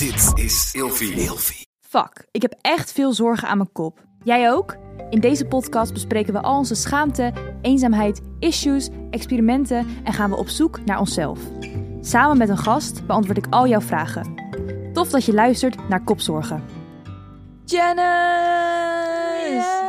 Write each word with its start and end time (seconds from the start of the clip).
Dit 0.00 0.44
is 0.44 0.70
Ilfie. 0.72 1.66
Fuck, 1.80 2.26
ik 2.30 2.42
heb 2.42 2.54
echt 2.60 2.92
veel 2.92 3.12
zorgen 3.12 3.48
aan 3.48 3.56
mijn 3.56 3.72
kop. 3.72 4.04
Jij 4.24 4.52
ook? 4.52 4.76
In 5.10 5.20
deze 5.20 5.44
podcast 5.44 5.92
bespreken 5.92 6.32
we 6.32 6.40
al 6.40 6.56
onze 6.56 6.74
schaamte, 6.74 7.32
eenzaamheid, 7.62 8.20
issues, 8.38 8.88
experimenten 9.10 9.86
en 10.04 10.12
gaan 10.12 10.30
we 10.30 10.36
op 10.36 10.48
zoek 10.48 10.84
naar 10.84 10.98
onszelf. 10.98 11.38
Samen 12.00 12.38
met 12.38 12.48
een 12.48 12.58
gast 12.58 13.06
beantwoord 13.06 13.38
ik 13.38 13.46
al 13.50 13.68
jouw 13.68 13.80
vragen. 13.80 14.34
Tof 14.92 15.08
dat 15.08 15.24
je 15.24 15.32
luistert 15.32 15.88
naar 15.88 16.04
Kopzorgen. 16.04 16.64
Janice! 17.64 19.79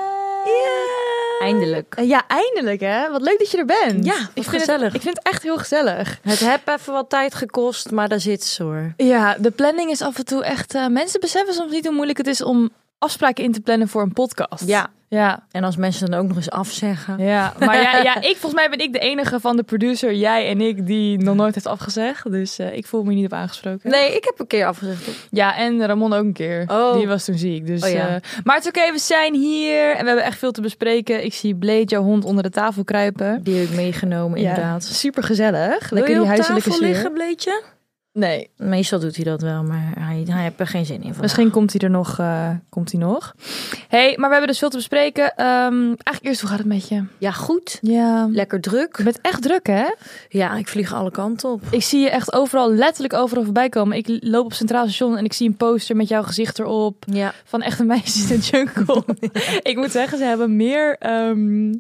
Eindelijk. 1.42 1.96
Eh, 1.96 2.08
Ja, 2.08 2.23
eindelijk 2.28 2.82
hè. 2.82 3.12
Wat 3.12 3.21
leuk 3.21 3.39
dat 3.39 3.52
je 3.52 3.58
er 3.58 3.66
bent. 3.66 4.05
Ja, 4.05 4.16
ik 4.34 4.44
vind 4.44 4.48
gezellig. 4.48 4.82
Het, 4.86 4.94
ik 4.96 5.02
vind 5.02 5.18
het 5.18 5.28
echt 5.28 5.44
heel 5.44 5.58
gezellig. 5.58 6.20
Het 6.21 6.40
heb 6.40 6.68
even 6.68 6.94
wat 6.94 7.10
tijd 7.10 7.36
gekost, 7.36 7.91
maar 7.91 8.10
daar 8.10 8.20
zit 8.20 8.44
ze 8.44 8.64
hoor. 8.64 8.94
Ja, 8.98 9.36
de 9.40 9.52
planning 9.52 9.90
is 9.91 10.02
af 10.02 10.18
en 10.18 10.26
toe 10.26 10.44
echt... 10.44 10.76
eh, 10.76 10.88
mensen 10.88 11.20
beseffen 11.20 11.54
soms 11.54 11.72
niet 11.72 11.85
hoe 11.85 11.96
moeilijk 11.96 12.18
het 12.18 12.27
is 12.27 12.41
om 12.44 12.70
afspraken 13.02 13.44
in 13.44 13.52
te 13.52 13.62
plannen 13.62 13.88
voor 13.88 14.02
een 14.02 14.14
podcast. 14.14 14.68
Ja. 14.68 14.90
Ja, 15.08 15.44
En 15.52 15.64
als 15.64 15.76
mensen 15.76 16.10
dan 16.12 16.20
ook 16.20 16.28
nog 16.28 16.36
eens 16.38 16.50
afzeggen. 16.50 17.18
Ja, 17.18 17.54
maar 17.60 17.82
ja, 17.82 17.98
ja 17.98 18.16
ik, 18.30 18.38
volgens 18.38 18.54
mij 18.54 18.70
ben 18.70 18.80
ik 18.80 18.94
de 18.94 19.00
enige 19.00 19.40
van 19.40 19.55
de 19.58 19.64
producer, 19.64 20.14
jij 20.14 20.48
en 20.50 20.62
ik, 20.62 20.86
die 20.88 21.18
nog 21.18 21.36
nooit 21.36 21.54
heeft 21.54 21.68
afgezegd. 21.68 22.32
Dus 22.32 22.60
eh, 22.60 22.76
ik 22.77 22.86
voel 22.86 23.04
me 23.04 23.14
niet 23.14 23.26
op 23.26 23.34
aangesproken. 23.34 23.90
Nee, 23.90 24.16
ik 24.16 24.24
heb 24.24 24.40
een 24.40 24.48
keer 24.48 24.66
afgezegd. 24.66 25.02
Ja, 25.30 25.58
en 25.58 25.86
Ramon 25.86 26.14
ook 26.14 26.24
een 26.24 26.34
keer. 26.34 26.64
Oh. 26.68 26.94
Die 26.94 27.08
was 27.08 27.26
toen 27.26 27.38
ziek. 27.38 27.68
Dus, 27.68 27.84
Oh 27.84 27.90
ja. 27.90 28.08
eh, 28.08 28.16
maar 28.44 28.55
het 28.55 28.64
is 28.64 28.70
oké, 28.70 28.91
we 28.91 29.00
zijn 29.00 29.34
hier 29.34 29.90
en 29.91 30.02
we 30.02 30.08
hebben 30.08 30.24
echt 30.26 30.38
veel 30.40 30.52
te 30.52 30.62
bespreken. 30.62 31.24
Ik 31.26 31.34
zie 31.34 31.55
Blade, 31.55 31.84
jouw 31.86 32.04
hond, 32.04 32.26
onder 32.26 32.44
de 32.44 32.49
tafel 32.49 32.84
kruipen. 32.84 33.44
Die 33.44 33.55
heb 33.60 33.70
ik 33.70 33.76
meegenomen, 33.76 34.38
inderdaad. 34.40 34.84
super 34.84 35.24
gezellig. 35.24 35.90
Lekker 35.91 36.13
je 36.13 36.20
die 36.20 36.27
huiselijke 36.27 36.63
tafel 36.63 36.77
sfeer. 36.77 36.88
liggen, 36.94 37.13
Bleetje? 37.13 37.62
Nee, 38.13 38.49
Meestal 38.57 38.99
doet 38.99 39.15
hij 39.15 39.25
dat 39.25 39.41
wel, 39.41 39.63
maar 39.63 39.91
hij, 39.99 40.23
hij 40.29 40.43
heeft 40.43 40.59
er 40.59 40.67
geen 40.67 40.85
zin 40.85 40.95
in 40.95 41.01
vandaag. 41.01 41.21
misschien 41.21 41.49
komt 41.49 41.71
hij 41.71 41.81
er 41.81 41.89
nog. 41.89 42.20
eh, 42.20 42.49
komt 42.70 42.91
hij 42.91 43.01
nog. 43.01 43.35
hey, 43.87 44.13
maar 44.18 44.26
we 44.26 44.31
hebben 44.31 44.48
dus 44.48 44.59
veel 44.59 44.70
te 44.70 44.77
bespreken. 44.77 45.35
Ehm, 45.35 45.73
eigenlijk 45.85 46.21
eerst, 46.23 46.40
hoe 46.41 46.49
gaat 46.49 46.57
het 46.57 46.68
met 46.68 46.87
je? 46.87 47.03
Ja, 47.18 47.31
goed. 47.31 47.77
Ja, 47.81 48.27
Lekker 48.31 48.62
druk. 48.62 48.98
je 48.98 49.03
bent 49.03 49.21
echt 49.21 49.41
druk 49.41 49.68
hè? 49.68 49.85
Ja, 50.29 50.55
ik 50.55 50.68
vlieg 50.68 50.93
alle 50.93 51.12
kanten 51.12 51.49
op. 51.49 51.62
Ik 51.70 51.84
zie 51.84 51.99
je 51.99 52.09
echt 52.09 52.34
overal, 52.34 52.71
letterlijk 52.73 53.13
overal 53.13 53.43
voorbij 53.43 53.70
komen. 53.70 53.98
Ik 53.98 54.18
loop 54.23 54.46
op 54.46 54.53
Centraal 54.53 54.84
Station 54.85 55.18
en 55.18 55.25
ik 55.25 55.34
zie 55.34 55.48
een 55.48 55.57
poster 55.57 55.96
met 55.96 56.07
jouw 56.07 56.23
gezicht 56.23 56.59
erop. 56.59 57.03
Ja. 57.12 57.34
Van 57.46 57.62
echte 57.62 57.84
meisjes 57.84 58.31
in 58.31 58.40
de 58.40 58.46
jungle. 58.46 59.03
ik 59.71 59.75
moet 59.75 59.91
zeggen, 59.91 60.18
ze 60.18 60.23
hebben 60.23 60.55
meer, 60.55 60.96
ehm, 60.98 61.73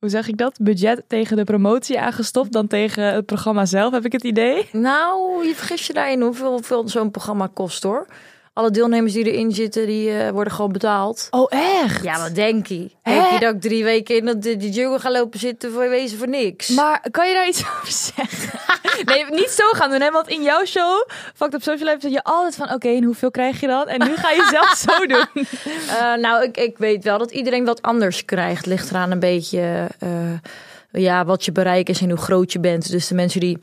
hoe 0.00 0.08
zeg 0.08 0.28
ik 0.28 0.36
dat? 0.36 0.58
Budget 0.60 1.02
tegen 1.06 1.36
de 1.36 1.44
promotie 1.44 2.00
aangestopt 2.00 2.52
dan 2.52 2.66
tegen 2.66 3.14
het 3.14 3.26
programma 3.26 3.66
zelf, 3.66 3.92
heb 3.92 4.04
ik 4.04 4.12
het 4.12 4.24
idee. 4.24 4.68
Nou, 4.72 5.46
je 5.46 5.54
vergis 5.54 5.86
je 5.86 5.92
daarin 5.92 6.20
hoeveel, 6.20 6.50
hoeveel 6.50 6.88
zo'n 6.88 7.10
programma 7.10 7.48
kost 7.54 7.82
hoor. 7.82 8.06
Alle 8.56 8.70
deelnemers 8.70 9.12
die 9.12 9.32
erin 9.32 9.52
zitten, 9.52 9.86
die 9.86 10.10
eh, 10.10 10.30
worden 10.30 10.52
gewoon 10.52 10.72
betaald. 10.72 11.28
Oh, 11.30 11.46
echt? 11.48 12.02
Ja, 12.02 12.20
wat 12.20 12.34
denk 12.34 12.66
je? 12.66 12.90
Denk 13.02 13.30
je 13.30 13.38
dat 13.38 13.54
ik 13.54 13.60
drie 13.60 13.84
weken 13.84 14.16
in 14.16 14.24
dat 14.24 14.42
de, 14.42 14.56
de 14.56 14.70
jungle 14.70 14.98
ga 14.98 15.10
lopen 15.10 15.38
zitten 15.38 15.72
voor 15.72 15.88
wezen 15.88 16.18
voor 16.18 16.28
niks? 16.28 16.68
Maar 16.68 17.06
kan 17.10 17.28
je 17.28 17.34
daar 17.34 17.48
iets 17.48 17.60
over 17.80 17.92
zeggen? 17.92 18.58
nee, 19.04 19.24
niet 19.30 19.50
zo 19.50 19.64
gaan 19.70 19.90
doen, 19.90 20.00
hè? 20.00 20.10
Want 20.10 20.28
in 20.28 20.42
jouw 20.42 20.64
show, 20.64 21.08
Fucked 21.34 21.54
Up 21.54 21.62
Social 21.62 21.88
Life, 21.88 22.00
zeg 22.00 22.10
je 22.10 22.24
altijd 22.24 22.54
van, 22.54 22.72
oké, 22.72 22.88
en 22.88 23.04
hoeveel 23.04 23.30
krijg 23.30 23.60
je 23.60 23.66
dan? 23.66 23.88
En 23.88 24.08
nu 24.08 24.16
ga 24.16 24.30
je 24.30 24.48
zelf 24.56 24.74
zo 24.76 25.06
doen. 25.06 25.46
Eh, 25.88 26.14
nou, 26.14 26.44
ik, 26.44 26.56
ik 26.56 26.78
weet 26.78 27.04
wel 27.04 27.18
dat 27.18 27.30
iedereen 27.30 27.64
wat 27.64 27.82
anders 27.82 28.24
krijgt. 28.24 28.66
Ligt 28.66 28.90
eraan 28.90 29.10
een 29.10 29.20
beetje 29.20 29.88
eh, 29.98 30.10
ja, 30.90 31.24
wat 31.24 31.44
je 31.44 31.52
bereik 31.52 31.88
is 31.88 32.00
en 32.00 32.10
hoe 32.10 32.18
groot 32.18 32.52
je 32.52 32.60
bent. 32.60 32.90
Dus 32.90 33.08
de 33.08 33.14
mensen 33.14 33.40
die 33.40 33.58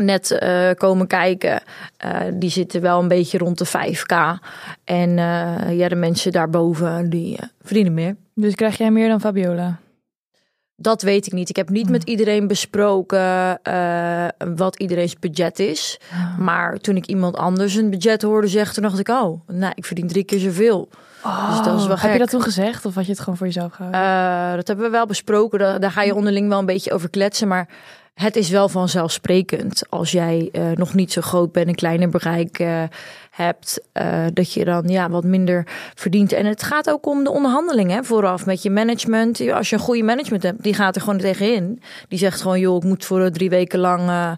net 0.00 0.30
eh, 0.30 0.70
komen 0.74 1.06
kijken, 1.06 1.60
eh, 1.96 2.20
die 2.34 2.50
zitten 2.50 2.80
wel 2.80 3.00
een 3.00 3.08
beetje 3.08 3.38
rond 3.38 3.58
de 3.58 3.66
5k. 3.66 4.38
En 4.84 5.18
eh, 5.18 5.78
ja, 5.78 5.88
de 5.88 5.94
mensen 5.94 6.32
daarboven, 6.32 7.10
die 7.10 7.38
verdienen 7.62 7.94
meer. 7.94 8.16
Dus 8.34 8.54
krijg 8.54 8.78
jij 8.78 8.90
meer 8.90 9.08
dan 9.08 9.20
Fabiola? 9.20 9.78
Dat 10.76 11.02
weet 11.02 11.26
ik 11.26 11.32
niet. 11.32 11.48
Ik 11.48 11.56
heb 11.56 11.68
niet 11.68 11.88
met 11.88 12.04
iedereen 12.04 12.46
besproken 12.46 13.60
wat 14.56 14.76
iedereen's 14.76 15.18
budget 15.18 15.58
is. 15.58 16.00
Maar 16.38 16.78
toen 16.78 16.96
ik 16.96 17.06
iemand 17.06 17.36
anders 17.36 17.74
een 17.74 17.90
budget 17.90 18.22
hoorde 18.22 18.48
zeggen, 18.48 18.74
toen 18.74 18.82
dacht 18.82 18.98
ik, 18.98 19.08
oh, 19.08 19.40
nou, 19.46 19.72
ik 19.74 19.84
verdien 19.84 20.08
drie 20.08 20.24
keer 20.24 20.38
zoveel. 20.38 20.88
Dus 21.22 21.62
dat 21.64 21.80
is 21.80 21.86
wel 21.86 21.98
Heb 21.98 22.12
je 22.12 22.18
dat 22.18 22.30
toen 22.30 22.42
gezegd 22.42 22.84
of 22.86 22.94
had 22.94 23.04
je 23.04 23.10
het 23.10 23.20
gewoon 23.20 23.36
voor 23.36 23.46
jezelf 23.46 23.72
gehouden? 23.72 24.00
Eh, 24.00 24.56
dat 24.56 24.66
hebben 24.66 24.84
we 24.84 24.90
wel 24.90 25.06
besproken. 25.06 25.58
Daar, 25.58 25.80
daar 25.80 25.90
ga 25.90 26.02
je 26.02 26.14
onderling 26.14 26.48
wel 26.48 26.58
een 26.58 26.66
beetje 26.66 26.92
over 26.92 27.10
kletsen. 27.10 27.48
Maar 27.48 27.68
het 28.18 28.36
is 28.36 28.50
wel 28.50 28.68
vanzelfsprekend 28.68 29.82
als 29.88 30.10
jij 30.10 30.48
eh, 30.52 30.70
nog 30.74 30.94
niet 30.94 31.12
zo 31.12 31.20
groot 31.20 31.52
bent, 31.52 31.68
een 31.68 31.74
kleiner 31.74 32.08
bereik 32.08 32.58
eh, 32.58 32.82
hebt, 33.30 33.80
eh, 33.92 34.24
dat 34.32 34.52
je 34.52 34.64
dan 34.64 34.88
ja, 34.88 35.10
wat 35.10 35.24
minder 35.24 35.66
verdient. 35.94 36.32
En 36.32 36.46
het 36.46 36.62
gaat 36.62 36.90
ook 36.90 37.06
om 37.06 37.24
de 37.24 37.30
onderhandeling 37.30 37.90
hè, 37.90 38.04
vooraf 38.04 38.46
met 38.46 38.62
je 38.62 38.70
management. 38.70 39.50
Als 39.50 39.70
je 39.70 39.76
een 39.76 39.82
goede 39.82 40.02
management 40.02 40.42
hebt, 40.42 40.62
die 40.62 40.74
gaat 40.74 40.96
er 40.96 41.02
gewoon 41.02 41.18
tegenin. 41.18 41.82
Die 42.08 42.18
zegt 42.18 42.40
gewoon, 42.40 42.60
joh, 42.60 42.76
ik 42.76 42.82
moet 42.82 43.04
voor 43.04 43.30
drie 43.30 43.50
weken 43.50 43.78
lang 43.78 44.36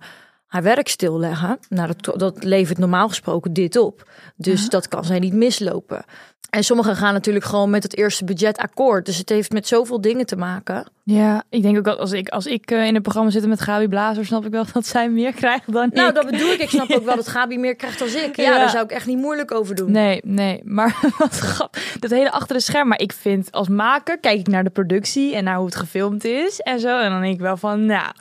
haar 0.50 0.62
werk 0.62 0.88
stilleggen. 0.88 1.58
Nou, 1.68 1.92
dat, 2.00 2.18
dat 2.20 2.44
levert 2.44 2.78
normaal 2.78 3.08
gesproken 3.08 3.52
dit 3.52 3.76
op. 3.76 4.08
Dus 4.36 4.68
dat 4.68 4.88
kan 4.88 5.04
zij 5.04 5.18
niet 5.18 5.32
mislopen. 5.34 6.04
En 6.50 6.64
sommigen 6.64 6.96
gaan 6.96 7.12
natuurlijk 7.12 7.44
gewoon 7.44 7.70
met 7.70 7.82
het 7.82 7.96
eerste 7.96 8.24
budget 8.24 8.58
akkoord. 8.58 9.06
Dus 9.06 9.16
het 9.18 9.28
heeft 9.28 9.52
met 9.52 9.66
zoveel 9.66 10.00
dingen 10.00 10.26
te 10.26 10.36
maken. 10.36 10.86
Ja, 11.04 11.42
ik 11.50 11.62
denk 11.62 11.78
ook 11.78 11.84
dat 11.84 11.98
als 11.98 12.12
ik, 12.12 12.28
als 12.28 12.46
ik 12.46 12.70
eh, 12.70 12.86
in 12.86 12.94
het 12.94 13.02
programma 13.02 13.30
zit 13.30 13.46
met 13.46 13.60
Gabi 13.60 13.88
Blazer, 13.88 14.26
snap 14.26 14.44
ik 14.44 14.50
wel 14.50 14.64
dat 14.72 14.86
zij 14.86 15.10
meer 15.10 15.32
krijgt 15.32 15.72
dan 15.72 15.90
Nou, 15.92 16.08
ik. 16.08 16.14
dat 16.14 16.30
bedoel 16.30 16.48
ik. 16.52 16.60
Ik 16.60 16.68
snap 16.70 16.90
ook 16.90 17.04
wel 17.04 17.16
dat 17.16 17.28
Gabi 17.36 17.58
meer 17.58 17.76
krijgt 17.76 17.98
dan 17.98 18.08
ik. 18.08 18.36
Ja, 18.36 18.42
Ja. 18.42 18.56
daar 18.58 18.70
zou 18.70 18.84
ik 18.84 18.90
echt 18.90 19.06
niet 19.06 19.18
moeilijk 19.18 19.54
over 19.54 19.74
doen. 19.74 19.90
Nee, 19.92 20.20
nee, 20.24 20.60
maar 20.64 20.98
wat. 21.18 21.68
Dat 22.00 22.10
hele 22.10 22.30
achter 22.32 22.56
de 22.56 22.62
scherm. 22.62 22.88
Maar 22.88 23.00
ik 23.00 23.12
vind 23.12 23.52
als 23.52 23.68
maker, 23.68 24.18
kijk 24.18 24.38
ik 24.38 24.46
naar 24.48 24.64
de 24.64 24.70
productie 24.70 25.34
en 25.34 25.44
naar 25.44 25.56
hoe 25.56 25.66
het 25.66 25.76
gefilmd 25.76 26.24
is 26.24 26.60
en 26.60 26.80
zo. 26.80 27.00
En 27.00 27.10
dan 27.10 27.20
denk 27.20 27.34
ik 27.34 27.40
wel 27.40 27.56
van, 27.56 27.86
nou, 27.86 28.12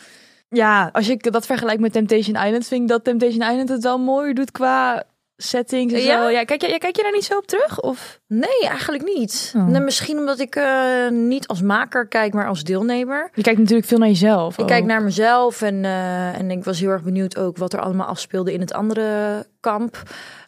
ja, 0.50 0.90
als 0.94 1.08
je 1.08 1.18
dat 1.18 1.46
vergelijkt 1.46 1.82
met 1.82 1.92
Temptation 1.92 2.36
Island, 2.46 2.68
vind 2.68 2.82
ik 2.82 2.88
dat 2.88 3.04
Temptation 3.04 3.50
Island 3.50 3.70
het 3.70 3.84
wel 3.84 3.98
mooier 3.98 4.34
doet 4.34 4.52
qua 4.52 5.04
settings 5.42 5.94
en 5.94 6.02
Ja? 6.02 6.24
zo. 6.24 6.30
Ja, 6.30 6.44
kijk, 6.44 6.62
je, 6.62 6.68
ja, 6.68 6.78
kijk 6.78 6.96
je 6.96 7.02
daar 7.02 7.12
niet 7.12 7.24
zo 7.24 7.38
op 7.38 7.48
terug? 7.48 7.80
Of? 7.80 8.20
Nee, 8.28 8.68
eigenlijk 8.68 9.04
niet. 9.04 9.54
Oh. 9.56 9.66
Nee, 9.66 9.82
misschien 9.82 10.18
omdat 10.18 10.40
ik 10.40 10.56
eh, 10.56 11.10
niet 11.10 11.48
als 11.48 11.62
maker 11.62 12.08
kijk, 12.08 12.34
maar 12.34 12.48
als 12.48 12.64
deelnemer. 12.64 13.30
Je 13.34 13.42
kijkt 13.42 13.60
natuurlijk 13.60 13.88
veel 13.88 13.98
naar 13.98 14.08
jezelf. 14.08 14.58
Ik 14.58 14.66
kijk 14.66 14.86
naar 14.86 15.04
mezelf 15.04 15.62
en, 15.62 15.86
eh, 15.86 16.40
en 16.40 16.52
ik 16.52 16.64
was 16.64 16.80
heel 16.80 16.90
erg 16.90 17.04
benieuwd 17.04 17.38
ook 17.38 17.58
wat 17.58 17.74
er 17.74 17.80
allemaal 17.80 18.08
afspeelde 18.08 18.54
in 18.54 18.60
het 18.60 18.74
andere 18.74 19.46
kamp. 19.60 20.04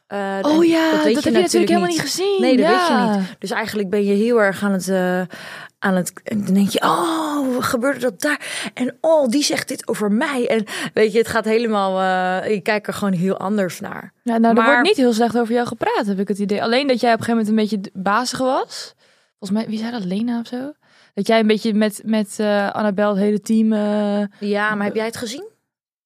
Eh, 0.08 0.38
Oh 0.42 0.66
ja, 0.66 0.92
dat, 0.92 1.04
weet 1.04 1.16
heb 1.16 1.24
je 1.24 1.32
natuurlijk 1.32 1.72
helemaal 1.72 1.90
niet 1.90 2.02
gezien. 2.02 2.38
Nee, 2.42 2.58
dat 2.58 2.66
ja. 2.66 2.72
weet 2.72 3.14
je 3.14 3.20
niet. 3.20 3.40
Dus 3.40 3.52
eigenlijk 3.52 3.90
ben 3.90 4.06
je 4.06 4.14
heel 4.14 4.42
erg 4.42 4.64
aan 4.64 4.72
het, 4.72 4.88
aan 5.82 5.96
het. 5.96 6.14
En 6.24 6.46
dan 6.46 6.54
denk 6.54 6.70
je, 6.70 6.82
oh, 6.82 7.64
gebeurde 7.64 8.00
dat 8.00 8.22
daar? 8.22 8.72
En 8.74 8.98
oh, 9.02 9.28
die 9.28 9.44
zegt 9.44 9.68
dit 9.68 9.88
over 9.88 10.12
mij. 10.12 10.48
En 10.48 10.64
weet 10.94 11.12
je, 11.12 11.18
het 11.18 11.28
gaat 11.28 11.46
helemaal. 11.46 12.00
eh 12.00 12.54
je 12.54 12.62
kijkt 12.62 12.88
er 12.88 12.94
gewoon 12.94 13.14
heel 13.14 13.38
anders 13.38 13.80
naar. 13.80 14.14
Ja, 14.24 14.38
nou, 14.38 14.58
er 14.58 14.64
wordt 14.64 14.82
niet 14.82 14.98
heel 14.98 15.14
slecht 15.14 15.38
over 15.38 15.54
jou 15.54 15.68
gepraat, 15.68 16.06
heb 16.06 16.20
ik 16.20 16.28
het 16.28 16.40
idee. 16.40 16.64
Alleen 16.64 16.88
dat 16.88 17.00
jij 17.00 17.14
op 17.14 17.20
een 17.20 17.26
gegeven 17.26 17.46
moment 17.54 17.72
een 17.72 17.80
beetje 17.80 18.02
bazig 18.02 18.40
was. 18.40 18.94
Volgens 19.40 19.60
mij, 19.60 19.70
wie 19.70 19.80
zei 19.80 19.92
dat? 19.92 20.04
Lena 20.06 20.40
of 20.40 20.48
zo? 20.48 20.72
Dat 21.14 21.28
jij 21.28 21.40
een 21.40 21.48
beetje 21.48 21.74
met, 21.74 22.02
met 22.06 22.36
eh 22.40 22.72
Annabel 22.72 23.10
het 23.10 23.18
hele 23.18 23.42
team... 23.42 23.74
eh, 23.74 24.22
Ja, 24.50 24.76
maar 24.76 24.86
heb 24.86 24.96
jij 24.96 25.06
het 25.06 25.18
gezien? 25.18 25.50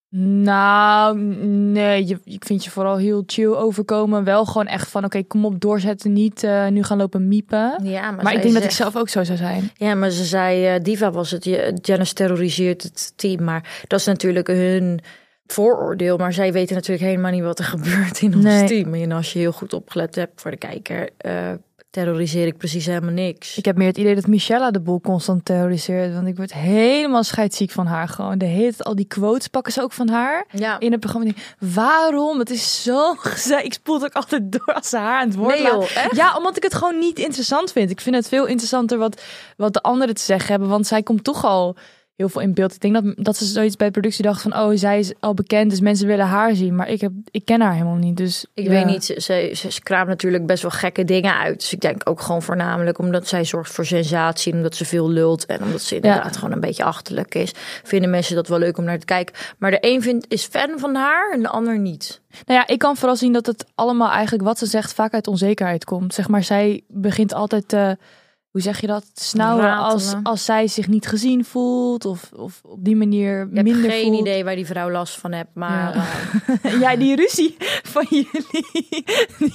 Nou, 0.09 1.17
nee, 1.19 2.07
je, 2.07 2.19
ik 2.23 2.45
vind 2.45 2.63
je 2.63 2.69
vooral 2.69 2.97
heel 2.97 3.23
chill 3.25 3.53
overkomen. 3.53 4.23
Wel 4.23 4.45
gewoon 4.45 4.67
echt 4.67 4.89
van, 4.89 5.03
oké, 5.05 5.23
kom 5.23 5.45
op, 5.45 5.59
doorzetten, 5.61 6.13
niet 6.13 6.43
eh, 6.43 6.67
nu 6.67 6.83
gaan 6.83 6.97
lopen 6.97 7.27
miepen. 7.27 7.79
Ja, 7.83 8.11
maar, 8.11 8.33
ik 8.33 8.41
denk 8.41 8.53
dat 8.53 8.63
ik 8.63 8.71
zelf 8.71 8.95
ook 8.95 9.09
zo 9.09 9.23
zou 9.23 9.37
zijn. 9.37 9.69
Ja, 9.77 9.95
maar 9.95 10.09
ze 10.09 10.23
zei, 10.23 10.65
eh, 10.67 10.83
Diva 10.83 11.11
was 11.11 11.31
het, 11.31 11.43
je- 11.43 11.77
Janice 11.81 12.13
terroriseert 12.13 12.83
het 12.83 13.13
team. 13.15 13.43
Maar 13.43 13.83
dat 13.87 13.99
is 13.99 14.05
natuurlijk 14.05 14.47
hun 14.47 14.99
vooroordeel. 15.47 16.17
Maar 16.17 16.33
zij 16.33 16.53
weten 16.53 16.75
natuurlijk 16.75 17.05
helemaal 17.07 17.31
niet 17.31 17.43
wat 17.43 17.59
er 17.59 17.65
gebeurt 17.75 18.21
in 18.21 18.33
ons 18.35 18.43
Nee. 18.43 18.67
team. 18.67 18.93
En 18.93 19.11
als 19.11 19.33
je 19.33 19.39
heel 19.39 19.51
goed 19.51 19.73
opgelet 19.73 20.15
hebt 20.15 20.41
voor 20.41 20.51
de 20.51 20.57
kijker, 20.57 21.09
eh, 21.17 21.51
terroriseer 21.95 22.47
ik 22.47 22.57
precies 22.57 22.85
helemaal 22.85 23.13
niks. 23.13 23.57
Ik 23.57 23.65
heb 23.65 23.77
meer 23.77 23.87
het 23.87 23.97
idee 23.97 24.15
dat 24.15 24.27
Michella 24.27 24.71
de 24.71 24.79
boel 24.81 25.01
constant 25.01 25.45
terroriseert. 25.45 26.13
Want 26.13 26.27
ik 26.27 26.37
word 26.37 26.53
helemaal 26.53 27.23
scheidsziek 27.23 27.71
van 27.71 27.85
haar 27.85 28.07
gewoon. 28.07 28.37
De 28.37 28.45
hele 28.45 28.69
tijd 28.69 28.83
al 28.83 28.95
die 28.95 29.05
quotes 29.05 29.47
pakken 29.47 29.73
ze 29.73 29.81
ook 29.81 29.91
van 29.91 30.09
haar. 30.09 30.45
Ja, 30.51 30.79
In 30.79 30.91
het 30.91 30.99
programma. 30.99 31.31
Waarom? 31.59 32.39
Het 32.39 32.49
is 32.49 32.83
zo 32.83 33.13
gezellig. 33.19 33.63
Ik 33.63 33.73
spoel 33.73 33.95
het 33.95 34.03
ook 34.03 34.13
altijd 34.13 34.51
door 34.51 34.73
als 34.73 34.89
ze 34.89 34.97
haar 34.97 35.19
aan 35.19 35.27
het 35.27 35.35
woord 35.37 35.53
Nee, 35.53 35.63
joh? 35.63 35.85
Ja, 36.11 36.37
omdat 36.37 36.57
ik 36.57 36.63
het 36.63 36.73
gewoon 36.73 36.99
niet 36.99 37.19
interessant 37.19 37.71
vind. 37.71 37.89
Ik 37.89 38.01
vind 38.01 38.15
het 38.15 38.27
veel 38.27 38.45
interessanter 38.45 38.97
wat, 38.97 39.21
wat 39.57 39.73
de 39.73 39.81
anderen 39.81 40.15
te 40.15 40.21
zeggen 40.21 40.49
hebben. 40.49 40.69
Want 40.69 40.87
zij 40.87 41.03
komt 41.03 41.23
toch 41.23 41.45
al 41.45 41.75
heel 42.15 42.29
veel 42.29 42.41
in 42.41 42.53
beeld. 42.53 42.73
Ik 42.73 42.81
denk 42.81 42.93
dat, 42.93 43.03
dat 43.15 43.37
ze 43.37 43.45
zoiets 43.45 43.75
bij 43.75 43.87
de 43.87 43.93
productie 43.93 44.23
dacht 44.23 44.41
van, 44.41 44.57
oh, 44.57 44.71
zij 44.73 44.99
is 44.99 45.13
al 45.19 45.33
bekend, 45.33 45.69
dus 45.69 45.79
mensen 45.79 46.07
willen 46.07 46.25
haar 46.25 46.55
zien. 46.55 46.75
Maar 46.75 46.89
ik, 46.89 47.01
heb, 47.01 47.11
ik 47.31 47.45
ken 47.45 47.61
haar 47.61 47.73
helemaal 47.73 47.95
niet, 47.95 48.17
dus... 48.17 48.45
Ik 48.53 48.63
ja. 48.63 48.69
weet 48.69 48.85
niet, 48.85 49.05
ze, 49.05 49.51
ze, 49.53 49.69
ze 49.69 49.81
kraamt 49.81 50.07
natuurlijk 50.07 50.45
best 50.45 50.61
wel 50.61 50.71
gekke 50.71 51.05
dingen 51.05 51.37
uit. 51.37 51.59
Dus 51.59 51.73
ik 51.73 51.81
denk 51.81 52.09
ook 52.09 52.21
gewoon 52.21 52.41
voornamelijk 52.41 52.97
omdat 52.97 53.27
zij 53.27 53.43
zorgt 53.43 53.71
voor 53.71 53.85
sensatie. 53.85 54.51
en 54.51 54.57
Omdat 54.57 54.75
ze 54.75 54.85
veel 54.85 55.09
lult 55.09 55.45
en 55.45 55.63
omdat 55.63 55.81
ze 55.81 55.95
inderdaad 55.95 56.37
gewoon 56.37 56.53
een 56.53 56.59
beetje 56.59 56.83
achterlijk 56.83 57.35
is. 57.35 57.51
Vinden 57.83 58.09
mensen 58.09 58.35
dat 58.35 58.47
wel 58.47 58.59
leuk 58.59 58.77
om 58.77 58.83
naar 58.83 58.99
te 58.99 59.05
kijken. 59.05 59.35
Maar 59.57 59.71
de 59.71 59.77
een 59.81 60.01
vindt, 60.01 60.25
is 60.29 60.45
fan 60.45 60.79
van 60.79 60.95
haar 60.95 61.31
en 61.31 61.41
de 61.41 61.49
ander 61.49 61.79
niet. 61.79 62.21
Nou 62.45 62.59
ja, 62.59 62.67
ik 62.67 62.79
kan 62.79 62.97
vooral 62.97 63.15
zien 63.15 63.33
dat 63.33 63.45
het 63.45 63.65
allemaal 63.75 64.11
eigenlijk 64.11 64.43
wat 64.43 64.57
ze 64.57 64.65
zegt 64.65 64.93
vaak 64.93 65.13
uit 65.13 65.27
onzekerheid 65.27 65.85
komt. 65.85 66.13
Zeg 66.13 66.27
maar, 66.27 66.43
zij 66.43 66.81
begint 66.87 67.33
altijd 67.33 67.67
te, 67.67 67.97
hoe 68.55 68.63
zeg 68.63 68.81
je 68.81 68.87
dat, 68.87 69.05
snauwen 69.13 69.77
als, 69.77 70.03
Ratelen. 70.03 70.23
als 70.23 70.45
zij 70.45 70.67
zich 70.67 70.87
niet 70.87 71.07
gezien 71.07 71.45
voelt 71.45 72.05
of, 72.05 72.31
of 72.35 72.61
op 72.63 72.83
die 72.85 72.95
manier 72.95 73.41
Ik 73.41 73.55
heb 73.55 73.63
minder 73.63 73.91
geen 73.91 74.05
voelt. 74.07 74.19
idee 74.19 74.43
waar 74.43 74.55
die 74.55 74.65
vrouw 74.65 74.91
last 74.91 75.19
van 75.19 75.31
hebt. 75.31 75.49
Maar 75.53 75.95
Ja. 76.61 76.69
ja, 76.91 76.95
die 76.95 77.15
ruzie 77.15 77.55
van 77.83 78.05
jullie, 78.09 79.03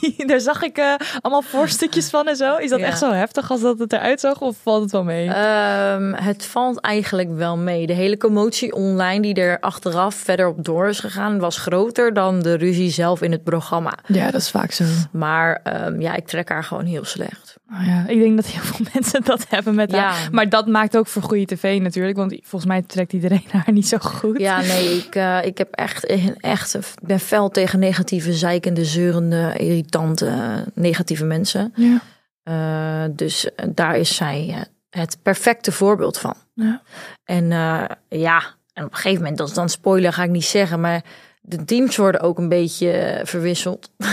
die, 0.00 0.26
daar 0.26 0.41
zag 0.41 0.62
ik 0.62 0.76
eh, 0.79 0.94
allemaal 1.20 1.43
voorstukjes 1.43 2.11
van 2.11 2.29
en 2.29 2.37
zo. 2.37 2.56
Is 2.56 2.70
dat 2.70 2.79
Ja. 2.79 2.87
echt 2.87 2.99
zo 2.99 3.11
heftig 3.12 3.50
als 3.50 3.61
dat 3.61 3.79
het 3.79 3.93
eruit 3.93 4.20
zag 4.20 4.41
of 4.41 4.56
valt 4.62 4.82
het 4.82 4.93
wel 4.93 5.05
mee? 5.05 5.29
Ehm, 5.29 6.12
het 6.12 6.44
valt 6.47 6.81
eigenlijk 6.81 7.31
wel 7.37 7.56
mee. 7.56 7.87
De 7.87 7.93
hele 7.93 8.17
commotie 8.17 8.75
online 8.75 9.20
die 9.23 9.35
er 9.35 9.61
achteraf 9.61 10.14
verder 10.14 10.47
op 10.49 10.64
door 10.64 10.88
is 10.88 11.00
gegaan, 11.00 11.38
was 11.38 11.56
groter 11.58 12.12
dan 12.14 12.41
de 12.41 12.55
ruzie 12.55 12.91
zelf 12.91 13.23
in 13.23 13.32
het 13.32 13.44
programma. 13.44 13.94
ja, 14.06 14.31
dat 14.31 14.41
is 14.41 14.50
vaak 14.50 14.73
zo. 14.73 14.85
Maar 15.12 15.61
ehm, 15.62 16.00
ja, 16.00 16.14
ik 16.17 16.26
trek 16.26 16.49
haar 16.49 16.64
gewoon 16.64 16.85
heel 16.85 17.05
slecht. 17.05 17.58
Nou 17.69 17.85
ja, 17.85 18.05
ik 18.06 18.19
denk 18.20 18.37
dat 18.37 18.47
heel 18.47 18.62
veel 18.62 18.87
mensen 18.94 19.25
dat 19.25 19.46
hebben 19.48 19.75
met 19.75 19.92
haar. 19.92 20.22
Ja. 20.22 20.28
Maar 20.32 20.48
dat 20.48 20.66
maakt 20.66 20.96
ook 20.96 21.06
voor 21.06 21.22
goede 21.22 21.44
tv 21.44 21.81
natuurlijk. 21.81 22.16
Want 22.16 22.37
volgens 22.42 22.70
mij 22.70 22.82
trekt 22.82 23.12
iedereen 23.12 23.44
haar 23.52 23.72
niet 23.72 23.88
zo 23.88 23.98
goed. 23.98 24.38
Ja, 24.38 24.60
nee, 24.60 24.96
ik, 24.96 25.14
eh, 25.14 25.44
ik 25.44 25.58
heb 25.58 25.72
echt, 25.72 26.06
echt, 26.37 26.78
ben 27.02 27.20
fel 27.20 27.48
tegen 27.48 27.78
negatieve, 27.78 28.32
zeikende, 28.32 28.84
zeurende, 28.84 29.54
irritante, 29.56 30.64
negatieve 30.75 31.25
mensen. 31.25 31.72
Ja. 31.76 32.00
Eh, 32.42 33.04
dus 33.10 33.54
eh, 33.54 33.66
daar 33.75 33.96
is 33.96 34.14
zij 34.16 34.46
eh, 34.48 34.60
het 35.00 35.19
perfecte 35.22 35.72
voorbeeld 35.72 36.19
van. 36.19 36.34
Ja. 36.54 36.82
En 37.25 37.52
eh, 37.52 37.84
ja, 38.08 38.42
en 38.72 38.84
op 38.84 38.90
een 38.90 38.96
gegeven 38.96 39.19
moment, 39.19 39.38
dat 39.38 39.48
is 39.48 39.54
dan 39.54 39.69
spoiler, 39.69 40.12
ga 40.12 40.22
ik 40.22 40.31
niet 40.31 40.44
zeggen, 40.44 40.81
maar 40.81 41.04
de 41.40 41.64
teams 41.64 41.96
worden 41.96 42.20
ook 42.20 42.38
een 42.38 42.48
beetje 42.48 42.90
eh, 42.90 43.25
verwisseld. 43.26 43.90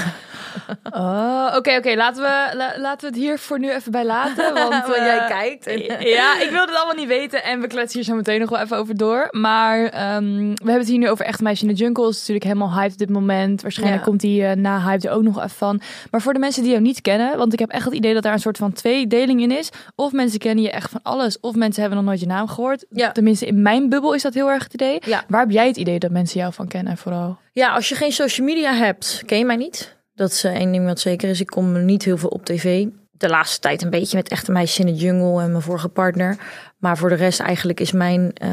Oh, 0.91 1.53
oké, 1.56 1.75
oké. 1.75 1.94
Laten, 1.95 2.21
we, 2.21 2.56
la- 2.57 2.74
laten 2.79 3.00
we 3.09 3.15
het 3.15 3.15
hier 3.25 3.39
voor 3.39 3.59
nu 3.59 3.71
even 3.71 3.91
bij 3.91 4.06
laten. 4.06 4.53
Want, 4.53 4.69
Want 4.69 4.95
eh, 4.95 5.06
jij 5.06 5.25
kijkt. 5.27 5.68
En, 5.68 5.79
Ja, 6.09 6.41
ik 6.41 6.50
wil 6.50 6.59
het 6.62 6.75
allemaal 6.75 6.95
niet 6.95 7.07
weten 7.07 7.44
en 7.44 7.62
we 7.62 7.68
kletsen 7.68 8.00
hier 8.00 8.09
zo 8.09 8.15
meteen 8.15 8.39
nog 8.39 8.50
wel 8.50 8.59
even 8.59 8.77
over 8.77 8.97
door. 8.97 9.27
Maar 9.31 9.83
ehm, 9.85 10.25
we 10.38 10.53
hebben 10.56 10.77
het 10.79 10.88
hier 10.88 10.97
nu 10.97 11.09
over 11.09 11.25
Echt 11.25 11.41
Meisje 11.41 11.62
in 11.68 11.74
de 11.74 11.75
Jungle. 11.75 12.07
is 12.09 12.18
natuurlijk 12.18 12.45
helemaal 12.45 12.74
hype 12.74 12.91
op 12.91 12.97
dit 12.97 13.09
moment. 13.09 13.62
Waarschijnlijk 13.62 14.00
Ja. 14.00 14.07
komt 14.07 14.21
die 14.21 14.45
eh, 14.45 14.56
na 14.56 14.81
hype 14.81 15.07
er 15.07 15.13
ook 15.13 15.24
nog 15.24 15.38
even 15.38 15.50
van. 15.50 15.81
Maar 16.12 16.21
voor 16.21 16.33
de 16.33 16.39
mensen 16.39 16.62
die 16.62 16.71
jou 16.71 16.83
niet 16.83 17.01
kennen, 17.01 17.38
want 17.38 17.53
ik 17.53 17.59
heb 17.59 17.69
echt 17.69 17.85
het 17.85 17.94
idee 17.94 18.13
dat 18.13 18.24
daar 18.24 18.33
een 18.33 18.39
soort 18.39 18.57
van 18.57 18.74
tweedeling 18.74 19.41
in 19.41 19.51
is. 19.51 19.69
Of 19.95 20.12
mensen 20.12 20.39
kennen 20.39 20.63
je 20.63 20.71
echt 20.71 20.89
van 20.91 21.00
alles, 21.03 21.39
of 21.39 21.56
mensen 21.56 21.81
hebben 21.81 22.00
nog 22.00 22.07
nooit 22.07 22.19
je 22.19 22.27
naam 22.27 22.47
gehoord. 22.47 22.85
Ja. 22.89 23.12
Tenminste, 23.12 23.45
in 23.45 23.62
mijn 23.62 23.89
bubbel 23.89 24.13
is 24.13 24.21
dat 24.21 24.33
heel 24.33 24.50
erg 24.50 24.63
het 24.63 24.74
idee. 24.74 25.00
Ja. 25.06 25.24
Waar 25.27 25.41
heb 25.41 25.51
jij 25.51 25.68
het 25.68 25.77
idee 25.77 26.00
dat 26.00 26.12
mensen 26.12 26.39
jou 26.39 26.53
van 26.53 26.68
kennen 26.68 26.97
vooral? 26.97 27.17
Ja, 27.52 27.74
als 27.74 27.90
je 27.90 27.96
geen 27.96 28.12
social 28.12 28.48
media 28.48 28.74
hebt, 28.74 29.22
ken 29.25 29.38
je 29.38 29.46
mij 29.46 29.56
niet. 29.56 29.98
Dat 30.18 30.31
is 30.31 30.44
eh, 30.44 30.56
één 30.56 30.72
ding 30.72 30.86
wat 30.86 31.00
zeker 31.00 31.30
is. 31.30 31.42
Ik 31.42 31.48
kom 31.48 31.86
niet 31.86 32.04
heel 32.04 32.18
veel 32.18 32.30
op 32.30 32.46
tv. 32.46 32.86
De 33.12 33.30
laatste 33.30 33.60
tijd 33.60 33.81
een 33.81 33.90
beetje 33.90 34.18
met 34.18 34.30
echte 34.30 34.52
meisjes 34.52 34.80
in 34.80 34.86
de 34.86 35.00
jungle 35.00 35.42
en 35.42 35.52
mijn 35.52 35.64
vorige 35.64 35.90
partner. 35.90 36.38
Maar 36.78 36.98
voor 36.98 37.10
de 37.10 37.16
rest 37.16 37.40
eigenlijk 37.40 37.80
is 37.80 37.92
mijn, 37.92 38.31
eh, 38.34 38.50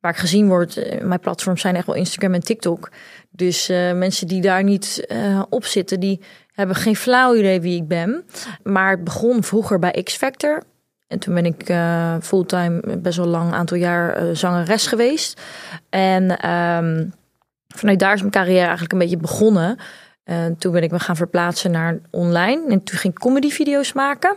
waar 0.00 0.10
ik 0.10 0.16
gezien 0.16 0.48
word, 0.48 0.76
eh, 0.76 1.02
mijn 1.02 1.20
platforms 1.20 1.60
zijn 1.60 1.76
echt 1.76 1.86
wel 1.86 1.94
Instagram 1.94 2.34
en 2.34 2.44
TikTok. 2.44 2.90
Dus 3.30 3.68
mensen 3.94 4.28
die 4.28 4.40
daar 4.40 4.64
niet 4.64 5.06
op 5.48 5.64
zitten, 5.64 6.00
die 6.00 6.20
hebben 6.52 6.76
geen 6.76 6.96
flauw 6.96 7.34
idee 7.34 7.60
wie 7.60 7.76
ik 7.76 7.88
ben. 7.88 8.24
Maar 8.62 8.90
het 8.90 9.04
begon 9.04 9.42
vroeger 9.42 9.78
bij 9.78 10.02
X 10.02 10.16
Factor. 10.16 10.62
En 11.08 11.18
toen 11.18 11.34
ben 11.34 11.46
ik 11.46 11.74
fulltime 12.24 12.98
best 12.98 13.16
wel 13.16 13.26
lang, 13.26 13.52
aantal 13.52 13.76
jaar 13.76 14.36
zangeres 14.36 14.86
geweest. 14.86 15.40
En 15.90 16.38
ehm, 16.38 17.06
vanuit 17.74 17.98
daar 17.98 18.14
is 18.14 18.20
mijn 18.20 18.32
carrière 18.32 18.60
eigenlijk 18.60 18.92
een 18.92 18.98
beetje 18.98 19.16
begonnen. 19.16 19.78
En 20.24 20.56
toen 20.58 20.72
ben 20.72 20.82
ik 20.82 20.90
me 20.90 20.98
gaan 20.98 21.16
verplaatsen 21.16 21.70
naar 21.70 21.98
online. 22.10 22.62
En 22.68 22.82
toen 22.82 22.98
ging 22.98 23.14
ik 23.14 23.20
comedyvideo's 23.20 23.92
maken. 23.92 24.36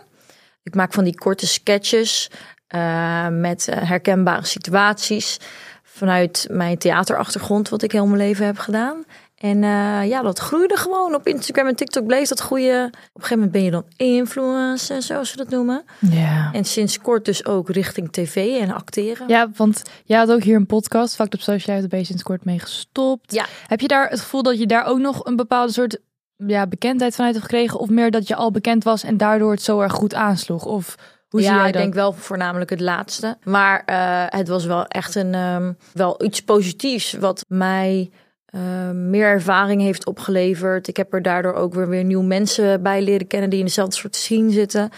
Ik 0.63 0.75
maak 0.75 0.93
van 0.93 1.03
die 1.03 1.15
korte 1.15 1.47
sketches 1.47 2.29
eh, 2.67 3.27
met 3.27 3.67
eh, 3.67 3.87
herkenbare 3.89 4.45
situaties. 4.45 5.39
Vanuit 5.83 6.47
mijn 6.51 6.77
theaterachtergrond, 6.77 7.69
wat 7.69 7.81
ik 7.81 7.91
heel 7.91 8.05
mijn 8.05 8.17
leven 8.17 8.45
heb 8.45 8.57
gedaan. 8.57 9.05
En 9.37 9.63
eh, 9.63 10.07
ja, 10.07 10.21
dat 10.21 10.39
groeide 10.39 10.75
gewoon 10.75 11.15
op 11.15 11.27
Instagram 11.27 11.67
en 11.67 11.75
TikTok 11.75 12.05
bleef 12.05 12.27
dat 12.27 12.39
groeien. 12.39 12.85
Op 12.85 12.93
een 12.93 13.01
gegeven 13.13 13.35
moment 13.35 13.51
ben 13.51 13.63
je 13.63 13.71
dan 13.71 13.85
influencer, 13.95 15.01
zoals 15.01 15.29
ze 15.29 15.37
dat 15.37 15.49
noemen. 15.49 15.83
Ja. 15.99 16.49
En 16.53 16.65
sinds 16.65 16.99
kort 16.99 17.25
dus 17.25 17.45
ook 17.45 17.69
richting 17.69 18.11
tv 18.11 18.59
en 18.61 18.71
acteren. 18.71 19.27
Ja, 19.27 19.49
want 19.55 19.81
jij 20.05 20.17
had 20.17 20.31
ook 20.31 20.43
hier 20.43 20.55
een 20.55 20.65
podcast, 20.65 21.15
Fact 21.15 21.33
op 21.33 21.39
Social, 21.39 21.75
hebt 21.75 21.83
er 21.83 21.97
beetje 21.97 22.05
sinds 22.05 22.23
kort 22.23 22.45
mee 22.45 22.59
gestopt. 22.59 23.33
Ja. 23.33 23.45
Heb 23.67 23.79
je 23.79 23.87
daar 23.87 24.09
het 24.09 24.19
gevoel 24.19 24.43
dat 24.43 24.59
je 24.59 24.67
daar 24.67 24.85
ook 24.85 24.99
nog 24.99 25.25
een 25.25 25.35
bepaalde 25.35 25.73
soort 25.73 25.99
ja, 26.35 26.67
bekendheid 26.67 27.15
vanuit 27.15 27.33
hebt 27.33 27.45
gekregen? 27.45 27.79
Of 27.79 27.89
meer 27.89 28.11
dat 28.11 28.27
je 28.27 28.35
al 28.35 28.51
bekend 28.51 28.83
was 28.83 29.03
en 29.03 29.17
daardoor 29.17 29.51
het 29.51 29.61
zo 29.61 29.79
erg 29.79 29.93
goed 29.93 30.13
aansloeg? 30.13 30.65
Of 30.65 30.95
hoe 31.29 31.41
zie 31.41 31.51
ja, 31.51 31.65
ik 31.65 31.73
denk 31.73 31.93
wel 31.93 32.13
voornamelijk 32.13 32.69
het 32.69 32.81
laatste. 32.81 33.37
Maar 33.43 33.83
eh, 33.85 34.25
het 34.27 34.47
was 34.47 34.65
wel 34.65 34.85
echt 34.85 35.15
een, 35.15 35.33
ehm, 35.33 35.73
wel 35.93 36.23
iets 36.23 36.41
positiefs 36.41 37.13
wat 37.13 37.45
mij 37.47 38.09
eh, 38.47 38.89
meer 38.91 39.25
ervaring 39.25 39.81
heeft 39.81 40.05
opgeleverd. 40.05 40.87
Ik 40.87 40.97
heb 40.97 41.13
er 41.13 41.21
daardoor 41.21 41.53
ook 41.53 41.73
weer, 41.73 41.89
weer 41.89 42.03
nieuwe 42.03 42.25
mensen 42.25 42.83
bij 42.83 43.01
leren 43.01 43.27
kennen 43.27 43.49
die 43.49 43.59
in 43.59 43.65
dezelfde 43.65 43.95
soort 43.95 44.15
scene 44.15 44.51
zitten. 44.51 44.89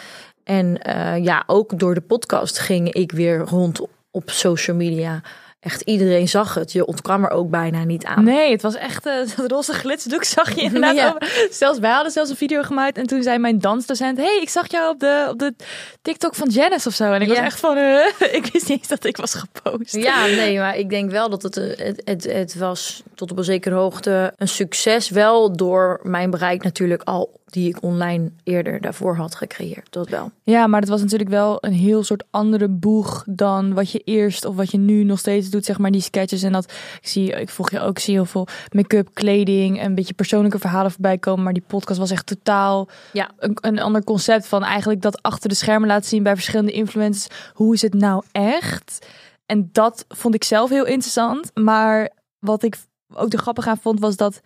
En 0.43 0.81
eh, 0.81 1.23
ja, 1.23 1.43
ook 1.47 1.79
door 1.79 1.93
de 1.93 2.01
podcast 2.01 2.59
ging 2.59 2.93
ik 2.93 3.11
weer 3.11 3.37
rond 3.37 3.79
op 4.11 4.29
social 4.29 4.77
media. 4.77 5.21
Echt 5.59 5.81
iedereen 5.81 6.27
zag 6.27 6.53
het. 6.53 6.71
Je 6.71 6.85
ontkwam 6.85 7.23
er 7.23 7.29
ook 7.29 7.49
bijna 7.49 7.83
niet 7.83 8.05
aan. 8.05 8.23
Nee, 8.23 8.51
het 8.51 8.61
was 8.61 8.75
echt 8.75 9.05
eh, 9.05 9.13
dat 9.35 9.51
roze 9.51 9.73
glitsdoek 9.73 10.23
zag 10.23 10.55
je 10.55 10.61
inderdaad. 10.71 10.95
Ja. 10.95 11.17
Zelfs 11.51 11.79
wij 11.79 11.91
hadden 11.91 12.11
zelfs 12.11 12.29
een 12.29 12.35
video 12.35 12.61
gemaakt 12.61 12.97
en 12.97 13.07
toen 13.07 13.23
zei 13.23 13.37
mijn 13.37 13.59
dansdocent: 13.59 14.17
"Hey, 14.17 14.39
ik 14.41 14.49
zag 14.49 14.71
jou 14.71 14.93
op 14.93 14.99
de 14.99 15.27
op 15.29 15.39
de 15.39 15.53
TikTok 16.01 16.35
van 16.35 16.49
Janice 16.49 16.87
of 16.87 16.93
zo." 16.93 17.11
En 17.11 17.21
ik 17.21 17.27
was 17.27 17.37
echt 17.37 17.59
van, 17.59 17.77
ik 18.39 18.49
wist 18.51 18.67
niet 18.67 18.77
eens 18.77 18.87
dat 18.87 19.03
ik 19.03 19.17
was 19.17 19.33
gepost. 19.33 19.95
Ja, 19.95 20.25
nee, 20.25 20.57
maar 20.57 20.77
ik 20.77 20.89
denk 20.89 21.11
wel 21.11 21.29
dat 21.29 21.43
het, 21.43 21.57
eh, 21.57 21.85
het, 21.85 22.01
het, 22.03 22.23
het 22.23 22.55
was 22.55 23.03
tot 23.15 23.31
op 23.31 23.37
een 23.37 23.43
zekere 23.43 23.75
hoogte 23.75 24.33
een 24.37 24.47
succes. 24.47 25.09
Wel 25.09 25.55
door 25.55 25.99
mijn 26.03 26.29
bereik 26.29 26.63
natuurlijk 26.63 27.03
al, 27.03 27.38
die 27.49 27.69
ik 27.69 27.83
online 27.83 28.31
eerder 28.43 28.81
daarvoor 28.81 29.15
had 29.15 29.35
gecreëerd. 29.35 29.87
Dat 29.89 30.09
wel. 30.09 30.31
Ja, 30.43 30.67
maar 30.67 30.79
het 30.79 30.89
was 30.89 31.01
natuurlijk 31.01 31.29
wel 31.29 31.57
een 31.61 31.73
heel 31.73 32.03
soort 32.03 32.23
andere 32.29 32.67
boeg 32.67 33.23
dan 33.27 33.73
wat 33.73 33.91
je 33.91 33.99
eerst 33.99 34.45
of 34.45 34.55
wat 34.55 34.71
je 34.71 34.77
nu 34.77 35.03
nog 35.03 35.19
steeds 35.19 35.49
doet, 35.49 35.65
zeg 35.65 35.77
maar 35.77 35.91
die 35.91 36.01
sketches 36.01 36.43
en 36.43 36.51
dat 36.51 36.71
ik 37.01 37.07
zie, 37.07 37.31
ik 37.31 37.49
volg 37.49 37.71
je 37.71 37.79
ook, 37.79 37.89
ik 37.89 37.99
zie 37.99 38.13
heel 38.13 38.25
veel 38.25 38.47
make-up, 38.71 39.09
kleding, 39.13 39.83
een 39.83 39.95
beetje 39.95 40.13
persoonlijke 40.13 40.59
verhalen 40.59 40.91
voorbij 40.91 41.17
komen, 41.17 41.43
maar 41.43 41.53
die 41.53 41.63
podcast 41.67 41.99
was 41.99 42.11
echt 42.11 42.25
totaal 42.25 42.87
Ja. 43.13 43.29
een, 43.37 43.57
een 43.61 43.79
ander 43.79 44.03
concept 44.03 44.47
van 44.47 44.63
eigenlijk 44.63 45.01
dat 45.01 45.21
achter 45.21 45.49
de 45.49 45.55
schermen 45.55 45.87
laten 45.87 46.09
zien 46.09 46.23
bij 46.23 46.35
verschillende 46.35 46.71
influencers. 46.71 47.27
Hoe 47.53 47.73
is 47.73 47.81
het 47.81 47.93
nou 47.93 48.23
echt? 48.31 49.07
En 49.45 49.69
dat 49.71 50.05
vond 50.07 50.35
ik 50.35 50.43
zelf 50.43 50.69
heel 50.69 50.85
interessant, 50.85 51.51
maar 51.53 52.09
wat 52.39 52.63
ik 52.63 52.77
ook 53.13 53.29
de 53.29 53.37
grappig 53.37 53.67
aan 53.67 53.77
vond 53.77 53.99
was 53.99 54.15
dat 54.15 54.41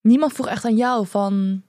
niemand 0.00 0.32
vroeg 0.32 0.48
echt 0.48 0.64
aan 0.64 0.76
jou 0.76 1.06
van 1.06 1.62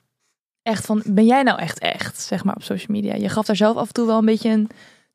echt 0.67 0.85
van, 0.85 1.01
ben 1.05 1.25
jij 1.25 1.43
nou 1.43 1.59
echt 1.59 1.79
echt, 1.79 2.19
zeg 2.19 2.43
maar, 2.43 2.55
op 2.55 2.63
social 2.63 2.95
media? 2.95 3.15
Je 3.15 3.29
gaf 3.29 3.45
daar 3.45 3.55
zelf 3.55 3.77
af 3.77 3.87
en 3.87 3.93
toe 3.93 4.05
wel 4.05 4.17
een 4.17 4.25
beetje 4.25 4.49
een 4.49 4.69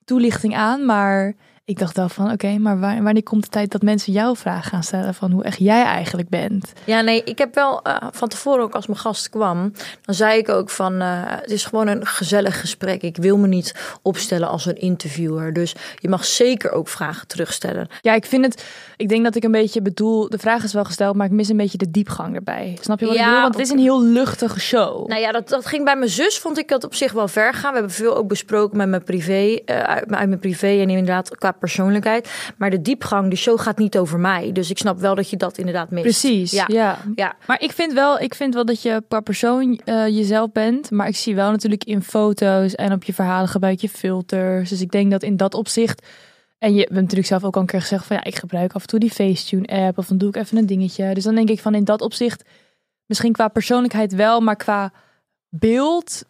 toelichting 0.05 0.57
aan, 0.57 0.85
maar 0.85 1.35
ik 1.65 1.79
dacht 1.79 1.97
wel 1.97 2.09
van, 2.09 2.33
oké, 2.33 2.59
maar 2.59 2.79
waar- 2.81 3.03
wanneer 3.03 3.23
komt 3.23 3.43
de 3.43 3.49
tijd 3.49 3.71
dat 3.71 3.83
mensen 3.83 4.13
jou 4.13 4.37
vragen 4.37 4.71
gaan 4.71 4.83
stellen 4.83 5.15
van 5.15 5.31
hoe 5.31 5.45
echt 5.45 5.59
jij 5.59 5.83
eigenlijk 5.85 6.29
bent? 6.29 6.73
Ja, 6.85 7.01
nee, 7.01 7.23
ik 7.25 7.39
heb 7.39 7.55
wel 7.55 7.83
eh, 7.83 7.97
van 8.11 8.29
tevoren 8.29 8.63
ook 8.63 8.75
als 8.75 8.87
mijn 8.87 8.99
gast 8.99 9.29
kwam, 9.29 9.73
dan 10.03 10.15
zei 10.15 10.39
ik 10.39 10.49
ook 10.49 10.71
van, 10.71 11.01
eh, 11.01 11.09
het 11.25 11.51
is 11.51 11.65
gewoon 11.65 11.87
een 11.87 12.07
gezellig 12.07 12.61
gesprek. 12.61 13.03
Ik 13.03 13.17
wil 13.17 13.37
me 13.39 13.47
niet 13.47 13.97
opstellen 14.03 14.49
als 14.49 14.67
een 14.67 14.77
interviewer. 14.81 15.53
Dus 15.53 15.75
je 15.97 16.09
mag 16.09 16.25
zeker 16.25 16.71
ook 16.71 16.89
vragen 16.89 17.27
terugstellen. 17.27 17.89
Ja, 18.01 18.15
ik 18.15 18.27
vind 18.27 18.45
het, 18.45 18.65
ik 18.97 19.09
denk 19.09 19.25
dat 19.25 19.35
ik 19.35 19.45
een 19.45 19.51
beetje 19.53 19.83
bedoel, 19.83 20.29
de 20.29 20.39
vraag 20.39 20.65
is 20.65 20.73
wel 20.73 20.85
gesteld, 20.85 21.17
maar 21.17 21.27
ik 21.27 21.33
mis 21.33 21.49
een 21.49 21.57
beetje 21.57 21.79
de 21.79 21.91
diepgang 21.91 22.35
erbij. 22.35 22.79
Snap 22.81 23.01
je 23.01 23.07
wat 23.07 23.15
ik 23.15 23.21
Ja, 23.21 23.27
bedoel? 23.27 23.43
Want 23.43 23.55
het 23.55 23.65
is 23.67 23.71
een 23.73 23.79
heel 23.79 24.03
luchtige 24.03 24.61
show. 24.61 25.09
Nou 25.09 25.21
ja, 25.21 25.33
dat, 25.33 25.49
dat 25.49 25.67
ging 25.67 25.85
bij 25.85 25.97
mijn 25.97 26.11
zus, 26.11 26.39
vond 26.39 26.59
ik 26.59 26.69
dat 26.69 26.85
op 26.85 26.95
zich 26.95 27.13
wel 27.13 27.29
ver 27.29 27.55
gaan. 27.55 27.71
We 27.73 27.79
hebben 27.79 27.95
veel 27.97 28.17
ook 28.17 28.29
besproken 28.29 28.77
met 28.77 28.89
mijn 28.89 29.05
privé, 29.05 29.59
eh, 29.65 29.81
uit, 29.81 30.13
uit 30.13 30.29
mijn 30.29 30.41
privé 30.41 30.67
en 30.67 30.91
inderdaad 30.91 31.37
qua 31.37 31.51
persoonlijkheid. 31.59 32.53
Maar 32.57 32.71
de 32.71 32.83
diepgang, 32.83 33.31
de 33.31 33.37
show 33.37 33.61
gaat 33.61 33.79
niet 33.79 33.99
over 33.99 34.19
mij. 34.19 34.53
Dus 34.53 34.71
ik 34.71 34.79
snap 34.79 34.99
wel 34.99 35.15
dat 35.15 35.31
je 35.31 35.37
dat 35.37 35.59
inderdaad 35.59 35.91
mist. 35.91 36.03
Precies, 36.05 36.51
Ja. 36.51 36.65
ja. 36.69 36.99
Ja. 37.15 37.35
Maar 37.47 37.61
ik 37.63 37.73
vind 37.73 37.93
wel, 37.93 38.21
ik 38.21 38.35
vind 38.35 38.55
wel 38.55 38.65
dat 38.65 38.83
je 38.83 39.03
per 39.09 39.23
persoon 39.23 39.81
eh, 39.85 40.07
jezelf 40.07 40.53
bent. 40.53 40.91
Maar 40.91 41.09
ik 41.09 41.17
zie 41.17 41.35
wel 41.35 41.51
natuurlijk 41.51 41.85
in 41.85 42.03
foto's 42.03 42.75
en 42.75 42.93
op 42.93 43.05
je 43.05 43.13
verhalen 43.15 43.49
gebruik 43.49 43.81
je 43.81 43.89
filters. 43.89 44.69
Dus 44.69 44.81
ik 44.81 44.91
denk 44.91 45.11
dat 45.11 45.23
in 45.23 45.37
dat 45.37 45.55
opzicht 45.55 46.07
En 46.59 46.75
je 46.75 46.81
hebt 46.81 46.93
natuurlijk 46.93 47.27
zelf 47.27 47.45
ook 47.45 47.55
al 47.55 47.61
een 47.61 47.67
keer 47.67 47.81
gezegd 47.81 48.07
van 48.07 48.17
ja, 48.17 48.25
ik 48.25 48.37
gebruik 48.37 48.73
af 48.73 48.83
en 48.83 48.89
toe 48.89 48.99
die 48.99 49.11
Facetune 49.11 49.67
app 49.67 49.99
of 49.99 50.07
dan 50.07 50.19
doe 50.19 50.29
ik 50.29 50.37
even 50.37 50.59
een 50.59 50.67
dingetje. 50.67 51.15
Dus 51.15 51.25
dan 51.25 51.35
denk 51.35 51.49
ik 51.49 51.61
van 51.61 51.75
in 51.75 51.85
dat 51.85 52.01
opzicht, 52.01 52.45
misschien 53.07 53.33
qua 53.33 53.49
persoonlijkheid 53.49 54.15
wel, 54.15 54.41
maar 54.41 54.57
qua 54.57 54.93
beeld 55.49 56.25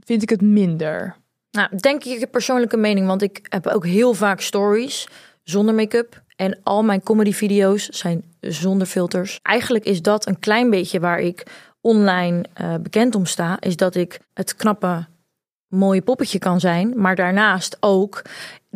vind 0.00 0.22
ik 0.22 0.28
het 0.28 0.40
minder. 0.40 1.16
Nou, 1.56 1.76
denk 1.76 2.04
ik 2.04 2.20
een 2.20 2.30
persoonlijke 2.30 2.76
mening, 2.76 3.06
want 3.06 3.22
ik 3.22 3.46
heb 3.48 3.66
ook 3.66 3.86
heel 3.86 4.14
vaak 4.14 4.40
stories 4.40 5.08
zonder 5.42 5.74
make-up. 5.74 6.22
En 6.36 6.58
al 6.62 6.82
mijn 6.82 7.02
comedy 7.02 7.32
video's 7.32 7.88
zijn 7.88 8.24
zonder 8.40 8.86
filters. 8.86 9.38
Eigenlijk 9.42 9.84
is 9.84 10.02
dat 10.02 10.26
een 10.26 10.38
klein 10.38 10.70
beetje 10.70 11.00
waar 11.00 11.20
ik 11.20 11.46
online 11.80 12.44
uh, 12.60 12.74
bekend 12.74 13.14
om 13.14 13.26
sta. 13.26 13.60
Is 13.60 13.76
dat 13.76 13.94
ik 13.94 14.20
het 14.34 14.56
knappe 14.56 15.06
mooie 15.68 16.02
poppetje 16.02 16.38
kan 16.38 16.60
zijn. 16.60 16.92
Maar 16.96 17.16
daarnaast 17.16 17.76
ook 17.80 18.22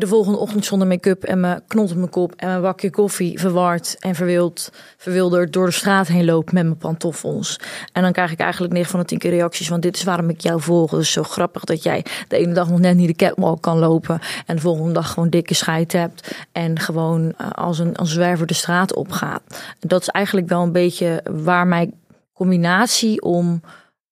de 0.00 0.06
volgende 0.06 0.38
ochtend 0.38 0.64
zonder 0.64 0.88
make-up 0.88 1.24
en 1.24 1.40
mijn 1.40 1.62
knot 1.66 1.90
op 1.90 1.96
mijn 1.96 2.10
kop 2.10 2.34
en 2.36 2.48
mijn 2.48 2.60
bakje 2.60 2.90
koffie 2.90 3.38
verward 3.38 3.96
en 3.98 4.14
verwild, 4.14 4.72
verwilderd 4.96 5.52
door 5.52 5.66
de 5.66 5.72
straat 5.72 6.06
heen 6.06 6.24
loop 6.24 6.52
met 6.52 6.64
mijn 6.64 6.76
pantoffels. 6.76 7.60
En 7.92 8.02
dan 8.02 8.12
krijg 8.12 8.32
ik 8.32 8.38
eigenlijk 8.38 8.72
9 8.72 8.90
van 8.90 9.00
de 9.00 9.06
10 9.06 9.18
keer 9.18 9.30
reacties 9.30 9.68
van 9.68 9.80
dit 9.80 9.96
is 9.96 10.04
waarom 10.04 10.28
ik 10.28 10.40
jou 10.40 10.60
volg. 10.60 10.90
Dus 10.90 11.12
zo 11.12 11.22
grappig 11.22 11.64
dat 11.64 11.82
jij 11.82 12.04
de 12.28 12.36
ene 12.36 12.52
dag 12.52 12.68
nog 12.68 12.80
net 12.80 12.96
niet 12.96 13.08
de 13.08 13.26
catwalk 13.26 13.62
kan 13.62 13.78
lopen 13.78 14.20
en 14.46 14.54
de 14.56 14.62
volgende 14.62 14.92
dag 14.92 15.12
gewoon 15.12 15.28
dikke 15.28 15.54
scheid 15.54 15.92
hebt 15.92 16.34
en 16.52 16.78
gewoon 16.78 17.22
uh, 17.40 17.50
als 17.50 17.78
een 17.78 17.96
als 17.96 18.12
zwerver 18.12 18.46
de 18.46 18.54
straat 18.54 18.94
opgaat. 18.94 19.42
Dat 19.80 20.00
is 20.00 20.08
eigenlijk 20.08 20.48
wel 20.48 20.62
een 20.62 20.72
beetje 20.72 21.24
waar 21.30 21.66
mijn 21.66 21.94
combinatie 22.32 23.22
om 23.22 23.60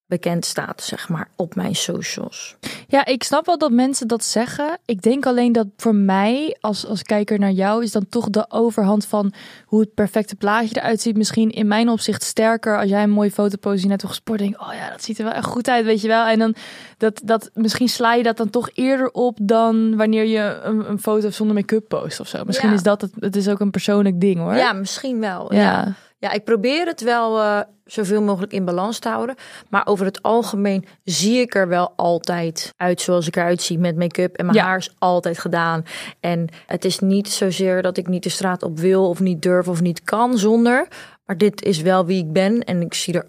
bekend 0.08 0.44
staat, 0.44 0.82
zeg 0.82 1.08
maar, 1.08 1.28
op 1.36 1.54
mijn 1.54 1.74
socials. 1.74 2.56
Ja, 2.86 3.04
ik 3.04 3.22
snap 3.22 3.46
wel 3.46 3.58
dat 3.58 3.70
mensen 3.70 4.08
dat 4.08 4.24
zeggen. 4.24 4.78
Ik 4.84 5.02
denk 5.02 5.26
alleen 5.26 5.52
dat 5.52 5.66
voor 5.76 5.94
mij, 5.94 6.56
als, 6.60 6.86
als 6.86 7.02
kijker 7.02 7.38
naar 7.38 7.50
jou, 7.50 7.82
is 7.82 7.92
dan 7.92 8.08
toch 8.08 8.30
de 8.30 8.50
overhand 8.50 9.06
van 9.06 9.32
hoe 9.64 9.80
het 9.80 9.94
perfecte 9.94 10.36
plaatje 10.36 10.76
eruit 10.76 11.00
ziet. 11.00 11.16
Misschien 11.16 11.50
in 11.50 11.66
mijn 11.66 11.88
opzicht 11.88 12.22
sterker 12.22 12.78
als 12.78 12.88
jij 12.88 13.02
een 13.02 13.10
mooie 13.10 13.30
foto 13.30 13.56
post 13.60 13.86
net 13.86 13.98
toch 13.98 14.10
gesport. 14.10 14.38
Denk, 14.38 14.60
oh 14.60 14.72
ja, 14.72 14.90
dat 14.90 15.04
ziet 15.04 15.18
er 15.18 15.24
wel 15.24 15.32
echt 15.32 15.46
goed 15.46 15.68
uit, 15.68 15.84
weet 15.84 16.00
je 16.00 16.08
wel. 16.08 16.26
En 16.26 16.38
dan 16.38 16.54
dat, 16.98 17.20
dat 17.24 17.50
misschien 17.54 17.88
sla 17.88 18.14
je 18.14 18.22
dat 18.22 18.36
dan 18.36 18.50
toch 18.50 18.70
eerder 18.74 19.10
op 19.10 19.38
dan 19.42 19.96
wanneer 19.96 20.24
je 20.24 20.60
een, 20.62 20.90
een 20.90 20.98
foto 20.98 21.30
zonder 21.30 21.56
make-up 21.56 21.88
post 21.88 22.20
of 22.20 22.28
zo. 22.28 22.44
Misschien 22.44 22.72
is 22.72 22.82
dat 22.82 23.00
het, 23.00 23.12
het 23.20 23.36
is 23.36 23.48
ook 23.48 23.60
een 23.60 23.70
persoonlijk 23.70 24.20
ding 24.20 24.38
hoor. 24.38 24.54
Ja, 24.54 24.72
misschien 24.72 25.20
wel. 25.20 25.54
ja. 25.54 25.60
ja. 25.60 25.94
Ja, 26.20 26.32
ik 26.32 26.44
probeer 26.44 26.86
het 26.86 27.00
wel 27.00 27.38
uh, 27.38 27.60
zoveel 27.84 28.22
mogelijk 28.22 28.52
in 28.52 28.64
balans 28.64 28.98
te 28.98 29.08
houden. 29.08 29.36
Maar 29.68 29.86
over 29.86 30.06
het 30.06 30.22
algemeen 30.22 30.84
zie 31.04 31.40
ik 31.40 31.54
er 31.54 31.68
wel 31.68 31.92
altijd 31.96 32.72
uit 32.76 33.00
zoals 33.00 33.26
ik 33.26 33.36
eruit 33.36 33.62
zie 33.62 33.78
met 33.78 33.96
make-up. 33.96 34.36
En 34.36 34.46
mijn 34.46 34.58
haar 34.58 34.78
is 34.78 34.94
altijd 34.98 35.38
gedaan. 35.38 35.84
En 36.20 36.48
het 36.66 36.84
is 36.84 36.98
niet 36.98 37.28
zozeer 37.28 37.82
dat 37.82 37.96
ik 37.96 38.08
niet 38.08 38.22
de 38.22 38.28
straat 38.28 38.62
op 38.62 38.78
wil 38.78 39.08
of 39.08 39.20
niet 39.20 39.42
durf 39.42 39.68
of 39.68 39.80
niet 39.80 40.02
kan 40.02 40.38
zonder. 40.38 40.88
Maar 41.26 41.38
dit 41.38 41.62
is 41.62 41.80
wel 41.80 42.06
wie 42.06 42.24
ik 42.24 42.32
ben. 42.32 42.64
En 42.64 42.80
ik 42.80 42.94
zie 42.94 43.14
er 43.14 43.26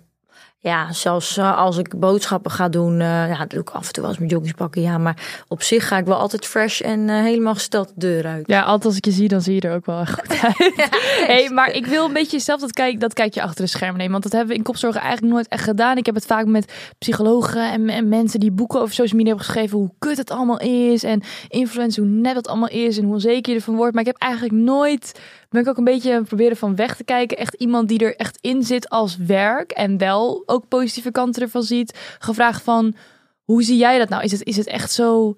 ja, 0.62 0.94
zelfs 0.94 1.38
uh, 1.38 1.58
als 1.58 1.78
ik 1.78 2.00
boodschappen 2.00 2.52
ga 2.52 2.70
doen, 2.70 2.94
uh, 2.94 3.30
ja, 3.30 3.38
dat 3.38 3.50
doe 3.50 3.60
ik 3.60 3.70
af 3.70 3.88
en 3.88 3.94
toe 3.94 4.02
wel 4.02 4.12
eens 4.12 4.20
mijn 4.20 4.32
joggings 4.32 4.58
pakken. 4.58 4.82
Ja, 4.82 4.98
maar 4.98 5.44
op 5.48 5.62
zich 5.62 5.88
ga 5.88 5.98
ik 5.98 6.06
wel 6.06 6.18
altijd 6.18 6.46
fresh 6.46 6.82
en 6.82 7.00
uh, 7.00 7.22
helemaal 7.22 7.54
gesteld 7.54 7.88
de 7.88 7.94
deur 7.96 8.26
uit. 8.26 8.48
Ja, 8.48 8.62
altijd 8.62 8.86
als 8.86 8.98
ik 8.98 9.06
je 9.06 9.12
zie, 9.12 9.28
dan 9.28 9.42
zie 9.42 9.54
je 9.54 9.62
er 9.62 9.76
ook 9.76 9.86
wel 9.86 10.06
goed 10.06 10.30
uit. 10.58 10.74
ja, 10.76 10.88
hey, 11.26 11.50
maar 11.50 11.72
ik 11.72 11.86
wil 11.86 12.06
een 12.06 12.14
beetje 12.14 12.40
zelf 12.40 12.60
dat 12.60 12.72
kijk, 12.72 13.00
dat 13.00 13.14
kijkje 13.14 13.42
achter 13.42 13.64
de 13.64 13.70
schermen 13.70 13.98
nemen. 13.98 14.12
Want 14.12 14.24
dat 14.24 14.32
hebben 14.32 14.50
we 14.50 14.58
in 14.58 14.64
kopzorgen 14.64 15.02
eigenlijk 15.02 15.34
nooit 15.34 15.48
echt 15.48 15.64
gedaan. 15.64 15.98
Ik 15.98 16.06
heb 16.06 16.16
het 16.16 16.26
vaak 16.26 16.46
met 16.46 16.74
psychologen 16.98 17.72
en, 17.72 17.90
en 17.90 18.10
mensen 18.10 18.40
die 18.40 18.52
boeken 18.52 18.80
over 18.82 18.94
social 18.94 19.18
media 19.18 19.36
hebben 19.36 19.46
geschreven. 19.46 19.78
Hoe 19.78 19.92
kut 20.00 20.18
het 20.18 20.32
allemaal 20.32 20.60
is. 20.60 21.04
En 21.04 21.22
influencer, 21.48 22.04
hoe 22.04 22.12
net 22.12 22.36
het 22.36 22.48
allemaal 22.48 22.70
is. 22.70 22.98
En 22.98 23.04
hoe 23.04 23.14
onzeker 23.14 23.52
je 23.52 23.58
ervan 23.58 23.76
wordt. 23.76 23.94
Maar 23.94 24.02
ik 24.02 24.12
heb 24.12 24.22
eigenlijk 24.22 24.54
nooit 24.54 25.20
ben 25.50 25.62
ik 25.62 25.68
ook 25.68 25.78
een 25.78 25.84
beetje 25.84 26.24
proberen 26.24 26.58
van 26.58 26.76
weg 26.76 26.96
te 26.96 27.04
kijken. 27.04 27.38
Echt 27.38 27.54
iemand 27.54 27.88
die 27.88 28.00
er 28.00 28.16
echt 28.16 28.38
in 28.42 28.64
zit 28.64 28.90
als 28.90 29.18
werk 29.18 29.72
en 29.72 29.98
wel 29.98 30.44
ook 30.46 30.68
positieve 30.68 31.12
kanten 31.12 31.42
ervan 31.42 31.64
ziet. 31.64 31.98
Gevraagd 32.20 32.64
van, 32.64 32.96
hoe 33.44 33.64
zie 33.64 33.78
jij 33.78 33.98
dat 33.98 34.10
nou? 34.10 34.24
Is 34.24 34.32
het, 34.32 34.44
is 34.44 34.58
het 34.58 34.68
echt 34.68 34.92
zo, 34.92 35.36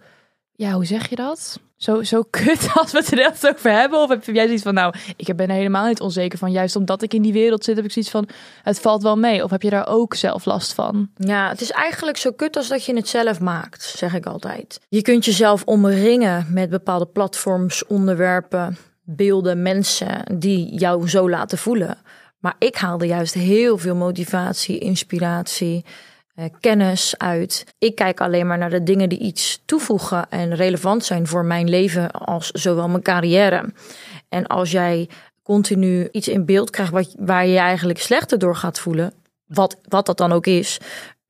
ja, 0.51 0.71
hoe 0.71 0.85
zeg 0.85 1.09
je 1.09 1.15
dat? 1.15 1.59
Zo, 1.75 2.03
zo 2.03 2.23
kut 2.29 2.69
als 2.79 2.91
we 2.91 2.97
het 2.97 3.11
er 3.11 3.19
echt 3.19 3.49
over 3.49 3.71
hebben? 3.71 3.99
Of 3.99 4.09
heb 4.09 4.25
jij 4.25 4.45
zoiets 4.45 4.63
van, 4.63 4.73
nou, 4.73 4.93
ik 5.15 5.35
ben 5.35 5.47
er 5.47 5.55
helemaal 5.55 5.87
niet 5.87 6.01
onzeker 6.01 6.37
van. 6.37 6.51
Juist 6.51 6.75
omdat 6.75 7.01
ik 7.01 7.13
in 7.13 7.21
die 7.21 7.33
wereld 7.33 7.63
zit, 7.63 7.75
heb 7.75 7.85
ik 7.85 7.91
zoiets 7.91 8.11
van, 8.11 8.29
het 8.63 8.79
valt 8.79 9.03
wel 9.03 9.17
mee. 9.17 9.43
Of 9.43 9.51
heb 9.51 9.61
je 9.61 9.69
daar 9.69 9.87
ook 9.87 10.15
zelf 10.15 10.45
last 10.45 10.73
van? 10.73 11.09
Ja, 11.15 11.49
het 11.49 11.61
is 11.61 11.71
eigenlijk 11.71 12.17
zo 12.17 12.31
kut 12.31 12.55
als 12.57 12.67
dat 12.67 12.85
je 12.85 12.95
het 12.95 13.07
zelf 13.07 13.39
maakt, 13.39 13.83
zeg 13.83 14.13
ik 14.13 14.25
altijd. 14.25 14.79
Je 14.89 15.01
kunt 15.01 15.25
jezelf 15.25 15.63
omringen 15.65 16.47
met 16.49 16.69
bepaalde 16.69 17.05
platforms, 17.05 17.85
onderwerpen, 17.85 18.77
beelden, 19.03 19.61
mensen 19.61 20.37
die 20.37 20.75
jou 20.75 21.09
zo 21.09 21.29
laten 21.29 21.57
voelen. 21.57 21.97
Maar 22.39 22.55
ik 22.59 22.75
haalde 22.75 23.05
juist 23.05 23.33
heel 23.33 23.77
veel 23.77 23.95
motivatie, 23.95 24.79
inspiratie, 24.79 25.85
eh, 26.35 26.45
kennis 26.59 27.17
uit. 27.17 27.65
Ik 27.77 27.95
kijk 27.95 28.21
alleen 28.21 28.47
maar 28.47 28.57
naar 28.57 28.69
de 28.69 28.83
dingen 28.83 29.09
die 29.09 29.19
iets 29.19 29.61
toevoegen 29.65 30.29
en 30.29 30.55
relevant 30.55 31.05
zijn 31.05 31.27
voor 31.27 31.45
mijn 31.45 31.69
leven 31.69 32.11
als 32.11 32.51
zowel 32.51 32.89
mijn 32.89 33.03
carrière. 33.03 33.73
En 34.29 34.47
als 34.47 34.71
jij 34.71 35.09
continu 35.43 36.09
iets 36.11 36.27
in 36.27 36.45
beeld 36.45 36.69
krijgt 36.69 36.91
wat, 36.91 37.15
waar 37.19 37.45
je 37.45 37.51
je 37.51 37.59
eigenlijk 37.59 37.99
slechter 37.99 38.39
door 38.39 38.55
gaat 38.55 38.79
voelen, 38.79 39.13
wat, 39.45 39.77
wat 39.89 40.05
dat 40.05 40.17
dan 40.17 40.31
ook 40.31 40.45
is, 40.45 40.79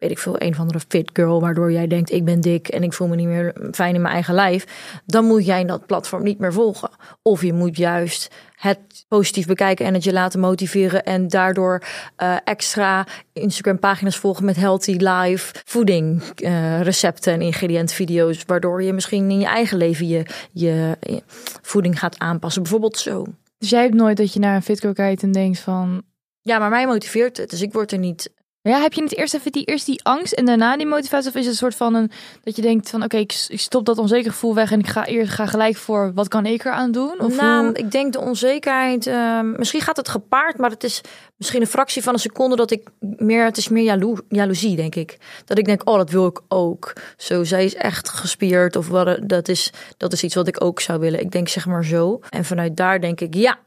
weet 0.02 0.12
ik 0.12 0.20
veel, 0.20 0.42
een 0.42 0.56
van 0.56 0.68
de 0.68 0.80
fit 0.88 1.10
girl, 1.14 1.42
waardoor 1.42 1.72
jij 1.72 1.88
denkt 1.88 2.12
ik 2.12 2.26
ben 2.26 2.42
dik 2.42 2.68
en 2.68 2.84
ik 2.84 2.94
voel 2.94 3.08
me 3.08 3.16
niet 3.16 3.28
meer 3.28 3.56
fijn 3.72 3.96
in 3.96 4.02
mijn 4.02 4.14
eigen 4.14 4.34
lijf, 4.34 4.66
dan 5.06 5.26
moet 5.26 5.46
jij 5.46 5.66
dat 5.66 5.86
platform 5.86 6.24
niet 6.24 6.40
meer 6.40 6.54
volgen. 6.54 6.90
Of 7.22 7.42
je 7.42 7.54
moet 7.54 7.78
juist 7.78 8.28
het 8.56 9.06
positief 9.08 9.46
bekijken 9.46 9.86
en 9.86 9.94
het 9.94 10.04
je 10.04 10.14
laten 10.14 10.40
motiveren 10.40 11.04
en 11.04 11.28
daardoor 11.28 11.84
uh, 12.18 12.36
extra 12.44 13.08
Instagram 13.34 13.80
pagina's 13.80 14.18
volgen 14.18 14.46
met 14.46 14.56
healthy 14.56 14.96
life 14.98 15.54
voeding 15.66 16.22
uh, 16.36 16.82
recepten 16.82 17.34
en 17.34 17.42
ingrediëntvideo's, 17.42 18.44
waardoor 18.46 18.84
je 18.84 18.94
misschien 18.94 19.30
in 19.30 19.40
je 19.40 19.46
eigen 19.46 19.78
leven 19.78 20.08
je, 20.08 20.26
je, 20.52 20.98
je 21.02 21.24
voeding 21.62 22.00
gaat 22.00 22.20
aanpassen. 22.20 22.62
Bijvoorbeeld 22.62 22.98
zo. 22.98 23.26
Dus 23.58 23.70
jij 23.70 23.82
hebt 23.82 23.96
nooit 23.96 24.18
dat 24.18 24.34
je 24.34 24.40
naar 24.40 24.56
een 24.56 24.62
fitgirl 24.62 24.94
kijkt 24.94 25.24
en 25.24 25.32
denkt 25.32 25.60
van 25.60 26.04
ja, 26.42 26.60
maar 26.60 26.70
mij 26.70 26.88
motiveert 26.88 27.38
het. 27.38 27.50
Dus 27.50 27.62
ik 27.62 27.74
word 27.74 27.92
er 27.92 27.98
niet 27.98 28.32
ja, 28.64 28.82
heb 28.82 28.94
je 28.94 29.02
niet 29.02 29.18
eerst 29.18 29.34
even 29.34 29.52
die, 29.52 29.66
eerst 29.66 29.86
die 29.86 30.04
angst 30.04 30.34
en 30.34 30.46
daarna 30.46 30.78
die 30.78 30.86
motivatie? 30.86 31.30
Of 31.30 31.36
is 31.36 31.42
het 31.42 31.52
een 31.52 31.58
soort 31.58 31.76
van 31.76 31.94
een 31.94 32.12
dat 32.44 32.56
je 32.56 32.62
denkt 32.62 32.90
van 32.90 33.04
oké, 33.04 33.18
ik, 33.18 33.46
ik, 33.48 33.60
stop 33.60 33.86
dat 33.86 33.98
onzeker 33.98 34.32
gevoel 34.32 34.56
weg 34.56 34.72
en 34.72 34.80
ik 34.80 34.88
ga 34.88 35.06
eerst 35.06 35.32
ga 35.32 35.46
gelijk 35.46 35.76
voor 35.76 36.12
wat 36.14 36.28
kan 36.28 36.46
ik 36.46 36.66
eraan 36.66 36.92
doen? 36.92 37.20
Of 37.20 37.42
nou, 37.42 37.72
ik 37.72 37.92
denk 37.92 38.14
de 38.14 38.20
onzekerheid. 38.20 39.08
Uh, 39.08 39.42
misschien 39.42 39.82
gaat 39.82 39.98
het 39.98 40.10
gepaard, 40.10 40.58
maar 40.58 40.70
het 40.70 40.84
is 40.84 41.02
misschien 41.38 41.62
een 41.62 41.68
fractie 41.68 42.04
van 42.04 42.14
een 42.14 42.20
seconde 42.20 42.56
dat 42.56 42.72
ik 42.72 42.90
meer. 43.00 43.46
Het 43.46 43.58
is 43.58 43.70
meer 43.70 43.84
jalo 43.84 44.18
jaloezie, 44.30 44.76
denk 44.76 44.96
ik. 44.96 45.18
Dat 45.46 45.58
ik 45.58 45.66
denk, 45.66 45.90
oh, 45.90 45.98
dat 45.98 46.10
wil 46.10 46.26
ik 46.26 46.42
ook. 46.48 46.94
Zo, 47.18 47.44
zij 47.44 47.66
is 47.66 47.76
echt 47.76 48.10
gespierd 48.10 48.76
of 48.76 48.88
wat. 48.88 49.20
Dat 49.24 49.48
is 49.48 49.72
dat 49.98 50.14
is 50.14 50.24
iets 50.24 50.36
wat 50.36 50.48
ik 50.48 50.64
ook 50.64 50.80
zou 50.80 51.00
willen. 51.00 51.20
Ik 51.20 51.32
denk 51.32 51.48
zeg 51.48 51.66
maar 51.66 51.86
zo. 51.86 52.20
En 52.30 52.46
vanuit 52.46 52.78
daar 52.78 53.02
denk 53.02 53.22
ik, 53.22 53.34
ja, 53.34 53.60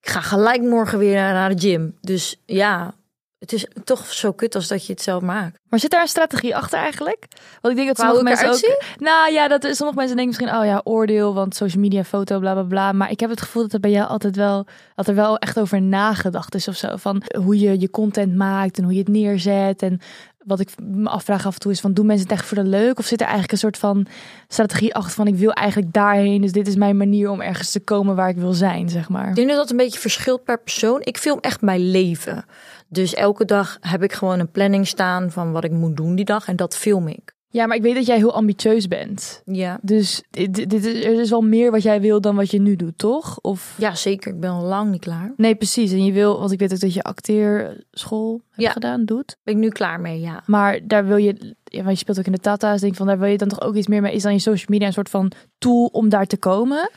ik 0.00 0.08
ga 0.08 0.20
gelijk 0.20 0.62
morgen 0.62 0.98
weer 0.98 1.14
naar 1.14 1.56
de 1.56 1.60
gym. 1.60 1.96
Dus 2.00 2.40
ja, 2.46 2.94
het 3.38 3.52
is 3.52 3.66
toch 3.84 4.12
zo 4.12 4.32
kut 4.32 4.54
als 4.54 4.68
dat 4.68 4.86
je 4.86 4.92
het 4.92 5.02
zelf 5.02 5.22
maakt. 5.22 5.58
Maar 5.68 5.78
zit 5.78 5.90
daar 5.90 6.00
een 6.00 6.08
strategie 6.08 6.56
achter 6.56 6.78
eigenlijk? 6.78 7.26
Want 7.60 7.78
ik 7.78 7.84
denk 7.84 7.96
dat 7.96 8.06
sommige 8.06 8.22
mensen 8.22 8.48
ook. 8.48 8.82
Nou 8.98 9.32
ja, 9.32 9.48
dat 9.48 9.64
is 9.64 9.76
sommige 9.76 9.98
mensen 9.98 10.16
denken 10.16 10.36
misschien, 10.38 10.60
oh 10.60 10.64
ja, 10.66 10.80
oordeel, 10.84 11.34
want 11.34 11.54
social 11.54 11.82
media, 11.82 12.04
foto, 12.04 12.38
bla 12.38 12.52
bla 12.52 12.62
bla. 12.62 12.92
Maar 12.92 13.10
ik 13.10 13.20
heb 13.20 13.30
het 13.30 13.40
gevoel 13.40 13.62
dat 13.62 13.72
er 13.72 13.80
bij 13.80 13.90
jou 13.90 14.08
altijd 14.08 14.36
wel, 14.36 14.66
dat 14.94 15.08
er 15.08 15.14
wel 15.14 15.38
echt 15.38 15.60
over 15.60 15.82
nagedacht 15.82 16.54
is 16.54 16.68
of 16.68 16.76
zo. 16.76 16.96
Van 16.96 17.22
hoe 17.42 17.58
je 17.58 17.80
je 17.80 17.90
content 17.90 18.34
maakt 18.36 18.78
en 18.78 18.84
hoe 18.84 18.92
je 18.92 18.98
het 18.98 19.08
neerzet. 19.08 19.82
En 19.82 20.00
wat 20.44 20.60
ik 20.60 20.70
me 20.82 21.08
afvraag 21.08 21.46
af 21.46 21.54
en 21.54 21.60
toe 21.60 21.72
is 21.72 21.80
van, 21.80 21.92
doen 21.92 22.06
mensen 22.06 22.28
het 22.28 22.38
echt 22.38 22.46
voor 22.46 22.56
de 22.56 22.68
leuk? 22.68 22.98
Of 22.98 23.06
zit 23.06 23.18
er 23.20 23.26
eigenlijk 23.26 23.52
een 23.52 23.58
soort 23.58 23.78
van 23.78 24.06
strategie 24.48 24.94
achter 24.94 25.12
van, 25.12 25.26
ik 25.26 25.36
wil 25.36 25.52
eigenlijk 25.52 25.92
daarheen. 25.92 26.40
Dus 26.40 26.52
dit 26.52 26.66
is 26.66 26.76
mijn 26.76 26.96
manier 26.96 27.30
om 27.30 27.40
ergens 27.40 27.70
te 27.70 27.80
komen 27.80 28.16
waar 28.16 28.28
ik 28.28 28.36
wil 28.36 28.52
zijn, 28.52 28.88
zeg 28.88 29.08
maar. 29.08 29.28
Ik 29.28 29.34
denk 29.34 29.48
dat 29.48 29.56
dat 29.56 29.70
een 29.70 29.76
beetje 29.76 29.98
verschilt 29.98 30.44
per 30.44 30.60
persoon. 30.60 31.00
Ik 31.02 31.18
film 31.18 31.38
echt 31.40 31.60
mijn 31.60 31.90
leven. 31.90 32.44
Dus 32.88 33.14
elke 33.14 33.44
dag 33.44 33.78
heb 33.80 34.02
ik 34.02 34.12
gewoon 34.12 34.38
een 34.38 34.50
planning 34.50 34.86
staan 34.86 35.30
van 35.30 35.52
wat 35.52 35.64
ik 35.64 35.70
moet 35.70 35.96
doen 35.96 36.14
die 36.14 36.24
dag 36.24 36.48
en 36.48 36.56
dat 36.56 36.76
film 36.76 37.08
ik. 37.08 37.36
Ja, 37.50 37.66
maar 37.66 37.76
ik 37.76 37.82
weet 37.82 37.94
dat 37.94 38.06
jij 38.06 38.16
heel 38.16 38.34
ambitieus 38.34 38.88
bent. 38.88 39.42
Ja. 39.44 39.78
Dus 39.82 40.22
dit, 40.30 40.54
dit 40.54 40.84
is, 40.84 41.04
er 41.04 41.20
is 41.20 41.30
wel 41.30 41.40
meer 41.40 41.70
wat 41.70 41.82
jij 41.82 42.00
wil 42.00 42.20
dan 42.20 42.36
wat 42.36 42.50
je 42.50 42.60
nu 42.60 42.76
doet, 42.76 42.98
toch? 42.98 43.38
Of... 43.40 43.74
Ja, 43.78 43.94
zeker. 43.94 44.32
Ik 44.32 44.40
ben 44.40 44.50
al 44.50 44.64
lang 44.64 44.90
niet 44.90 45.00
klaar. 45.00 45.32
Nee, 45.36 45.54
precies. 45.54 45.92
En 45.92 46.04
je 46.04 46.12
wil, 46.12 46.38
want 46.38 46.52
ik 46.52 46.58
weet 46.58 46.72
ook 46.72 46.80
dat 46.80 46.94
je 46.94 47.02
acteerschool 47.02 48.40
hebt 48.50 48.62
ja. 48.62 48.70
gedaan, 48.70 49.04
doet. 49.04 49.36
Ben 49.42 49.54
ik 49.54 49.60
nu 49.60 49.68
klaar 49.68 50.00
mee, 50.00 50.20
ja. 50.20 50.42
Maar 50.46 50.80
daar 50.86 51.06
wil 51.06 51.16
je, 51.16 51.54
ja, 51.64 51.82
want 51.82 51.90
je 51.90 51.96
speelt 51.96 52.18
ook 52.18 52.26
in 52.26 52.32
de 52.32 52.38
Tata's, 52.38 52.80
denk 52.80 52.94
van 52.94 53.06
daar 53.06 53.18
wil 53.18 53.28
je 53.28 53.38
dan 53.38 53.48
toch 53.48 53.60
ook 53.60 53.74
iets 53.74 53.86
meer 53.86 54.00
mee. 54.00 54.14
Is 54.14 54.22
dan 54.22 54.32
je 54.32 54.38
social 54.38 54.66
media 54.68 54.86
een 54.86 54.92
soort 54.92 55.10
van 55.10 55.32
tool 55.58 55.86
om 55.86 56.08
daar 56.08 56.26
te 56.26 56.36
komen? 56.36 56.90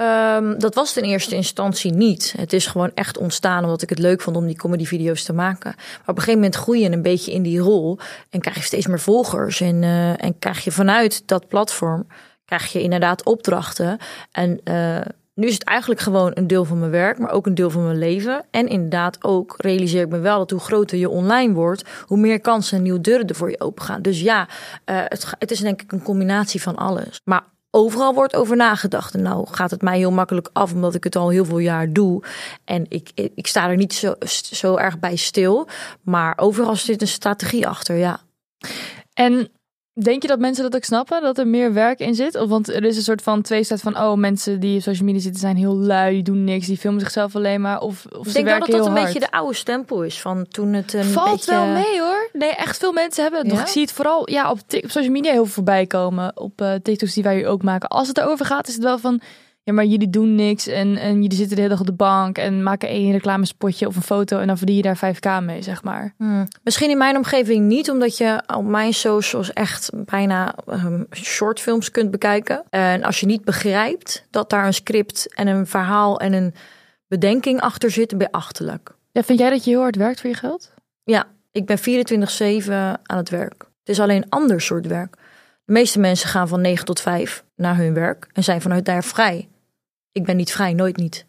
Um, 0.00 0.58
dat 0.58 0.74
was 0.74 0.94
het 0.94 1.04
in 1.04 1.10
eerste 1.10 1.34
instantie 1.34 1.92
niet. 1.92 2.34
Het 2.36 2.52
is 2.52 2.66
gewoon 2.66 2.90
echt 2.94 3.18
ontstaan 3.18 3.64
omdat 3.64 3.82
ik 3.82 3.88
het 3.88 3.98
leuk 3.98 4.20
vond 4.20 4.36
om 4.36 4.46
die 4.46 4.56
comedyvideo's 4.56 5.22
te 5.22 5.32
maken. 5.32 5.74
Maar 5.76 6.00
op 6.00 6.08
een 6.08 6.14
gegeven 6.14 6.34
moment 6.40 6.54
groei 6.54 6.80
je 6.80 6.90
een 6.90 7.02
beetje 7.02 7.32
in 7.32 7.42
die 7.42 7.58
rol 7.58 7.98
en 8.30 8.40
krijg 8.40 8.56
je 8.56 8.62
steeds 8.62 8.86
meer 8.86 9.00
volgers. 9.00 9.60
En, 9.60 9.82
uh, 9.82 10.24
en 10.24 10.38
krijg 10.38 10.64
je 10.64 10.72
vanuit 10.72 11.22
dat 11.26 11.48
platform 11.48 12.06
krijg 12.46 12.72
je 12.72 12.82
inderdaad 12.82 13.24
opdrachten. 13.24 13.98
En 14.32 14.60
uh, 14.64 14.98
nu 15.34 15.46
is 15.46 15.54
het 15.54 15.64
eigenlijk 15.64 16.00
gewoon 16.00 16.30
een 16.34 16.46
deel 16.46 16.64
van 16.64 16.78
mijn 16.78 16.90
werk, 16.90 17.18
maar 17.18 17.30
ook 17.30 17.46
een 17.46 17.54
deel 17.54 17.70
van 17.70 17.84
mijn 17.84 17.98
leven. 17.98 18.44
En 18.50 18.68
inderdaad 18.68 19.24
ook 19.24 19.54
realiseer 19.56 20.02
ik 20.02 20.08
me 20.08 20.18
wel 20.18 20.38
dat 20.38 20.50
hoe 20.50 20.60
groter 20.60 20.98
je 20.98 21.08
online 21.08 21.54
wordt, 21.54 21.84
hoe 22.02 22.18
meer 22.18 22.40
kansen 22.40 22.76
en 22.76 22.82
nieuwe 22.82 23.00
deuren 23.00 23.26
er 23.26 23.34
voor 23.34 23.50
je 23.50 23.60
open 23.60 23.84
gaan. 23.84 24.02
Dus 24.02 24.20
ja, 24.20 24.48
uh, 24.86 25.00
het, 25.04 25.32
het 25.38 25.50
is 25.50 25.60
denk 25.60 25.82
ik 25.82 25.92
een 25.92 26.02
combinatie 26.02 26.62
van 26.62 26.76
alles. 26.76 27.20
Maar 27.24 27.44
overal 27.76 28.14
wordt 28.14 28.36
over 28.36 28.56
nagedacht. 28.56 29.14
En 29.14 29.22
nou 29.22 29.46
gaat 29.50 29.70
het 29.70 29.82
mij 29.82 29.98
heel 29.98 30.10
makkelijk 30.10 30.50
af, 30.52 30.72
omdat 30.72 30.94
ik 30.94 31.04
het 31.04 31.16
al 31.16 31.28
heel 31.28 31.44
veel 31.44 31.58
jaar 31.58 31.92
doe. 31.92 32.22
En 32.64 32.86
ik, 32.88 33.10
ik, 33.14 33.46
sta 33.46 33.68
er 33.68 33.76
niet 33.76 33.94
zo, 33.94 34.14
zo 34.52 34.76
erg 34.76 34.98
bij 34.98 35.16
stil. 35.16 35.68
Maar 36.02 36.38
overal 36.38 36.76
zit 36.76 37.00
een 37.00 37.08
strategie 37.08 37.66
achter, 37.68 37.96
ja. 37.96 38.20
En 39.14 39.50
Denk 40.02 40.22
je 40.22 40.28
dat 40.28 40.38
mensen 40.38 40.62
dat 40.62 40.76
ook 40.76 40.84
snappen? 40.84 41.22
Dat 41.22 41.38
er 41.38 41.46
meer 41.46 41.72
werk 41.72 41.98
in 41.98 42.14
zit? 42.14 42.34
Of, 42.34 42.48
want 42.48 42.68
er 42.68 42.84
is 42.84 42.96
een 42.96 43.02
soort 43.02 43.22
van 43.22 43.42
twee 43.42 43.64
staat 43.64 43.80
van... 43.80 43.96
oh, 43.96 44.14
mensen 44.14 44.60
die 44.60 44.76
op 44.76 44.82
social 44.82 45.04
media 45.04 45.20
zitten 45.20 45.40
zijn 45.40 45.56
heel 45.56 45.76
lui, 45.76 46.12
die 46.12 46.22
doen 46.22 46.44
niks, 46.44 46.66
die 46.66 46.76
filmen 46.76 47.00
zichzelf 47.00 47.36
alleen 47.36 47.60
maar. 47.60 47.80
Of, 47.80 48.06
of 48.18 48.26
ik 48.26 48.32
denk 48.32 48.48
dat 48.48 48.68
dat 48.68 48.86
een 48.86 48.94
beetje 48.94 49.20
de 49.20 49.30
oude 49.30 49.54
stempel 49.54 50.02
is 50.02 50.20
van 50.20 50.46
toen 50.48 50.72
het 50.72 50.92
een 50.92 51.04
Valt 51.04 51.30
beetje... 51.30 51.50
wel 51.50 51.66
mee 51.66 52.00
hoor. 52.00 52.28
Nee, 52.32 52.50
echt 52.50 52.76
veel 52.76 52.92
mensen 52.92 53.22
hebben 53.22 53.40
het 53.40 53.50
nog. 53.50 53.60
Ik 53.60 53.66
zie 53.66 53.82
het 53.82 53.92
vooral 53.92 54.30
ja, 54.30 54.50
op, 54.50 54.58
op 54.58 54.90
social 54.90 55.12
media 55.12 55.32
heel 55.32 55.44
veel 55.44 55.52
voorbij 55.52 55.86
komen. 55.86 56.32
Op 56.34 56.60
uh, 56.60 56.74
TikToks 56.82 57.14
die 57.14 57.22
wij 57.22 57.36
hier 57.36 57.46
ook 57.46 57.62
maken. 57.62 57.88
Als 57.88 58.08
het 58.08 58.18
erover 58.18 58.46
gaat, 58.46 58.68
is 58.68 58.74
het 58.74 58.82
wel 58.82 58.98
van 58.98 59.20
ja, 59.66 59.72
maar 59.72 59.84
jullie 59.84 60.10
doen 60.10 60.34
niks 60.34 60.66
en, 60.66 60.96
en 60.96 61.22
jullie 61.22 61.36
zitten 61.36 61.56
de 61.56 61.62
hele 61.62 61.74
dag 61.74 61.80
op 61.80 61.86
de 61.86 61.92
bank 61.92 62.38
en 62.38 62.62
maken 62.62 62.88
één 62.88 63.12
reclamespotje 63.12 63.86
of 63.86 63.96
een 63.96 64.02
foto 64.02 64.38
en 64.38 64.46
dan 64.46 64.58
verdien 64.58 64.76
je 64.76 64.82
daar 64.82 65.14
5k 65.14 65.44
mee, 65.44 65.62
zeg 65.62 65.82
maar. 65.82 66.14
Hmm. 66.16 66.48
Misschien 66.62 66.90
in 66.90 66.98
mijn 66.98 67.16
omgeving 67.16 67.66
niet, 67.66 67.90
omdat 67.90 68.16
je 68.16 68.42
op 68.56 68.64
mijn 68.64 68.94
socials 68.94 69.52
echt 69.52 69.90
bijna 69.94 70.54
um, 70.68 71.06
shortfilms 71.12 71.90
kunt 71.90 72.10
bekijken. 72.10 72.64
En 72.70 73.02
als 73.02 73.20
je 73.20 73.26
niet 73.26 73.44
begrijpt 73.44 74.26
dat 74.30 74.50
daar 74.50 74.66
een 74.66 74.74
script 74.74 75.34
en 75.34 75.46
een 75.46 75.66
verhaal 75.66 76.20
en 76.20 76.32
een 76.32 76.54
bedenking 77.08 77.60
achter 77.60 77.90
zit, 77.90 78.18
ben 78.18 78.28
je 78.30 78.32
achterlijk. 78.32 78.94
Ja, 79.12 79.22
vind 79.22 79.38
jij 79.38 79.50
dat 79.50 79.64
je 79.64 79.70
heel 79.70 79.80
hard 79.80 79.96
werkt 79.96 80.20
voor 80.20 80.30
je 80.30 80.36
geld? 80.36 80.72
Ja, 81.04 81.24
ik 81.52 81.66
ben 81.66 81.78
24-7 81.78 81.82
aan 83.02 83.16
het 83.16 83.30
werk. 83.30 83.58
Het 83.58 83.88
is 83.88 84.00
alleen 84.00 84.22
een 84.22 84.30
ander 84.30 84.60
soort 84.60 84.86
werk. 84.86 85.16
De 85.64 85.72
meeste 85.72 85.98
mensen 85.98 86.28
gaan 86.28 86.48
van 86.48 86.60
9 86.60 86.84
tot 86.84 87.00
5 87.00 87.44
naar 87.56 87.76
hun 87.76 87.94
werk 87.94 88.28
en 88.32 88.44
zijn 88.44 88.60
vanuit 88.60 88.84
daar 88.84 89.04
vrij. 89.04 89.48
Ik 90.16 90.24
ben 90.24 90.36
niet 90.36 90.52
vrij, 90.52 90.72
nooit 90.72 90.96
niet. 90.96 91.26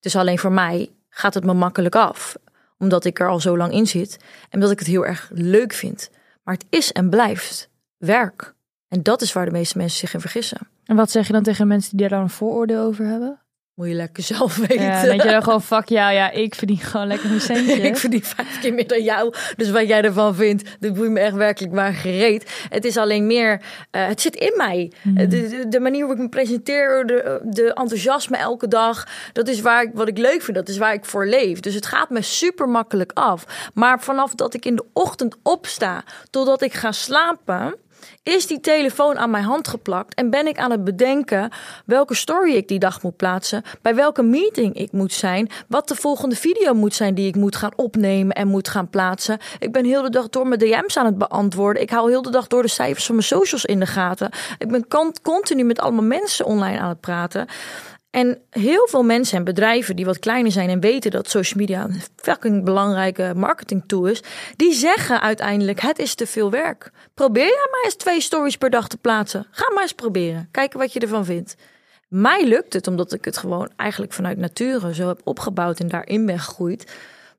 Is 0.00 0.16
alleen 0.16 0.38
voor 0.38 0.52
mij 0.52 0.90
gaat 1.08 1.34
het 1.34 1.44
me 1.44 1.52
makkelijk 1.52 1.94
af, 1.94 2.36
omdat 2.78 3.04
ik 3.04 3.20
er 3.20 3.28
al 3.28 3.40
zo 3.40 3.56
lang 3.56 3.72
in 3.72 3.86
zit 3.86 4.16
en 4.42 4.54
omdat 4.54 4.70
ik 4.70 4.78
het 4.78 4.88
heel 4.88 5.06
erg 5.06 5.30
leuk 5.32 5.72
vind. 5.72 6.10
Maar 6.42 6.54
het 6.54 6.66
is 6.68 6.92
en 6.92 7.10
blijft 7.10 7.70
werk. 7.96 8.54
En 8.88 9.02
dat 9.02 9.22
is 9.22 9.32
waar 9.32 9.44
de 9.44 9.50
meeste 9.50 9.78
mensen 9.78 9.98
zich 9.98 10.14
in 10.14 10.20
vergissen. 10.20 10.58
En 10.84 10.96
wat 10.96 11.10
zeg 11.10 11.26
je 11.26 11.32
dan 11.32 11.42
tegen 11.42 11.66
mensen 11.66 11.90
die 11.90 12.00
daar 12.00 12.18
dan 12.18 12.20
een 12.20 12.34
vooroordeel 12.34 12.82
over 12.82 13.06
hebben? 13.06 13.40
Moet 13.74 13.88
je 13.88 13.94
lekker 13.94 14.22
zelf 14.34 14.56
weten. 14.56 14.82
Ja, 14.82 15.02
denk 15.02 15.22
je 15.22 15.30
dan 15.30 15.42
gewoon, 15.42 15.62
fuck 15.62 15.88
ja, 15.88 16.10
ja, 16.10 16.30
ik 16.30 16.54
verdien 16.54 16.78
gewoon 16.78 17.06
lekker 17.06 17.30
een 17.30 17.40
centje. 17.52 17.72
ik 17.72 17.96
verdien 17.96 18.24
vijf 18.24 18.60
keer 18.60 18.74
meer 18.74 18.86
dan 18.86 19.02
jou. 19.02 19.34
Dus 19.56 19.70
wat 19.70 19.88
jij 19.88 20.02
ervan 20.02 20.34
vindt, 20.34 20.76
dat 20.80 20.94
boeit 20.94 21.10
me 21.10 21.20
echt 21.20 21.34
werkelijk 21.34 21.72
maar 21.72 21.92
gereed. 21.92 22.66
Het 22.68 22.84
is 22.84 22.96
alleen 22.96 23.26
meer, 23.26 23.60
uh, 23.90 24.06
het 24.06 24.20
zit 24.20 24.36
in 24.36 24.54
mij. 24.56 24.92
Mm. 25.02 25.14
De, 25.14 25.26
de, 25.28 25.68
de, 25.68 25.80
manier 25.80 26.00
waarop 26.00 26.16
ik 26.16 26.22
me 26.22 26.28
presenteer, 26.28 27.06
de, 27.06 27.40
de 27.44 27.72
enthousiasme 27.74 28.36
elke 28.36 28.68
dag. 28.68 29.06
Dat 29.32 29.48
is 29.48 29.60
waar 29.60 29.82
ik, 29.82 29.90
wat 29.94 30.08
ik 30.08 30.18
leuk 30.18 30.42
vind, 30.42 30.56
dat 30.56 30.68
is 30.68 30.78
waar 30.78 30.92
ik 30.92 31.04
voor 31.04 31.26
leef. 31.26 31.60
Dus 31.60 31.74
het 31.74 31.86
gaat 31.86 32.10
me 32.10 32.22
super 32.22 32.68
makkelijk 32.68 33.10
af. 33.14 33.70
Maar 33.74 34.00
vanaf 34.00 34.34
dat 34.34 34.54
ik 34.54 34.64
in 34.64 34.76
de 34.76 34.84
ochtend 34.92 35.36
opsta, 35.42 36.04
totdat 36.30 36.62
ik 36.62 36.72
ga 36.72 36.92
slapen 36.92 37.74
is 38.22 38.46
die 38.46 38.60
telefoon 38.60 39.18
aan 39.18 39.30
mijn 39.30 39.44
hand 39.44 39.68
geplakt 39.68 40.14
en 40.14 40.30
ben 40.30 40.46
ik 40.46 40.58
aan 40.58 40.70
het 40.70 40.84
bedenken 40.84 41.50
welke 41.86 42.14
story 42.14 42.54
ik 42.54 42.68
die 42.68 42.78
dag 42.78 43.02
moet 43.02 43.16
plaatsen, 43.16 43.62
bij 43.82 43.94
welke 43.94 44.22
meeting 44.22 44.74
ik 44.74 44.92
moet 44.92 45.12
zijn, 45.12 45.50
wat 45.68 45.88
de 45.88 45.94
volgende 45.94 46.36
video 46.36 46.74
moet 46.74 46.94
zijn 46.94 47.14
die 47.14 47.28
ik 47.28 47.36
moet 47.36 47.56
gaan 47.56 47.72
opnemen 47.76 48.36
en 48.36 48.48
moet 48.48 48.68
gaan 48.68 48.90
plaatsen. 48.90 49.38
Ik 49.58 49.72
ben 49.72 49.84
heel 49.84 50.02
de 50.02 50.10
dag 50.10 50.28
door 50.28 50.46
mijn 50.46 50.60
DM's 50.60 50.96
aan 50.96 51.06
het 51.06 51.18
beantwoorden. 51.18 51.82
Ik 51.82 51.90
hou 51.90 52.10
heel 52.10 52.22
de 52.22 52.30
dag 52.30 52.46
door 52.46 52.62
de 52.62 52.68
cijfers 52.68 53.06
van 53.06 53.14
mijn 53.14 53.26
socials 53.26 53.64
in 53.64 53.80
de 53.80 53.86
gaten. 53.86 54.30
Ik 54.58 54.68
ben 54.68 54.86
continu 55.22 55.64
met 55.64 55.80
allemaal 55.80 56.04
mensen 56.04 56.46
online 56.46 56.78
aan 56.78 56.88
het 56.88 57.00
praten. 57.00 57.46
En 58.14 58.38
heel 58.50 58.88
veel 58.88 59.02
mensen 59.02 59.38
en 59.38 59.44
bedrijven 59.44 59.96
die 59.96 60.04
wat 60.04 60.18
kleiner 60.18 60.52
zijn 60.52 60.68
en 60.68 60.80
weten 60.80 61.10
dat 61.10 61.30
social 61.30 61.60
media 61.60 61.84
een 61.84 62.02
fucking 62.16 62.64
belangrijke 62.64 63.32
marketing 63.36 63.82
tool 63.86 64.06
is, 64.06 64.22
die 64.56 64.72
zeggen 64.72 65.20
uiteindelijk: 65.20 65.80
het 65.80 65.98
is 65.98 66.14
te 66.14 66.26
veel 66.26 66.50
werk. 66.50 66.90
Probeer 67.14 67.44
jij 67.44 67.68
maar 67.70 67.80
eens 67.84 67.94
twee 67.94 68.20
stories 68.20 68.56
per 68.56 68.70
dag 68.70 68.88
te 68.88 68.96
plaatsen. 68.96 69.46
Ga 69.50 69.72
maar 69.72 69.82
eens 69.82 69.92
proberen. 69.92 70.48
Kijken 70.50 70.78
wat 70.78 70.92
je 70.92 71.00
ervan 71.00 71.24
vindt. 71.24 71.56
Mij 72.08 72.46
lukt 72.46 72.72
het 72.72 72.86
omdat 72.86 73.12
ik 73.12 73.24
het 73.24 73.36
gewoon 73.36 73.70
eigenlijk 73.76 74.12
vanuit 74.12 74.38
nature 74.38 74.94
zo 74.94 75.08
heb 75.08 75.20
opgebouwd 75.24 75.80
en 75.80 75.88
daarin 75.88 76.26
ben 76.26 76.38
gegroeid. 76.38 76.92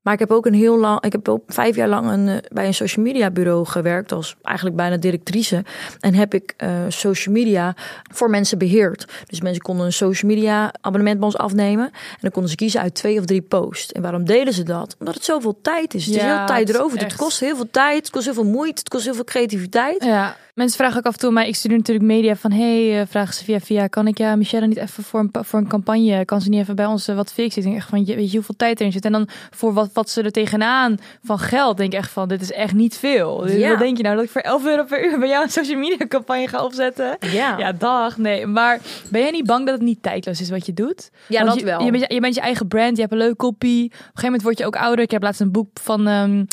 Maar 0.05 0.13
ik 0.13 0.19
heb 0.19 0.31
ook 0.31 0.45
een 0.45 0.53
heel 0.53 0.77
lang, 0.77 1.03
ik 1.03 1.11
heb 1.11 1.29
ook 1.29 1.43
vijf 1.47 1.75
jaar 1.75 1.87
lang 1.87 2.09
een, 2.09 2.27
eh, 2.27 2.37
bij 2.51 2.67
een 2.67 2.73
social 2.73 3.05
media 3.05 3.31
bureau 3.31 3.65
gewerkt 3.65 4.11
als 4.11 4.35
eigenlijk 4.41 4.75
bijna 4.75 4.97
directrice. 4.97 5.63
En 5.99 6.13
heb 6.13 6.33
ik 6.33 6.53
uh, 6.63 6.69
social 6.87 7.33
media 7.33 7.75
voor 8.13 8.29
mensen 8.29 8.57
beheerd. 8.57 9.05
Dus 9.25 9.41
mensen 9.41 9.61
konden 9.61 9.85
een 9.85 9.93
social 9.93 10.31
media 10.31 10.73
abonnement 10.81 11.17
bij 11.17 11.25
ons 11.25 11.37
afnemen. 11.37 11.85
En 11.85 12.17
dan 12.21 12.31
konden 12.31 12.49
ze 12.51 12.55
kiezen 12.55 12.81
uit 12.81 12.93
twee 12.93 13.19
of 13.19 13.25
drie 13.25 13.41
posts. 13.41 13.91
En 13.91 14.01
waarom 14.01 14.25
deden 14.25 14.53
ze 14.53 14.63
dat? 14.63 14.95
Omdat 14.99 15.15
het 15.15 15.25
zoveel 15.25 15.57
tijd 15.61 15.93
is. 15.93 16.05
Het 16.05 16.15
ja, 16.15 16.21
is 16.21 16.37
heel 16.37 16.45
tijd 16.45 16.69
erover. 16.69 16.99
Het 16.99 17.15
kost 17.15 17.39
heel 17.39 17.55
veel 17.55 17.69
tijd, 17.71 17.97
het 17.97 18.09
kost 18.09 18.25
heel 18.25 18.33
veel 18.33 18.43
moeite, 18.43 18.79
het 18.79 18.89
kost 18.89 19.05
heel 19.05 19.13
veel 19.15 19.23
creativiteit. 19.23 20.03
Ja. 20.03 20.35
Mensen 20.55 20.77
vragen 20.77 20.97
ook 20.97 21.05
af 21.05 21.13
en 21.13 21.19
toe, 21.19 21.31
maar 21.31 21.47
ik 21.47 21.55
studeer 21.55 21.77
natuurlijk 21.77 22.05
media 22.05 22.35
van, 22.35 22.51
hey, 22.51 22.99
uh, 22.99 23.05
vragen 23.07 23.33
ze 23.33 23.43
via 23.43 23.59
via, 23.59 23.87
kan 23.87 24.07
ik 24.07 24.17
ja 24.17 24.35
Michelle 24.35 24.67
niet 24.67 24.77
even 24.77 25.03
voor 25.03 25.19
een, 25.19 25.29
voor 25.31 25.59
een 25.59 25.67
campagne, 25.67 26.25
kan 26.25 26.41
ze 26.41 26.49
niet 26.49 26.59
even 26.59 26.75
bij 26.75 26.85
ons 26.85 27.09
uh, 27.09 27.15
wat 27.15 27.33
fixen? 27.33 27.61
Ik 27.61 27.67
denk 27.67 27.79
echt 27.79 27.89
van, 27.89 28.05
weet 28.05 28.31
je 28.31 28.35
hoeveel 28.37 28.55
tijd 28.55 28.79
erin 28.79 28.91
zit? 28.91 29.05
En 29.05 29.11
dan 29.11 29.27
voor 29.51 29.73
wat, 29.73 29.89
wat 29.93 30.09
ze 30.09 30.21
er 30.21 30.31
tegenaan 30.31 30.97
van 31.23 31.39
geld, 31.39 31.77
denk 31.77 31.93
ik 31.93 31.99
echt 31.99 32.11
van, 32.11 32.27
dit 32.27 32.41
is 32.41 32.51
echt 32.51 32.73
niet 32.73 32.97
veel. 32.97 33.37
Dus 33.37 33.53
ja. 33.53 33.69
Wat 33.69 33.79
denk 33.79 33.97
je 33.97 34.03
nou, 34.03 34.15
dat 34.15 34.25
ik 34.25 34.31
voor 34.31 34.41
11 34.41 34.65
euro 34.65 34.83
per 34.83 35.05
uur 35.05 35.19
bij 35.19 35.27
jou 35.27 35.43
een 35.43 35.49
social 35.49 35.79
media 35.79 36.07
campagne 36.07 36.47
ga 36.47 36.63
opzetten? 36.63 37.17
Ja. 37.19 37.57
Ja, 37.57 37.71
dag, 37.71 38.17
nee. 38.17 38.45
Maar 38.45 38.79
ben 39.09 39.21
jij 39.21 39.31
niet 39.31 39.45
bang 39.45 39.65
dat 39.65 39.75
het 39.75 39.83
niet 39.83 40.03
tijdloos 40.03 40.41
is 40.41 40.49
wat 40.49 40.65
je 40.65 40.73
doet? 40.73 41.09
Ja, 41.27 41.37
Want 41.37 41.49
dat 41.49 41.59
je, 41.59 41.65
wel. 41.65 41.81
Je 41.83 41.91
bent, 41.91 42.13
je 42.13 42.19
bent 42.19 42.35
je 42.35 42.41
eigen 42.41 42.67
brand, 42.67 42.95
je 42.95 43.01
hebt 43.01 43.13
een 43.13 43.19
leuke 43.19 43.35
kopie. 43.35 43.85
Op 43.85 43.91
een 43.91 43.97
gegeven 43.99 44.23
moment 44.23 44.43
word 44.43 44.57
je 44.57 44.65
ook 44.65 44.75
ouder. 44.75 45.03
Ik 45.03 45.11
heb 45.11 45.23
laatst 45.23 45.41
een 45.41 45.51
boek 45.51 45.69
van 45.73 46.07
um, 46.07 46.47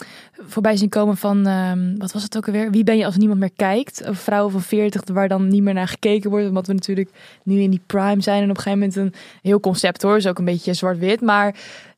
voorbij 0.46 0.76
zien 0.76 0.88
komen 0.88 1.16
van, 1.16 1.46
um, 1.46 1.98
wat 1.98 2.12
was 2.12 2.22
het 2.22 2.36
ook 2.36 2.46
alweer? 2.46 2.70
Wie 2.70 2.84
ben 2.84 2.96
je 2.96 3.04
als 3.04 3.16
niemand 3.16 3.40
meer 3.40 3.52
kijkt? 3.56 3.91
Vrouwen 4.04 4.52
van 4.52 4.62
40 4.62 5.02
waar 5.12 5.28
dan 5.28 5.48
niet 5.48 5.62
meer 5.62 5.74
naar 5.74 5.88
gekeken 5.88 6.30
wordt. 6.30 6.48
Omdat 6.48 6.66
we 6.66 6.72
natuurlijk 6.72 7.10
nu 7.42 7.60
in 7.60 7.70
die 7.70 7.82
prime 7.86 8.22
zijn. 8.22 8.42
En 8.42 8.50
op 8.50 8.56
een 8.56 8.62
gegeven 8.62 8.78
moment 8.78 8.96
een 8.96 9.14
heel 9.42 9.60
concept 9.60 10.02
hoor. 10.02 10.16
Is 10.16 10.26
ook 10.26 10.38
een 10.38 10.44
beetje 10.44 10.74
zwart-wit. 10.74 11.20
Maar 11.20 11.54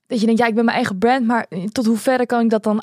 dat 0.07 0.21
je 0.21 0.27
denkt, 0.27 0.41
ja, 0.41 0.47
ik 0.47 0.55
ben 0.55 0.65
mijn 0.65 0.77
eigen 0.77 0.99
brand. 0.99 1.27
Maar 1.27 1.47
tot 1.73 1.87
hoeverre 1.87 2.27
kan 2.27 2.45
ik 2.45 2.51
dat 2.51 2.63
dan 2.63 2.81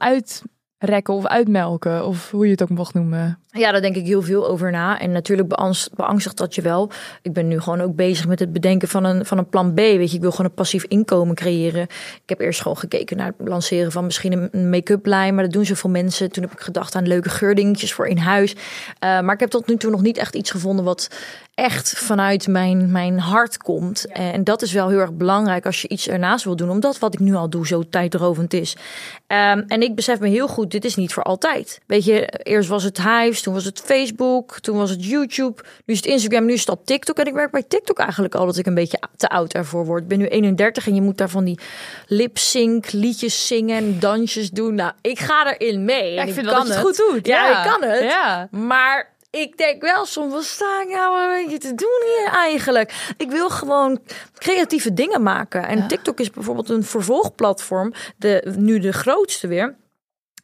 uitrekken 0.81 1.13
of 1.13 1.25
uitmelken? 1.25 2.05
Of 2.05 2.31
hoe 2.31 2.45
je 2.45 2.51
het 2.51 2.61
ook 2.61 2.69
mocht 2.69 2.93
noemen. 2.93 3.39
Ja, 3.47 3.71
daar 3.71 3.81
denk 3.81 3.95
ik 3.95 4.05
heel 4.05 4.21
veel 4.21 4.47
over 4.47 4.71
na. 4.71 4.99
En 4.99 5.11
natuurlijk 5.11 5.47
beangst, 5.47 5.95
beangstigt 5.95 6.37
dat 6.37 6.55
je 6.55 6.61
wel. 6.61 6.91
Ik 7.21 7.33
ben 7.33 7.47
nu 7.47 7.59
gewoon 7.59 7.81
ook 7.81 7.95
bezig 7.95 8.27
met 8.27 8.39
het 8.39 8.53
bedenken 8.53 8.87
van 8.87 9.03
een, 9.03 9.25
van 9.25 9.37
een 9.37 9.49
plan 9.49 9.73
B. 9.73 9.77
Weet 9.77 10.09
je, 10.09 10.15
ik 10.15 10.21
wil 10.21 10.31
gewoon 10.31 10.45
een 10.45 10.53
passief 10.53 10.83
inkomen 10.83 11.35
creëren. 11.35 11.81
Ik 11.83 12.21
heb 12.25 12.39
eerst 12.39 12.61
gewoon 12.61 12.77
gekeken 12.77 13.17
naar 13.17 13.33
het 13.37 13.47
lanceren 13.47 13.91
van 13.91 14.05
misschien 14.05 14.49
een 14.51 14.69
make-up 14.69 15.05
lijn. 15.05 15.35
Maar 15.35 15.43
dat 15.43 15.53
doen 15.53 15.65
zoveel 15.65 15.89
mensen. 15.89 16.31
Toen 16.31 16.43
heb 16.43 16.51
ik 16.51 16.59
gedacht 16.59 16.95
aan 16.95 17.07
leuke 17.07 17.29
geurdingetjes 17.29 17.93
voor 17.93 18.07
in 18.07 18.17
huis. 18.17 18.53
Uh, 18.53 18.59
maar 18.99 19.33
ik 19.33 19.39
heb 19.39 19.49
tot 19.49 19.67
nu 19.67 19.77
toe 19.77 19.91
nog 19.91 20.01
niet 20.01 20.17
echt 20.17 20.35
iets 20.35 20.51
gevonden 20.51 20.85
wat 20.85 21.09
echt 21.53 21.89
vanuit 21.97 22.47
mijn, 22.47 22.91
mijn 22.91 23.19
hart 23.19 23.57
komt. 23.57 24.05
En 24.07 24.43
dat 24.43 24.61
is 24.61 24.71
wel 24.71 24.89
heel 24.89 24.99
erg 24.99 25.13
belangrijk 25.13 25.65
als 25.65 25.81
je 25.81 25.87
iets 25.87 26.07
ernaast 26.07 26.45
wil 26.45 26.55
doen. 26.55 26.69
Omdat 26.69 26.99
wat 26.99 27.13
ik 27.13 27.19
nu 27.19 27.35
al 27.35 27.49
doe 27.49 27.67
zo 27.67 27.83
tijdrovend 27.89 28.53
is. 28.53 28.75
Um, 29.27 29.63
en 29.67 29.81
ik 29.81 29.95
besef 29.95 30.19
me 30.19 30.27
heel 30.27 30.47
goed, 30.47 30.71
dit 30.71 30.85
is 30.85 30.95
niet 30.95 31.13
voor 31.13 31.23
altijd. 31.23 31.79
Weet 31.85 32.05
je, 32.05 32.25
eerst 32.43 32.69
was 32.69 32.83
het 32.83 33.03
Hives, 33.03 33.41
toen 33.41 33.53
was 33.53 33.65
het 33.65 33.81
Facebook, 33.85 34.59
toen 34.59 34.77
was 34.77 34.89
het 34.89 35.05
YouTube. 35.05 35.63
Nu 35.85 35.93
is 35.93 35.99
het 35.99 36.05
Instagram, 36.05 36.45
nu 36.45 36.53
is 36.53 36.67
het 36.67 36.85
TikTok. 36.85 37.17
En 37.17 37.25
ik 37.25 37.33
werk 37.33 37.51
bij 37.51 37.63
TikTok 37.63 37.99
eigenlijk 37.99 38.35
al 38.35 38.45
dat 38.45 38.57
ik 38.57 38.65
een 38.65 38.73
beetje 38.73 38.99
te 39.17 39.29
oud 39.29 39.53
ervoor 39.53 39.85
word. 39.85 40.01
Ik 40.01 40.07
ben 40.07 40.17
nu 40.17 40.27
31 40.27 40.87
en 40.87 40.95
je 40.95 41.01
moet 41.01 41.17
daar 41.17 41.29
van 41.29 41.43
die 41.43 41.59
lip 42.07 42.37
sync 42.37 42.91
liedjes 42.91 43.47
zingen 43.47 43.77
en 43.77 43.99
dansjes 43.99 44.49
doen. 44.49 44.75
Nou, 44.75 44.91
ik 45.01 45.19
ga 45.19 45.55
erin 45.57 45.85
mee. 45.85 46.13
Ja, 46.13 46.21
ik 46.21 46.33
vind 46.33 46.37
ik 46.37 46.43
wel 46.45 46.53
kan 46.53 46.67
dat 46.67 46.73
je 46.73 46.87
het 46.87 46.87
het 46.87 47.01
goed 47.05 47.13
doet. 47.13 47.27
Ja, 47.27 47.47
Ja. 47.49 47.63
ik 47.63 47.71
kan 47.71 47.89
het. 47.89 48.03
Ja. 48.03 48.47
Maar 48.51 49.09
ik 49.31 49.57
denk 49.57 49.81
wel 49.81 50.05
soms, 50.05 50.33
wat 50.33 50.43
sta 50.43 50.81
ik 50.81 50.87
nou 50.87 51.21
een 51.21 51.43
beetje 51.43 51.57
te 51.57 51.75
doen 51.75 52.01
hier 52.17 52.31
eigenlijk? 52.33 53.13
Ik 53.17 53.31
wil 53.31 53.49
gewoon 53.49 53.99
creatieve 54.37 54.93
dingen 54.93 55.23
maken. 55.23 55.67
En 55.67 55.77
Ja. 55.77 55.87
TikTok 55.87 56.19
is 56.19 56.29
bijvoorbeeld 56.29 56.69
een 56.69 56.83
vervolgplatform, 56.83 57.93
de, 58.17 58.53
nu 58.57 58.79
de 58.79 58.91
grootste 58.91 59.47
weer. 59.47 59.75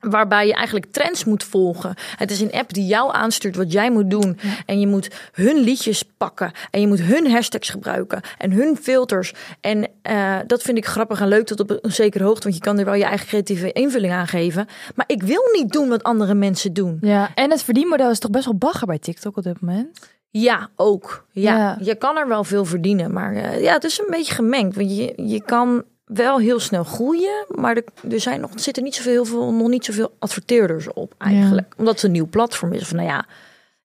Waarbij 0.09 0.47
je 0.47 0.53
eigenlijk 0.53 0.91
trends 0.91 1.23
moet 1.25 1.43
volgen. 1.43 1.93
Het 2.15 2.31
is 2.31 2.41
een 2.41 2.51
app 2.51 2.73
die 2.73 2.85
jou 2.85 3.13
aanstuurt 3.13 3.55
wat 3.55 3.71
jij 3.71 3.91
moet 3.91 4.09
doen. 4.09 4.39
En 4.65 4.79
je 4.79 4.87
moet 4.87 5.09
hun 5.31 5.57
liedjes 5.57 6.03
pakken. 6.17 6.51
En 6.71 6.81
je 6.81 6.87
moet 6.87 7.01
hun 7.01 7.31
hashtags 7.31 7.69
gebruiken. 7.69 8.21
En 8.37 8.51
hun 8.51 8.77
filters. 8.81 9.33
En 9.61 9.87
uh, 10.11 10.35
dat 10.47 10.61
vind 10.61 10.77
ik 10.77 10.85
grappig 10.85 11.21
en 11.21 11.27
leuk 11.27 11.45
tot 11.45 11.59
op 11.59 11.69
een 11.81 11.91
zekere 11.91 12.23
hoogte. 12.23 12.43
Want 12.43 12.55
je 12.55 12.61
kan 12.61 12.79
er 12.79 12.85
wel 12.85 12.93
je 12.93 13.03
eigen 13.03 13.27
creatieve 13.27 13.71
invulling 13.71 14.13
aan 14.13 14.27
geven. 14.27 14.67
Maar 14.95 15.05
ik 15.07 15.23
wil 15.23 15.41
niet 15.53 15.71
doen 15.71 15.89
wat 15.89 16.03
andere 16.03 16.33
mensen 16.33 16.73
doen. 16.73 16.97
Ja, 17.01 17.29
en 17.35 17.51
het 17.51 17.63
verdienmodel 17.63 18.09
is 18.09 18.19
toch 18.19 18.31
best 18.31 18.45
wel 18.45 18.55
bagger 18.57 18.87
bij 18.87 18.99
TikTok 18.99 19.37
op 19.37 19.43
dit 19.43 19.61
moment? 19.61 19.99
Ja, 20.29 20.69
ook. 20.75 21.25
Ja, 21.31 21.55
Ja. 21.57 21.77
je 21.81 21.95
kan 21.95 22.17
er 22.17 22.27
wel 22.27 22.43
veel 22.43 22.65
verdienen, 22.65 23.13
maar 23.13 23.35
eh, 23.35 23.61
ja, 23.61 23.73
het 23.73 23.83
is 23.83 23.99
een 23.99 24.09
beetje 24.09 24.33
gemengd. 24.33 24.75
Want 24.75 24.97
je, 24.97 25.13
je 25.15 25.41
kan 25.43 25.83
wel 26.07 26.39
heel 26.39 26.59
snel 26.59 26.83
groeien, 26.83 27.45
maar 27.47 27.75
er, 27.75 27.83
er 28.11 28.19
zijn 28.19 28.41
nog, 28.41 28.53
er 28.53 28.59
zitten 28.59 28.83
niet 28.83 28.95
zoveel, 28.95 29.11
heel 29.11 29.25
veel, 29.25 29.53
nog 29.53 29.67
niet 29.67 29.85
zoveel 29.85 30.15
adverteerders 30.19 30.93
op 30.93 31.13
eigenlijk. 31.17 31.73
Omdat 31.77 31.93
het 31.93 32.03
een 32.03 32.11
nieuw 32.11 32.27
platform 32.27 32.73
is. 32.73 32.81
Of 32.81 32.93
nou 32.93 33.07
ja, 33.07 33.25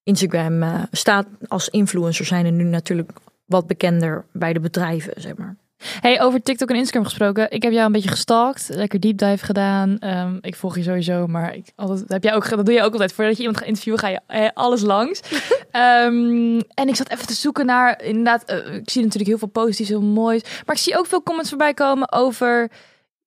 Instagram 0.03 0.63
eh, 0.63 0.83
staat 0.91 1.25
als 1.47 1.69
influencer 1.69 2.25
zijn 2.25 2.45
er 2.45 2.51
nu 2.51 2.63
natuurlijk 2.63 3.11
wat 3.45 3.67
bekender 3.67 4.25
bij 4.31 4.53
de 4.53 4.59
bedrijven, 4.59 5.21
zeg 5.21 5.35
maar. 5.35 5.55
Hey, 5.99 6.21
over 6.21 6.41
TikTok 6.41 6.69
en 6.69 6.75
Instagram 6.75 7.03
gesproken. 7.03 7.51
Ik 7.51 7.63
heb 7.63 7.71
jou 7.71 7.85
een 7.85 7.91
beetje 7.91 8.09
gestalkt. 8.09 8.69
Lekker 8.69 8.99
deep 8.99 9.17
dive 9.17 9.45
gedaan. 9.45 9.99
Ehm, 9.99 10.37
ik 10.41 10.55
volg 10.55 10.75
je 10.75 10.83
sowieso, 10.83 11.27
maar 11.27 11.55
ik, 11.55 11.71
altijd, 11.75 11.99
dat, 11.99 12.09
heb 12.09 12.23
jij 12.23 12.33
ook, 12.33 12.49
dat 12.49 12.65
doe 12.65 12.75
je 12.75 12.83
ook 12.83 12.91
altijd. 12.91 13.13
Voordat 13.13 13.33
je 13.33 13.39
iemand 13.39 13.57
gaat 13.57 13.67
interviewen, 13.67 13.99
ga 13.99 14.07
je 14.07 14.19
eh, 14.27 14.49
alles 14.53 14.81
langs. 14.81 15.21
Ehm, 15.71 16.61
en 16.73 16.87
ik 16.87 16.95
zat 16.95 17.09
even 17.09 17.27
te 17.27 17.33
zoeken 17.33 17.65
naar, 17.65 18.03
inderdaad, 18.03 18.43
eh, 18.43 18.57
ik 18.57 18.89
zie 18.89 19.01
natuurlijk 19.01 19.29
heel 19.29 19.37
veel 19.37 19.47
positiefs, 19.47 19.89
heel 19.89 20.01
moois. 20.01 20.41
Maar 20.65 20.75
ik 20.75 20.81
zie 20.81 20.97
ook 20.97 21.05
veel 21.05 21.23
comments 21.23 21.49
voorbij 21.49 21.73
komen 21.73 22.11
over, 22.11 22.69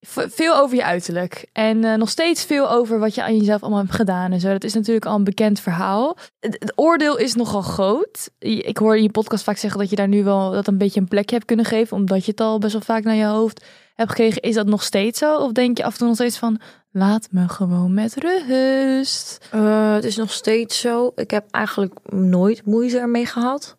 veel 0.01 0.55
over 0.55 0.75
je 0.75 0.83
uiterlijk. 0.83 1.45
En 1.53 1.83
eh, 1.83 1.93
nog 1.93 2.09
steeds 2.09 2.45
veel 2.45 2.71
over 2.71 2.99
wat 2.99 3.15
je 3.15 3.23
aan 3.23 3.37
jezelf 3.37 3.61
allemaal 3.61 3.79
hebt 3.79 3.95
gedaan 3.95 4.31
en 4.31 4.39
zo. 4.39 4.51
Dat 4.51 4.63
is 4.63 4.73
natuurlijk 4.73 5.05
al 5.05 5.15
een 5.15 5.23
bekend 5.23 5.59
verhaal. 5.59 6.17
Het, 6.39 6.73
oordeel 6.75 7.17
is 7.17 7.35
nogal 7.35 7.61
groot. 7.61 8.29
Ik 8.39 8.77
hoor 8.77 8.95
in 8.95 9.03
je 9.03 9.11
podcast 9.11 9.43
vaak 9.43 9.57
zeggen 9.57 9.79
dat 9.79 9.89
je 9.89 9.95
daar 9.95 10.07
nu 10.07 10.23
wel 10.23 10.51
dat 10.51 10.67
een 10.67 10.77
beetje 10.77 10.99
een 10.99 11.07
plekje 11.07 11.35
hebt 11.35 11.47
kunnen 11.47 11.65
geven, 11.65 11.97
omdat 11.97 12.25
je 12.25 12.31
het 12.31 12.39
al 12.39 12.59
best 12.59 12.73
wel 12.73 12.81
vaak 12.81 13.03
naar 13.03 13.15
je 13.15 13.25
hoofd 13.25 13.65
hebt 13.95 14.09
gekregen. 14.09 14.41
Is 14.41 14.55
dat 14.55 14.67
nog 14.67 14.83
steeds 14.83 15.19
zo? 15.19 15.37
Of 15.37 15.51
denk 15.51 15.77
je 15.77 15.83
af 15.83 15.91
en 15.91 15.97
toe 15.97 16.07
nog 16.07 16.15
steeds 16.15 16.37
van, 16.37 16.59
laat 16.91 17.27
me 17.31 17.49
gewoon 17.49 17.93
met 17.93 18.15
rust? 18.15 19.47
Eh, 19.51 19.93
het 19.93 20.03
is 20.03 20.15
nog 20.15 20.31
steeds 20.31 20.79
zo. 20.79 21.11
Ik 21.15 21.31
heb 21.31 21.45
eigenlijk 21.51 21.99
nooit 22.09 22.65
moeite 22.65 22.99
ermee 22.99 23.25
gehad. 23.25 23.77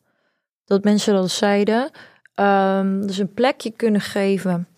Dat 0.65 0.85
mensen 0.85 1.15
dat 1.15 1.31
zeiden. 1.31 1.91
Ehm, 2.35 3.07
dus 3.07 3.19
een 3.19 3.35
plekje 3.35 3.71
kunnen 3.71 4.01
geven. 4.01 4.69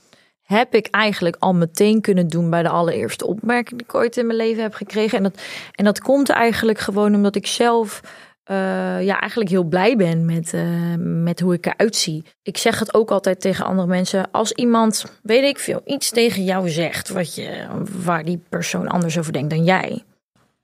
Heb 0.50 0.74
ik 0.74 0.86
eigenlijk 0.86 1.36
al 1.38 1.54
meteen 1.54 2.00
kunnen 2.00 2.28
doen 2.28 2.50
bij 2.50 2.62
de 2.62 2.68
allereerste 2.68 3.26
opmerking 3.26 3.78
die 3.78 3.88
ik 3.88 3.94
ooit 3.94 4.16
in 4.16 4.26
mijn 4.26 4.38
leven 4.38 4.62
heb 4.62 4.74
gekregen. 4.74 5.16
En 5.16 5.22
dat, 5.22 5.42
en 5.74 5.84
dat 5.84 6.00
komt 6.00 6.28
eigenlijk 6.28 6.78
gewoon 6.78 7.14
omdat 7.14 7.36
ik 7.36 7.46
zelf 7.46 8.00
eh, 8.44 8.56
ja, 9.02 9.20
eigenlijk 9.20 9.50
heel 9.50 9.64
blij 9.64 9.96
ben 9.96 10.24
met, 10.24 10.54
eh, 10.54 10.94
met 10.98 11.40
hoe 11.40 11.54
ik 11.54 11.66
eruit 11.66 11.96
zie. 11.96 12.24
Ik 12.42 12.56
zeg 12.56 12.78
het 12.78 12.94
ook 12.94 13.10
altijd 13.10 13.40
tegen 13.40 13.64
andere 13.64 13.88
mensen. 13.88 14.30
Als 14.30 14.52
iemand, 14.52 15.04
weet 15.22 15.44
ik 15.44 15.58
veel, 15.58 15.80
iets 15.84 16.10
tegen 16.10 16.44
jou 16.44 16.68
zegt 16.68 17.08
wat 17.08 17.34
je, 17.34 17.66
waar 18.04 18.24
die 18.24 18.42
persoon 18.48 18.88
anders 18.88 19.18
over 19.18 19.32
denkt 19.32 19.50
dan 19.50 19.64
jij. 19.64 20.04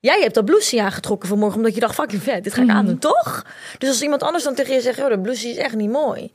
Jij 0.01 0.21
hebt 0.21 0.35
dat 0.35 0.45
blouseje 0.45 0.83
aangetrokken 0.83 1.29
vanmorgen 1.29 1.59
omdat 1.59 1.75
je 1.75 1.81
dacht, 1.81 1.95
fucking 1.95 2.23
vet, 2.23 2.45
dit 2.45 2.55
ga 2.55 2.63
ik 2.63 2.71
aandoen, 2.71 2.99
toch? 2.99 3.47
Dus 3.79 3.89
als 3.89 4.03
iemand 4.03 4.23
anders 4.23 4.45
dan 4.45 4.55
tegen 4.55 4.75
je 4.75 4.81
zegt, 4.81 5.01
oh, 5.01 5.09
dat 5.09 5.23
blouseje 5.23 5.53
is 5.53 5.59
echt 5.59 5.75
niet 5.75 5.91
mooi. 5.91 6.33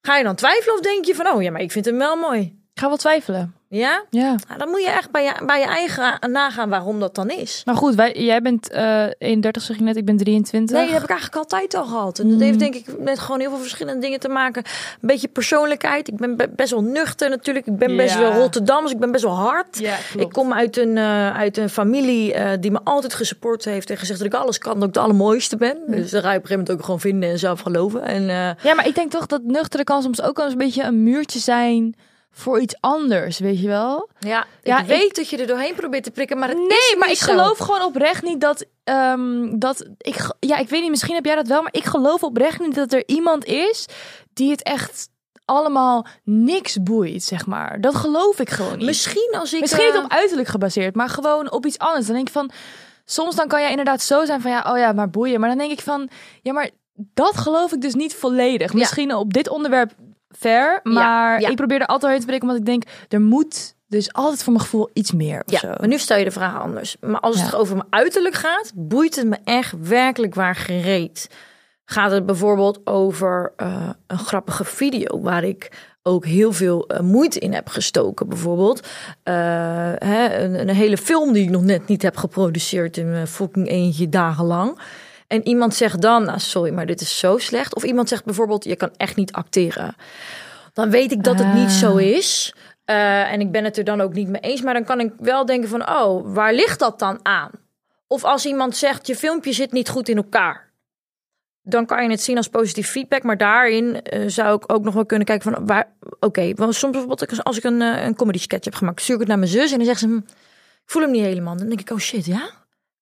Ga 0.00 0.16
je 0.16 0.24
dan 0.24 0.34
twijfelen 0.34 0.74
of 0.74 0.80
denk 0.80 1.04
je 1.04 1.14
van, 1.14 1.26
oh 1.26 1.42
ja, 1.42 1.50
maar 1.50 1.60
ik 1.60 1.72
vind 1.72 1.84
hem 1.84 1.98
wel 1.98 2.16
mooi? 2.16 2.59
Ik 2.74 2.80
ga 2.80 2.88
wel 2.88 2.96
twijfelen. 2.96 3.54
Ja? 3.68 4.04
Ja. 4.10 4.34
Nou, 4.48 4.58
dan 4.58 4.68
moet 4.68 4.80
je 4.82 4.90
echt 4.90 5.10
bij 5.10 5.24
je, 5.24 5.32
bij 5.46 5.58
je 5.60 5.66
eigen 5.66 6.18
nagaan 6.32 6.68
waarom 6.68 7.00
dat 7.00 7.14
dan 7.14 7.30
is. 7.30 7.62
Maar 7.64 7.74
goed, 7.74 7.94
wij, 7.94 8.12
jij 8.12 8.42
bent 8.42 8.70
eh 8.70 9.04
31, 9.18 9.62
zeg 9.62 9.76
je 9.76 9.82
net. 9.82 9.96
Ik 9.96 10.04
ben 10.04 10.16
23. 10.16 10.76
Nee, 10.76 10.84
dat 10.84 10.94
heb 10.94 11.02
ik 11.02 11.08
eigenlijk 11.10 11.40
altijd 11.40 11.74
al 11.74 11.84
gehad. 11.84 12.18
En 12.18 12.30
dat 12.30 12.40
heeft 12.40 12.58
denk 12.58 12.74
ik 12.74 12.98
met 12.98 13.18
gewoon 13.18 13.40
heel 13.40 13.50
veel 13.50 13.58
verschillende 13.58 14.00
dingen 14.00 14.20
te 14.20 14.28
maken. 14.28 14.62
Een 14.64 14.98
beetje 15.08 15.28
persoonlijkheid. 15.28 16.08
Ik 16.08 16.16
ben 16.16 16.36
be- 16.36 16.50
best 16.56 16.70
wel 16.70 16.82
nuchter 16.82 17.28
natuurlijk. 17.30 17.66
Ik 17.66 17.78
ben 17.78 17.96
best 17.96 18.14
Ja. 18.14 18.20
wel 18.20 18.32
Rotterdams. 18.32 18.90
Ik 18.90 18.98
ben 18.98 19.12
best 19.12 19.24
wel 19.24 19.36
hard. 19.36 19.78
Ja, 19.78 19.96
Ik 20.16 20.28
kom 20.32 20.52
uit 20.52 20.76
een, 20.76 20.96
eh, 20.98 21.36
uit 21.36 21.56
een 21.56 21.70
familie 21.70 22.34
eh, 22.34 22.50
die 22.60 22.70
me 22.70 22.80
altijd 22.84 23.14
gesupport 23.14 23.64
heeft 23.64 23.90
en 23.90 23.96
gezegd 23.96 24.18
dat 24.18 24.28
ik 24.28 24.34
alles 24.34 24.58
kan, 24.58 24.78
dat 24.78 24.88
ik 24.88 24.94
de 24.94 25.00
allermooiste 25.00 25.56
ben. 25.56 25.78
Dus 25.86 26.10
daar 26.10 26.22
ga 26.22 26.30
je 26.32 26.36
op 26.38 26.42
een 26.42 26.48
gegeven 26.48 26.58
moment 26.58 26.70
ook 26.70 26.84
gewoon 26.84 27.00
vinden 27.00 27.30
en 27.30 27.38
zelf 27.38 27.60
geloven. 27.60 28.02
En 28.04 28.22
Ja, 28.62 28.74
maar 28.74 28.86
ik 28.86 28.94
denk 28.94 29.10
toch 29.10 29.26
dat 29.26 29.42
nuchtere 29.42 29.84
kan 29.84 30.02
soms 30.02 30.22
ook 30.22 30.36
wel 30.36 30.44
eens 30.44 30.54
een 30.54 30.60
beetje 30.60 30.82
een 30.82 31.02
muurtje 31.02 31.38
zijn 31.38 31.94
voor 32.30 32.60
iets 32.60 32.74
anders, 32.80 33.38
weet 33.38 33.60
je 33.60 33.68
wel? 33.68 34.08
ja, 34.18 34.46
Ja, 34.62 34.80
ik 34.80 34.86
weet 34.86 35.16
dat 35.16 35.28
je 35.28 35.36
er 35.36 35.46
doorheen 35.46 35.74
probeert 35.74 36.04
te 36.04 36.10
prikken, 36.10 36.38
maar 36.38 36.48
het 36.48 36.58
is 36.58 36.66
Nee, 36.66 36.98
maar 36.98 37.10
ik 37.10 37.16
zo. 37.16 37.32
geloof 37.32 37.58
gewoon 37.58 37.82
oprecht 37.82 38.22
niet 38.22 38.40
dat, 38.40 38.66
ehm, 38.84 39.58
dat 39.58 39.86
ik, 39.98 40.34
ja, 40.40 40.56
ik 40.56 40.68
weet 40.68 40.80
niet, 40.80 40.90
misschien 40.90 41.14
heb 41.14 41.24
jij 41.24 41.34
dat 41.34 41.46
wel, 41.48 41.62
maar 41.62 41.74
ik 41.74 41.84
geloof 41.84 42.22
oprecht 42.22 42.60
niet 42.60 42.74
dat 42.74 42.92
er 42.92 43.02
iemand 43.06 43.44
is 43.44 43.86
die 44.32 44.50
het 44.50 44.62
echt 44.62 45.08
allemaal 45.44 46.06
niks 46.24 46.82
boeit, 46.82 47.22
zeg 47.22 47.46
maar. 47.46 47.80
Dat 47.80 47.94
geloof 47.94 48.38
ik 48.38 48.50
gewoon 48.50 48.76
niet. 48.76 48.86
Misschien 48.86 49.34
als 49.38 49.52
ik 49.52 49.60
Misschien 49.60 49.86
eh, 49.86 49.94
niet 49.94 50.04
op 50.04 50.10
uiterlijk 50.10 50.48
gebaseerd, 50.48 50.94
maar 50.94 51.08
gewoon 51.08 51.50
op 51.50 51.66
iets 51.66 51.78
anders. 51.78 52.06
Dan 52.06 52.14
denk 52.14 52.26
ik 52.26 52.32
van, 52.34 52.50
soms 53.04 53.34
dan 53.36 53.48
kan 53.48 53.60
jij 53.60 53.70
inderdaad 53.70 54.02
zo 54.02 54.24
zijn 54.24 54.40
van, 54.40 54.50
ja, 54.50 54.72
oh 54.72 54.78
ja, 54.78 54.92
maar 54.92 55.10
boeien. 55.10 55.40
Maar 55.40 55.48
dan 55.48 55.58
denk 55.58 55.70
ik 55.70 55.80
van, 55.80 56.08
ja, 56.42 56.52
maar 56.52 56.70
dat 56.94 57.36
geloof 57.36 57.72
ik 57.72 57.80
dus 57.80 57.94
niet 57.94 58.14
volledig. 58.14 58.72
Misschien 58.72 59.14
op 59.14 59.32
dit 59.32 59.48
onderwerp 59.48 59.92
ver, 60.30 60.80
maar 60.82 61.40
ja. 61.40 61.48
ik 61.48 61.56
probeer 61.56 61.80
er 61.80 61.86
altijd 61.86 62.00
doorheen 62.00 62.20
te 62.20 62.26
breken, 62.26 62.42
omdat 62.48 62.60
ik 62.60 62.66
denk, 62.66 62.82
er 63.08 63.20
moet 63.20 63.74
dus 63.88 64.12
altijd 64.12 64.42
voor 64.42 64.52
mijn 64.52 64.64
gevoel 64.64 64.90
iets 64.92 65.12
meer 65.12 65.42
of 65.46 65.52
Ja, 65.52 65.58
zo. 65.58 65.68
maar 65.78 65.88
nu 65.88 65.98
stel 65.98 66.18
je 66.18 66.24
de 66.24 66.30
vraag 66.30 66.60
anders. 66.60 66.96
Maar 67.00 67.20
als 67.20 67.36
Ja. 67.38 67.44
het 67.44 67.54
over 67.54 67.76
mijn 67.76 67.88
uiterlijk 67.90 68.34
gaat, 68.34 68.72
boeit 68.74 69.16
het 69.16 69.26
me 69.26 69.36
echt 69.44 69.74
werkelijk 69.88 70.34
waar 70.34 70.54
gereed. 70.56 71.28
Gaat 71.84 72.10
het 72.10 72.26
bijvoorbeeld 72.26 72.80
over 72.86 73.52
eh, 73.56 73.90
een 74.06 74.18
grappige 74.18 74.64
video 74.64 75.20
waar 75.20 75.44
ik 75.44 75.88
ook 76.02 76.24
heel 76.24 76.52
veel 76.52 76.86
eh, 76.86 77.00
moeite 77.00 77.38
in 77.38 77.52
heb 77.52 77.68
gestoken, 77.68 78.28
bijvoorbeeld. 78.28 78.86
Eh, 79.22 79.34
hè, 79.98 80.38
een, 80.38 80.60
een 80.60 80.68
hele 80.74 80.96
film 80.96 81.32
die 81.32 81.42
ik 81.42 81.50
nog 81.50 81.62
net 81.62 81.86
niet 81.88 82.02
heb 82.02 82.16
geproduceerd 82.16 82.96
in 82.96 83.10
mijn 83.10 83.26
fucking 83.26 83.68
eentje 83.68 84.08
dagenlang. 84.08 84.78
En 85.30 85.46
iemand 85.46 85.74
zegt 85.74 86.02
dan, 86.02 86.24
nou 86.24 86.38
sorry, 86.38 86.72
maar 86.72 86.86
dit 86.86 87.00
is 87.00 87.18
zo 87.18 87.38
slecht. 87.38 87.74
Of 87.74 87.82
iemand 87.82 88.08
zegt 88.08 88.24
bijvoorbeeld, 88.24 88.64
je 88.64 88.76
kan 88.76 88.90
echt 88.96 89.16
niet 89.16 89.32
acteren. 89.32 89.94
Dan 90.72 90.90
weet 90.90 91.12
ik 91.12 91.24
dat 91.24 91.38
het 91.38 91.52
niet 91.54 91.70
zo 91.70 91.96
is. 91.96 92.54
Eh, 92.84 93.32
en 93.32 93.40
ik 93.40 93.50
ben 93.50 93.64
het 93.64 93.76
er 93.76 93.84
dan 93.84 94.00
ook 94.00 94.12
niet 94.12 94.28
mee 94.28 94.40
eens. 94.40 94.62
Maar 94.62 94.74
dan 94.74 94.84
kan 94.84 95.00
ik 95.00 95.12
wel 95.18 95.46
denken 95.46 95.68
van, 95.68 95.88
oh, 95.88 96.34
waar 96.34 96.54
ligt 96.54 96.78
dat 96.78 96.98
dan 96.98 97.18
aan? 97.22 97.50
Of 98.06 98.24
als 98.24 98.46
iemand 98.46 98.76
zegt, 98.76 99.06
je 99.06 99.16
filmpje 99.16 99.52
zit 99.52 99.72
niet 99.72 99.88
goed 99.88 100.08
in 100.08 100.16
elkaar. 100.16 100.70
Dan 101.62 101.86
kan 101.86 102.02
je 102.02 102.10
het 102.10 102.22
zien 102.22 102.36
als 102.36 102.48
positief 102.48 102.90
feedback. 102.90 103.22
Maar 103.22 103.36
daarin 103.36 104.02
eh, 104.02 104.22
zou 104.26 104.56
ik 104.56 104.72
ook 104.72 104.82
nog 104.82 104.94
wel 104.94 105.06
kunnen 105.06 105.26
kijken 105.26 105.52
van, 105.52 105.66
waar, 105.66 105.92
oké. 106.20 106.52
want 106.54 106.74
soms 106.74 106.92
bijvoorbeeld 106.92 107.44
als 107.44 107.56
ik 107.56 107.64
een, 107.64 107.82
eh, 107.82 108.04
een 108.04 108.14
comedy 108.14 108.38
sketch 108.38 108.64
heb 108.64 108.74
gemaakt, 108.74 109.00
stuur 109.00 109.14
ik 109.14 109.20
het 109.20 109.28
naar 109.28 109.38
mijn 109.38 109.50
zus 109.50 109.70
en 109.70 109.76
dan 109.76 109.86
zegt 109.86 110.00
ze, 110.00 110.06
hm, 110.06 110.16
ik 110.16 110.90
voel 110.96 111.02
hem 111.02 111.10
niet 111.10 111.24
helemaal. 111.24 111.56
Dan 111.56 111.68
denk 111.68 111.80
ik, 111.80 111.90
oh 111.90 111.98
shit, 111.98 112.26
ja? 112.26 112.59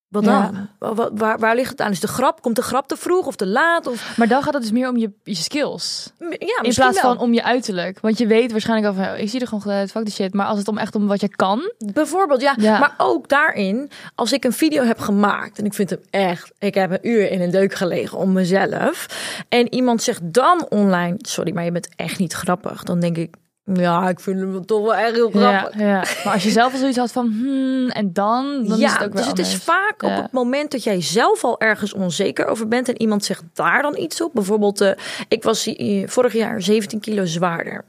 Wat 0.09 0.25
dan? 0.25 0.69
Wa- 0.79 0.95
wa- 0.95 1.11
Waar, 1.15 1.39
waar 1.39 1.55
ligt 1.55 1.71
het 1.71 1.81
aan? 1.81 1.91
Is 1.91 2.01
de 2.01 2.09
grap, 2.09 2.43
komt 2.43 2.57
de 2.57 2.63
grap 2.63 2.89
te 2.89 2.97
vroeg 2.97 3.27
of 3.27 3.37
te 3.37 3.47
laat? 3.47 3.87
Of, 3.87 4.15
Maar 4.17 4.29
dan 4.29 4.43
gaat 4.43 4.53
het 4.55 4.63
dus 4.63 4.73
meer 4.73 4.89
om 4.89 4.97
je, 4.97 5.11
je 5.23 5.35
skills. 5.35 6.13
ja, 6.19 6.27
In 6.63 6.75
plaats 6.75 7.03
wel. 7.03 7.15
van 7.15 7.19
om 7.19 7.33
je 7.35 7.43
uiterlijk. 7.45 8.01
Want 8.01 8.19
je 8.19 8.27
weet 8.27 8.51
waarschijnlijk 8.53 8.89
al 8.97 9.05
van, 9.05 9.13
oh, 9.15 9.19
ik 9.21 9.29
zie 9.31 9.41
er 9.41 9.47
gewoon 9.47 9.75
uit, 9.75 9.91
fuck 9.91 10.05
die 10.05 10.15
shit. 10.15 10.35
Maar 10.35 10.47
als 10.47 10.59
het 10.59 10.69
om 10.69 10.79
echt 10.79 10.95
om 10.95 11.07
wat 11.07 11.21
je 11.21 11.29
kan. 11.29 11.73
Bijvoorbeeld, 11.93 12.41
ja. 12.41 12.55
Ja. 12.61 12.79
Maar 12.79 12.95
ook 12.97 13.29
daarin, 13.29 13.91
als 14.15 14.33
ik 14.33 14.45
een 14.45 14.53
video 14.53 14.83
heb 14.85 14.99
gemaakt 14.99 15.59
en 15.59 15.65
ik 15.65 15.75
vind 15.75 15.91
hem 15.91 16.01
echt, 16.11 16.53
ik 16.59 16.75
heb 16.75 16.91
een 16.91 17.09
uur 17.09 17.31
in 17.31 17.41
een 17.41 17.51
deuk 17.51 17.75
gelegen 17.75 18.19
om 18.19 18.33
mezelf. 18.33 19.07
En 19.49 19.75
iemand 19.75 20.03
zegt 20.03 20.21
dan 20.33 20.67
online, 20.69 21.15
sorry, 21.19 21.53
maar 21.55 21.65
je 21.65 21.73
bent 21.73 21.89
echt 21.97 22.19
niet 22.19 22.33
grappig. 22.33 22.83
Dan 22.83 23.01
denk 23.01 23.17
ik, 23.17 23.35
ja, 23.75 24.09
ik 24.09 24.21
vind 24.21 24.41
hem 24.41 24.67
toch 24.67 24.83
wel 24.83 24.97
erg 24.97 25.15
heel 25.15 25.31
grappig. 25.31 25.79
ja. 25.79 26.05
Maar 26.25 26.33
als 26.33 26.43
je 26.43 26.51
zelf 26.51 26.73
al 26.73 26.79
zoiets 26.79 26.97
had 26.99 27.13
van, 27.13 27.27
hmm, 27.27 27.89
en 27.89 28.13
dan, 28.13 28.65
dan 28.67 28.79
ja, 28.79 28.87
is 28.87 28.93
het 28.93 29.05
ook 29.05 29.13
weer 29.13 29.23
dus 29.23 29.27
het 29.31 29.39
is 29.39 29.55
vaak 29.55 30.03
op 30.03 30.17
het 30.17 30.33
moment 30.33 30.71
dat 30.71 30.85
jij 30.85 31.03
zelf 31.03 31.45
al 31.45 31.61
ergens 31.61 31.93
onzeker 31.93 32.47
over 32.47 32.69
bent 32.69 32.89
en 32.89 33.01
iemand 33.01 33.25
zegt 33.25 33.43
daar 33.55 33.83
dan 33.83 33.97
iets 33.97 34.21
op. 34.21 34.31
Bijvoorbeeld, 34.33 34.81
eh, 34.81 34.93
ik 35.29 35.43
was 35.43 35.75
vorig 36.05 36.33
jaar 36.33 36.63
17 36.63 37.01
kilo 37.01 37.25
zwaarder. 37.25 37.85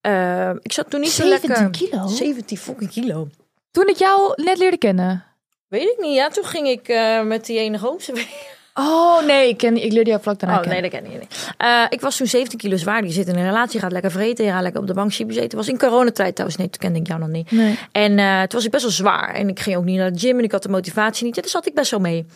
Eh, 0.00 0.50
ik 0.62 0.72
zat 0.72 0.90
toen 0.90 1.00
niet 1.00 1.10
zo 1.10 1.26
17 1.26 1.48
lekker. 1.48 1.70
kilo? 1.70 2.06
17 2.06 2.58
fucking 2.58 2.90
kilo. 2.90 3.28
Toen 3.70 3.88
ik 3.88 3.96
jou 3.96 4.42
net 4.42 4.58
leerde 4.58 4.78
kennen. 4.78 5.24
Weet 5.68 5.88
ik 5.88 5.96
niet. 6.00 6.14
Ja, 6.14 6.28
toen 6.28 6.44
ging 6.44 6.68
ik 6.68 6.88
eh, 6.88 7.22
met 7.22 7.46
die 7.46 7.58
ene 7.58 7.78
gozer 7.78 8.14
Oh 8.78 9.24
nee, 9.24 9.48
ik, 9.48 9.56
ken, 9.56 9.84
ik 9.84 9.92
leerde 9.92 10.10
jou 10.10 10.22
vlak 10.22 10.38
daarna 10.38 10.60
Oh 10.60 10.66
nee, 10.66 10.82
dat 10.82 10.90
ken 10.90 11.04
ik 11.04 11.20
niet. 11.20 11.54
Eh, 11.56 11.84
ik 11.88 12.00
was 12.00 12.16
toen 12.16 12.26
17 12.26 12.58
kilo 12.58 12.76
zwaar. 12.76 13.04
Je 13.04 13.10
zit 13.10 13.28
in 13.28 13.36
een 13.36 13.44
relatie, 13.44 13.80
gaat 13.80 13.92
lekker 13.92 14.10
vreten. 14.10 14.44
Je 14.44 14.50
gaat 14.50 14.62
lekker 14.62 14.80
op 14.80 14.86
de 14.86 14.94
bank 14.94 15.12
chips 15.12 15.30
eten. 15.30 15.42
Het 15.42 15.52
was 15.52 15.68
in 15.68 15.78
coronatijd 15.78 16.34
trouwens. 16.34 16.58
Nee, 16.58 16.70
toen 16.70 16.80
kende 16.80 16.98
ik 16.98 17.06
jou 17.06 17.20
nog 17.20 17.28
niet. 17.28 17.50
Nee. 17.50 17.78
En 17.92 18.18
eh, 18.18 18.38
toen 18.38 18.48
was 18.48 18.64
ik 18.64 18.70
best 18.70 18.82
wel 18.82 18.92
zwaar. 18.92 19.34
En 19.34 19.48
ik 19.48 19.60
ging 19.60 19.76
ook 19.76 19.84
niet 19.84 19.98
naar 19.98 20.12
de 20.12 20.18
gym 20.18 20.38
en 20.38 20.44
ik 20.44 20.52
had 20.52 20.62
de 20.62 20.68
motivatie 20.68 21.24
niet. 21.24 21.34
Ja, 21.34 21.40
daar 21.40 21.50
zat 21.50 21.66
ik 21.66 21.74
best 21.74 21.90
wel 21.90 22.00
mee. 22.00 22.26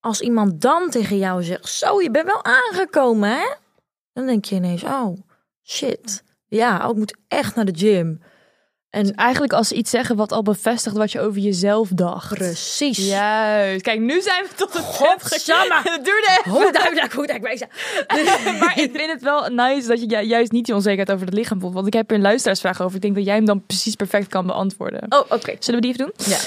Als 0.00 0.20
iemand 0.20 0.60
dan 0.60 0.90
tegen 0.90 1.18
jou 1.18 1.42
zegt, 1.42 1.68
zo, 1.68 2.02
je 2.02 2.10
bent 2.10 2.26
wel 2.26 2.44
aangekomen, 2.44 3.28
hè? 3.28 3.54
Dan 4.12 4.26
denk 4.26 4.44
je 4.44 4.54
ineens, 4.54 4.82
oh, 4.82 5.16
shit. 5.62 6.22
Ja, 6.48 6.84
oh, 6.84 6.90
ik 6.90 6.96
moet 6.96 7.16
echt 7.28 7.54
naar 7.54 7.64
de 7.64 7.76
gym. 7.76 8.20
En 8.94 9.14
Eigenlijk 9.14 9.52
als 9.52 9.68
ze 9.68 9.74
iets 9.74 9.90
zeggen 9.90 10.16
wat 10.16 10.32
al 10.32 10.42
bevestigt 10.42 10.96
wat 10.96 11.12
je 11.12 11.20
over 11.20 11.40
jezelf 11.40 11.88
dacht. 11.88 12.34
precies. 12.34 13.08
Juist. 13.08 13.82
Kijk, 13.82 14.00
nu 14.00 14.20
zijn 14.20 14.44
we 14.44 14.54
tot 14.56 14.72
het 14.72 14.82
Godsamme. 14.84 15.74
Het 15.94 16.04
duurde 16.04 16.28
even. 16.38 16.50
Hoe 16.50 16.72
duidelijk, 16.72 17.12
hoe 17.12 17.26
duidelijk 17.26 17.66
maar 18.60 18.78
ik 18.78 18.90
vind 18.94 19.10
het 19.12 19.22
wel 19.22 19.48
nice 19.48 19.88
dat 19.88 20.00
je 20.00 20.06
ju- 20.06 20.18
juist 20.26 20.52
niet 20.52 20.64
die 20.64 20.74
onzekerheid 20.74 21.12
over 21.12 21.26
het 21.26 21.34
lichaam 21.34 21.60
voelt. 21.60 21.74
Want 21.74 21.86
ik 21.86 21.92
heb 21.92 22.10
er 22.10 22.16
een 22.16 22.22
luisteraarsvraag 22.22 22.82
over. 22.82 22.96
Ik 22.96 23.02
denk 23.02 23.14
dat 23.14 23.24
jij 23.24 23.34
hem 23.34 23.44
dan 23.44 23.66
precies 23.66 23.94
perfect 23.94 24.28
kan 24.28 24.46
beantwoorden. 24.46 25.06
Oh, 25.08 25.18
oké. 25.28 25.54
Zullen 25.58 25.80
we 25.80 25.86
die 25.86 25.94
even 25.94 26.12
doen? 26.16 26.26
Ja. 26.34 26.38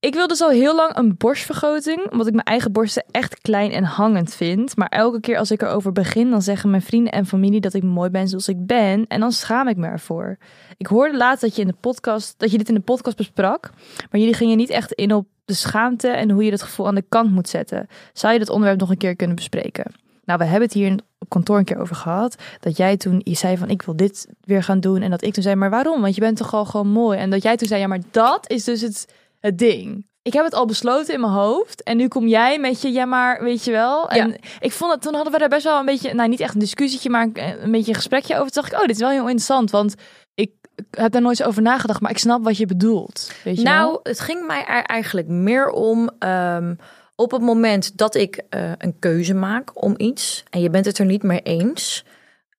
Ik 0.00 0.14
wil 0.14 0.26
dus 0.26 0.40
al 0.40 0.50
heel 0.50 0.74
lang 0.74 0.96
een 0.96 1.16
borstvergroting, 1.16 2.10
omdat 2.10 2.26
ik 2.26 2.32
mijn 2.32 2.46
eigen 2.46 2.72
borsten 2.72 3.04
echt 3.10 3.40
klein 3.40 3.72
en 3.72 3.84
hangend 3.84 4.34
vind. 4.34 4.76
Maar 4.76 4.88
elke 4.88 5.20
keer 5.20 5.38
als 5.38 5.50
ik 5.50 5.62
erover 5.62 5.92
begin, 5.92 6.30
dan 6.30 6.42
zeggen 6.42 6.70
mijn 6.70 6.82
vrienden 6.82 7.12
en 7.12 7.26
familie 7.26 7.60
dat 7.60 7.74
ik 7.74 7.82
mooi 7.82 8.10
ben 8.10 8.28
zoals 8.28 8.48
ik 8.48 8.66
ben. 8.66 9.06
En 9.06 9.20
dan 9.20 9.32
schaam 9.32 9.68
ik 9.68 9.76
me 9.76 9.86
ervoor. 9.86 10.36
Ik 10.76 10.86
hoorde 10.86 11.16
laatst 11.16 11.40
dat 11.40 11.56
je 11.56 11.62
in 11.62 11.68
de 11.68 11.74
podcast, 11.80 12.34
dat 12.36 12.50
je 12.50 12.58
dit 12.58 12.68
in 12.68 12.74
de 12.74 12.80
podcast 12.80 13.16
besprak, 13.16 13.70
maar 14.10 14.20
jullie 14.20 14.34
gingen 14.34 14.56
niet 14.56 14.70
echt 14.70 14.92
in 14.92 15.14
op 15.14 15.26
de 15.44 15.54
schaamte 15.54 16.08
en 16.08 16.30
hoe 16.30 16.44
je 16.44 16.50
dat 16.50 16.62
gevoel 16.62 16.86
aan 16.86 16.94
de 16.94 17.04
kant 17.08 17.30
moet 17.30 17.48
zetten. 17.48 17.88
Zou 18.12 18.32
je 18.32 18.38
dat 18.38 18.48
onderwerp 18.48 18.80
nog 18.80 18.90
een 18.90 18.96
keer 18.96 19.16
kunnen 19.16 19.36
bespreken? 19.36 19.92
Nou, 20.24 20.38
we 20.38 20.44
hebben 20.44 20.68
het 20.68 20.72
hier 20.72 20.98
op 21.18 21.28
kantoor 21.28 21.58
een 21.58 21.64
keer 21.64 21.80
over 21.80 21.96
gehad. 21.96 22.36
Dat 22.60 22.76
jij 22.76 22.96
toen 22.96 23.20
je 23.24 23.34
zei 23.34 23.56
van 23.56 23.68
ik 23.68 23.82
wil 23.82 23.96
dit 23.96 24.28
weer 24.40 24.62
gaan 24.62 24.80
doen. 24.80 25.02
En 25.02 25.10
dat 25.10 25.22
ik 25.22 25.32
toen 25.32 25.42
zei, 25.42 25.54
maar 25.54 25.70
waarom? 25.70 26.00
Want 26.00 26.14
je 26.14 26.20
bent 26.20 26.36
toch 26.36 26.54
al 26.54 26.64
gewoon 26.64 26.88
mooi. 26.88 27.18
En 27.18 27.30
dat 27.30 27.42
jij 27.42 27.56
toen 27.56 27.68
zei, 27.68 27.80
ja, 27.80 27.86
maar 27.86 28.00
dat 28.10 28.50
is 28.50 28.64
dus 28.64 28.80
het, 28.80 29.06
het 29.40 29.58
ding. 29.58 30.08
Ik 30.22 30.32
heb 30.32 30.44
het 30.44 30.54
al 30.54 30.66
besloten 30.66 31.14
in 31.14 31.20
mijn 31.20 31.32
hoofd. 31.32 31.82
En 31.82 31.96
nu 31.96 32.08
kom 32.08 32.26
jij 32.26 32.58
met 32.58 32.82
je, 32.82 32.92
ja, 32.92 33.04
maar 33.04 33.42
weet 33.42 33.64
je 33.64 33.70
wel. 33.70 34.08
En 34.08 34.28
Ja. 34.30 34.36
ik 34.60 34.72
vond 34.72 34.92
het, 34.92 35.02
toen 35.02 35.14
hadden 35.14 35.32
we 35.32 35.38
daar 35.38 35.48
best 35.48 35.64
wel 35.64 35.78
een 35.78 35.84
beetje, 35.84 36.14
nou 36.14 36.28
niet 36.28 36.40
echt 36.40 36.54
een 36.54 36.60
discussietje, 36.60 37.10
maar 37.10 37.22
een, 37.22 37.62
een 37.62 37.70
beetje 37.70 37.88
een 37.90 37.94
gesprekje 37.96 38.34
over. 38.36 38.50
Toen 38.52 38.62
dacht 38.62 38.72
ik, 38.74 38.78
oh, 38.80 38.86
dit 38.86 38.94
is 38.96 39.02
wel 39.02 39.10
heel 39.10 39.20
interessant. 39.20 39.70
Want 39.70 39.94
ik 40.34 40.50
heb 40.90 41.12
daar 41.12 41.22
nooit 41.22 41.36
zo 41.36 41.44
over 41.44 41.62
nagedacht, 41.62 42.00
maar 42.00 42.10
ik 42.10 42.18
snap 42.18 42.44
wat 42.44 42.56
je 42.56 42.66
bedoelt. 42.66 43.32
Weet 43.44 43.56
je 43.56 43.62
Nou, 43.62 43.86
wel? 43.90 44.00
het 44.02 44.20
ging 44.20 44.46
mij 44.46 44.64
er 44.66 44.82
eigenlijk 44.82 45.28
meer 45.28 45.70
om. 45.70 46.10
ehm, 46.18 46.74
op 47.14 47.30
het 47.30 47.40
moment 47.42 47.96
dat 47.98 48.14
ik 48.14 48.42
eh, 48.48 48.72
een 48.78 48.98
keuze 48.98 49.34
maak 49.34 49.82
om 49.84 49.94
iets 49.96 50.44
en 50.50 50.60
je 50.60 50.70
bent 50.70 50.84
het 50.84 50.98
er 50.98 51.04
niet 51.04 51.22
mee 51.22 51.40
eens, 51.42 52.04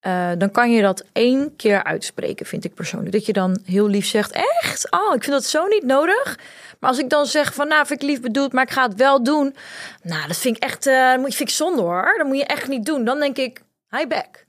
eh, 0.01 0.31
dan 0.37 0.51
kan 0.51 0.71
je 0.71 0.81
dat 0.81 1.03
één 1.13 1.55
keer 1.55 1.83
uitspreken, 1.83 2.45
vind 2.45 2.63
ik 2.63 2.73
persoonlijk. 2.73 3.11
Dat 3.11 3.25
je 3.25 3.33
dan 3.33 3.57
heel 3.65 3.87
lief 3.87 4.05
zegt: 4.05 4.31
Echt? 4.31 4.91
Oh, 4.91 5.15
ik 5.15 5.23
vind 5.23 5.35
dat 5.35 5.45
zo 5.45 5.67
niet 5.67 5.83
nodig. 5.83 6.39
Maar 6.79 6.89
als 6.89 6.99
ik 6.99 7.09
dan 7.09 7.25
zeg 7.25 7.53
van, 7.53 7.67
nou, 7.67 7.85
vind 7.85 8.01
ik 8.01 8.09
lief 8.09 8.21
bedoeld, 8.21 8.53
maar 8.53 8.63
ik 8.63 8.71
ga 8.71 8.83
het 8.83 8.95
wel 8.95 9.23
doen. 9.23 9.55
Nou, 10.03 10.27
dat 10.27 10.37
vind 10.37 10.55
ik 10.55 10.63
echt, 10.63 10.85
eh 10.85 11.15
moet 11.15 11.31
je 11.31 11.37
vind 11.37 11.49
ik 11.49 11.55
zonde 11.55 11.81
hoor. 11.81 12.13
Dat 12.17 12.27
moet 12.27 12.37
je 12.37 12.45
echt 12.45 12.67
niet 12.67 12.85
doen. 12.85 13.05
Dan 13.05 13.19
denk 13.19 13.37
ik, 13.37 13.61
hi 13.97 14.07
back. 14.07 14.43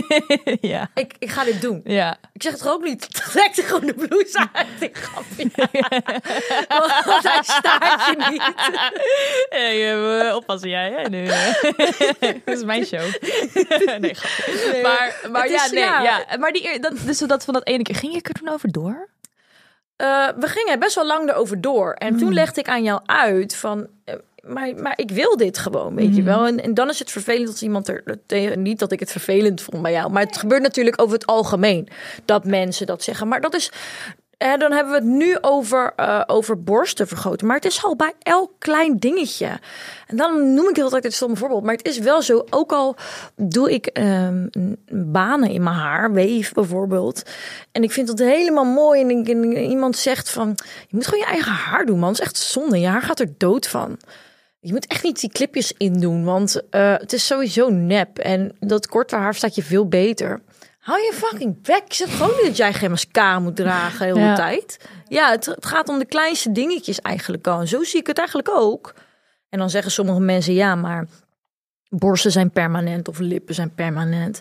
ja. 0.72 0.90
Ik, 0.94 1.14
ik 1.18 1.30
ga 1.30 1.44
dit 1.44 1.60
doen. 1.60 1.80
Ja. 1.84 2.16
Ik 2.32 2.42
zeg 2.42 2.52
het 2.52 2.68
ook 2.68 2.82
niet. 2.82 3.14
Trek 3.32 3.54
gewoon 3.54 3.86
de 3.86 3.94
blouse 3.94 4.48
uit. 4.52 4.66
Ik 4.80 4.96
grapje. 4.96 5.50
Want 7.10 7.22
hij 7.22 7.38
staat 7.42 8.06
je 8.06 8.26
niet. 8.30 8.42
Hey, 9.48 9.94
uh, 10.26 10.34
oppassen 10.34 10.70
jij, 10.70 10.90
hè? 10.90 11.08
Nu, 11.08 11.26
dat 12.44 12.56
is 12.56 12.64
mijn 12.64 12.84
show. 12.86 13.00
nee, 14.00 14.14
grapje. 14.14 14.80
Maar, 14.82 15.30
maar 15.30 15.48
ja, 15.48 15.64
is- 15.64 15.70
nee, 15.70 15.82
ja. 15.84 16.02
ja. 16.02 16.36
Maar 16.38 16.52
die, 16.52 16.78
dat, 16.80 16.92
dus 17.04 17.18
dat 17.18 17.44
van 17.44 17.54
dat 17.54 17.66
ene 17.66 17.82
keer, 17.82 17.94
ging 17.96 18.12
je 18.12 18.20
er 18.22 18.34
toen 18.34 18.48
over 18.48 18.70
door? 18.72 19.08
Eh, 19.96 20.28
we 20.36 20.46
gingen 20.46 20.78
best 20.78 20.94
wel 20.94 21.06
lang 21.06 21.28
erover 21.30 21.60
door. 21.60 21.92
En 21.92 22.16
toen 22.16 22.34
legde 22.34 22.60
ik 22.60 22.68
aan 22.68 22.82
jou 22.82 23.00
uit 23.06 23.56
van... 23.56 23.86
eh, 24.04 24.14
maar, 24.42 24.74
maar 24.76 24.92
ik 24.98 25.10
wil 25.10 25.36
dit 25.36 25.58
gewoon, 25.58 25.94
weet 25.94 26.16
je 26.16 26.22
wel. 26.22 26.46
En, 26.46 26.62
en 26.62 26.74
dan 26.74 26.88
is 26.88 26.98
het 26.98 27.10
vervelend 27.10 27.48
als 27.48 27.62
iemand 27.62 27.88
er... 27.88 28.04
tegen- 28.26 28.62
Niet 28.62 28.78
dat 28.78 28.92
ik 28.92 29.00
het 29.00 29.10
vervelend 29.10 29.60
vond 29.62 29.82
bij 29.82 29.92
jou. 29.92 30.10
Maar 30.10 30.22
het 30.22 30.36
gebeurt 30.36 30.62
natuurlijk 30.62 31.00
over 31.02 31.14
het 31.14 31.26
algemeen. 31.26 31.88
Dat 32.24 32.44
mensen 32.44 32.86
dat 32.86 33.02
zeggen. 33.02 33.28
Maar 33.28 33.40
dat 33.40 33.54
is... 33.54 33.70
dan 34.38 34.72
hebben 34.72 34.88
we 34.92 34.98
het 34.98 35.04
nu 35.04 35.36
over, 35.40 35.92
eh, 35.96 36.22
over 36.26 36.62
borsten 36.62 37.08
vergroten. 37.08 37.46
Maar 37.46 37.56
het 37.56 37.64
is 37.64 37.84
al 37.84 37.96
bij 37.96 38.12
elk 38.18 38.50
klein 38.58 38.98
dingetje. 38.98 39.58
En 40.06 40.16
dan 40.16 40.54
noem 40.54 40.68
ik 40.68 40.74
het 40.76 40.84
altijd 40.84 41.04
het 41.04 41.14
stomme 41.14 41.36
voorbeeld. 41.36 41.62
Maar 41.62 41.74
het 41.74 41.86
is 41.88 41.98
wel 41.98 42.22
zo, 42.22 42.44
ook 42.50 42.72
al 42.72 42.96
doe 43.36 43.72
ik 43.72 43.86
ehm, 43.86 44.46
banen 44.92 45.50
in 45.50 45.62
mijn 45.62 45.76
haar, 45.76 46.12
weef 46.12 46.52
bijvoorbeeld. 46.52 47.22
En 47.72 47.82
ik 47.82 47.92
vind 47.92 48.06
dat 48.06 48.18
helemaal 48.18 48.64
mooi. 48.64 49.00
En, 49.00 49.10
ik- 49.10 49.28
en 49.28 49.56
iemand 49.56 49.96
zegt 49.96 50.30
van, 50.30 50.52
je 50.88 50.96
moet 50.96 51.06
gewoon 51.06 51.20
je 51.24 51.30
eigen 51.32 51.52
haar 51.52 51.84
doen, 51.86 51.98
man. 51.98 52.08
Dat 52.12 52.20
is 52.20 52.26
echt 52.26 52.36
zonde. 52.36 52.80
Je 52.80 52.86
haar 52.86 53.02
gaat 53.02 53.20
er 53.20 53.32
dood 53.38 53.68
van. 53.68 53.96
Je 54.64 54.72
moet 54.72 54.86
echt 54.86 55.02
niet 55.02 55.20
die 55.20 55.30
clipjes 55.30 55.72
indoen, 55.76 56.24
want 56.24 56.68
eh, 56.70 56.92
het 56.96 57.12
is 57.12 57.26
sowieso 57.26 57.68
nep. 57.68 58.18
En 58.18 58.52
dat 58.60 58.86
korte 58.86 59.16
haar 59.16 59.34
staat 59.34 59.54
je 59.54 59.62
veel 59.62 59.88
beter. 59.88 60.40
Hou 60.78 60.98
je 61.00 61.12
fucking 61.14 61.62
bek. 61.62 61.82
Ik 61.84 61.92
zeg 61.92 62.16
gewoon 62.16 62.32
niet 62.36 62.46
dat 62.46 62.56
jij 62.56 62.72
geen 62.72 62.90
mascara 62.90 63.38
moet 63.38 63.56
dragen 63.56 63.98
de 63.98 64.04
hele 64.04 64.20
Ja. 64.26 64.34
tijd. 64.34 64.78
Ja, 65.08 65.30
het, 65.30 65.46
het 65.46 65.66
gaat 65.66 65.88
om 65.88 65.98
de 65.98 66.04
kleinste 66.04 66.52
dingetjes 66.52 67.00
eigenlijk 67.00 67.46
al. 67.46 67.60
En 67.60 67.68
zo 67.68 67.82
zie 67.82 68.00
ik 68.00 68.06
het 68.06 68.18
eigenlijk 68.18 68.50
ook. 68.52 68.94
En 69.48 69.58
dan 69.58 69.70
zeggen 69.70 69.90
sommige 69.92 70.20
mensen, 70.20 70.54
ja, 70.54 70.74
maar 70.74 71.06
borsten 71.88 72.32
zijn 72.32 72.50
permanent 72.50 73.08
of 73.08 73.18
lippen 73.18 73.54
zijn 73.54 73.74
permanent. 73.74 74.40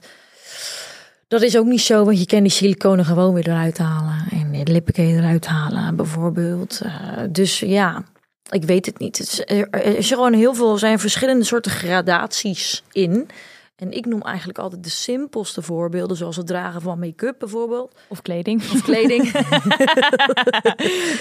Dat 1.27 1.41
is 1.41 1.57
ook 1.57 1.65
niet 1.65 1.81
zo, 1.81 2.05
want 2.05 2.19
je 2.19 2.25
kan 2.25 2.41
die 2.41 2.51
siliconen 2.51 3.05
gewoon 3.05 3.33
weer 3.33 3.47
eruit 3.47 3.77
halen. 3.77 4.25
En 4.31 4.63
de 4.63 4.71
lippen 4.71 4.93
kan 4.93 5.07
je 5.07 5.17
eruit 5.17 5.45
halen, 5.45 5.95
bijvoorbeeld. 5.95 6.81
Eh, 6.83 6.91
dus 7.29 7.59
ja, 7.59 8.03
ik 8.49 8.63
weet 8.63 8.85
het 8.85 8.99
niet. 8.99 9.17
Het 9.17 9.27
is, 9.27 9.41
er, 9.45 9.97
is 9.97 10.07
gewoon 10.07 10.33
heel 10.33 10.53
veel, 10.53 10.71
er 10.71 10.79
zijn 10.79 10.99
verschillende 10.99 11.43
soorten 11.43 11.71
gradaties 11.71 12.83
in. 12.91 13.29
En 13.75 13.91
ik 13.91 14.05
noem 14.05 14.21
eigenlijk 14.21 14.59
altijd 14.59 14.83
de 14.83 14.89
simpelste 14.89 15.61
voorbeelden, 15.61 16.17
zoals 16.17 16.35
het 16.35 16.47
dragen 16.47 16.81
van 16.81 16.99
make-up 16.99 17.35
bijvoorbeeld. 17.39 17.99
Of 18.07 18.21
kleding? 18.21 18.61
Of 18.73 18.81
kleding. 18.81 19.23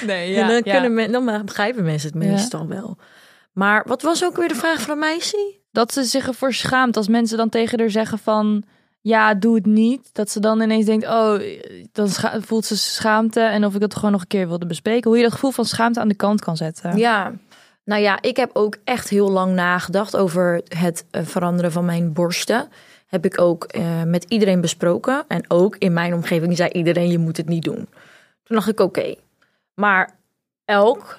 nee, 0.06 0.34
en 0.34 0.48
dan, 0.48 0.62
kunnen 0.62 0.94
men, 0.94 1.12
dan 1.12 1.44
begrijpen 1.44 1.84
mensen 1.84 2.08
het 2.08 2.18
meestal 2.18 2.66
wel. 2.66 2.96
Maar 3.52 3.84
wat 3.86 4.02
was 4.02 4.24
ook 4.24 4.36
weer 4.36 4.48
de 4.48 4.54
vraag 4.54 4.80
van 4.80 4.98
meisje? 4.98 5.58
Dat 5.72 5.92
ze 5.92 6.04
zich 6.04 6.26
ervoor 6.26 6.52
schaamt 6.52 6.96
als 6.96 7.08
mensen 7.08 7.36
dan 7.36 7.48
tegen 7.48 7.78
haar 7.78 7.90
zeggen 7.90 8.18
van... 8.18 8.64
Ja, 9.00 9.34
doe 9.34 9.54
het 9.54 9.66
niet. 9.66 10.10
Dat 10.12 10.30
ze 10.30 10.40
dan 10.40 10.60
ineens 10.60 10.86
denkt, 10.86 11.06
oh, 11.06 11.40
dan 11.92 12.08
voelt 12.42 12.64
ze 12.64 12.76
schaamte. 12.76 13.40
En 13.40 13.64
of 13.64 13.74
ik 13.74 13.80
dat 13.80 13.94
gewoon 13.94 14.12
nog 14.12 14.20
een 14.20 14.26
keer 14.26 14.48
wilde 14.48 14.66
bespreken. 14.66 15.08
Hoe 15.10 15.16
je 15.18 15.24
dat 15.24 15.32
gevoel 15.32 15.50
van 15.50 15.64
schaamte 15.64 16.00
aan 16.00 16.08
de 16.08 16.14
kant 16.14 16.40
kan 16.40 16.56
zetten. 16.56 16.96
Ja, 16.96 17.32
nou 17.84 18.02
ja, 18.02 18.18
ik 18.20 18.36
heb 18.36 18.50
ook 18.52 18.76
echt 18.84 19.08
heel 19.08 19.30
lang 19.30 19.54
nagedacht 19.54 20.16
over 20.16 20.62
het 20.68 21.04
eh, 21.10 21.22
veranderen 21.24 21.72
van 21.72 21.84
mijn 21.84 22.12
borsten. 22.12 22.68
Heb 23.06 23.24
ik 23.24 23.40
ook 23.40 23.64
eh, 23.64 24.02
met 24.02 24.24
iedereen 24.28 24.60
besproken. 24.60 25.24
En 25.28 25.50
ook 25.50 25.76
in 25.76 25.92
mijn 25.92 26.14
omgeving 26.14 26.56
zei 26.56 26.70
iedereen, 26.70 27.10
je 27.10 27.18
moet 27.18 27.36
het 27.36 27.48
niet 27.48 27.64
doen. 27.64 27.88
Toen 28.42 28.56
dacht 28.56 28.68
ik, 28.68 28.80
oké. 28.80 29.14
Maar 29.74 30.16
elk, 30.64 31.16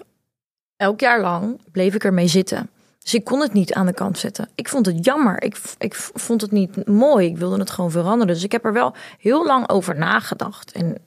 elk 0.76 1.00
jaar 1.00 1.22
lang 1.22 1.60
bleef 1.72 1.96
ik 1.96 2.04
ermee 2.04 2.28
zitten. 2.28 2.70
Dus 3.02 3.14
ik 3.14 3.24
kon 3.24 3.40
het 3.40 3.54
niet 3.54 3.74
aan 3.74 3.86
de 3.86 3.94
kant 3.94 4.18
zetten. 4.18 4.50
Ik 4.56 4.70
vond 4.70 4.86
het 4.86 5.06
jammer. 5.06 5.44
Ik, 5.44 5.58
ik 5.78 5.96
vond 5.96 6.42
het 6.42 6.52
niet 6.52 6.88
mooi. 6.88 7.28
Ik 7.28 7.38
wilde 7.38 7.58
het 7.58 7.70
gewoon 7.70 7.92
veranderen. 7.92 8.34
Dus 8.34 8.44
ik 8.44 8.52
heb 8.52 8.66
er 8.66 8.74
wel 8.74 8.96
heel 9.18 9.46
lang 9.46 9.70
over 9.70 9.98
nagedacht. 9.98 10.72
En 10.72 10.98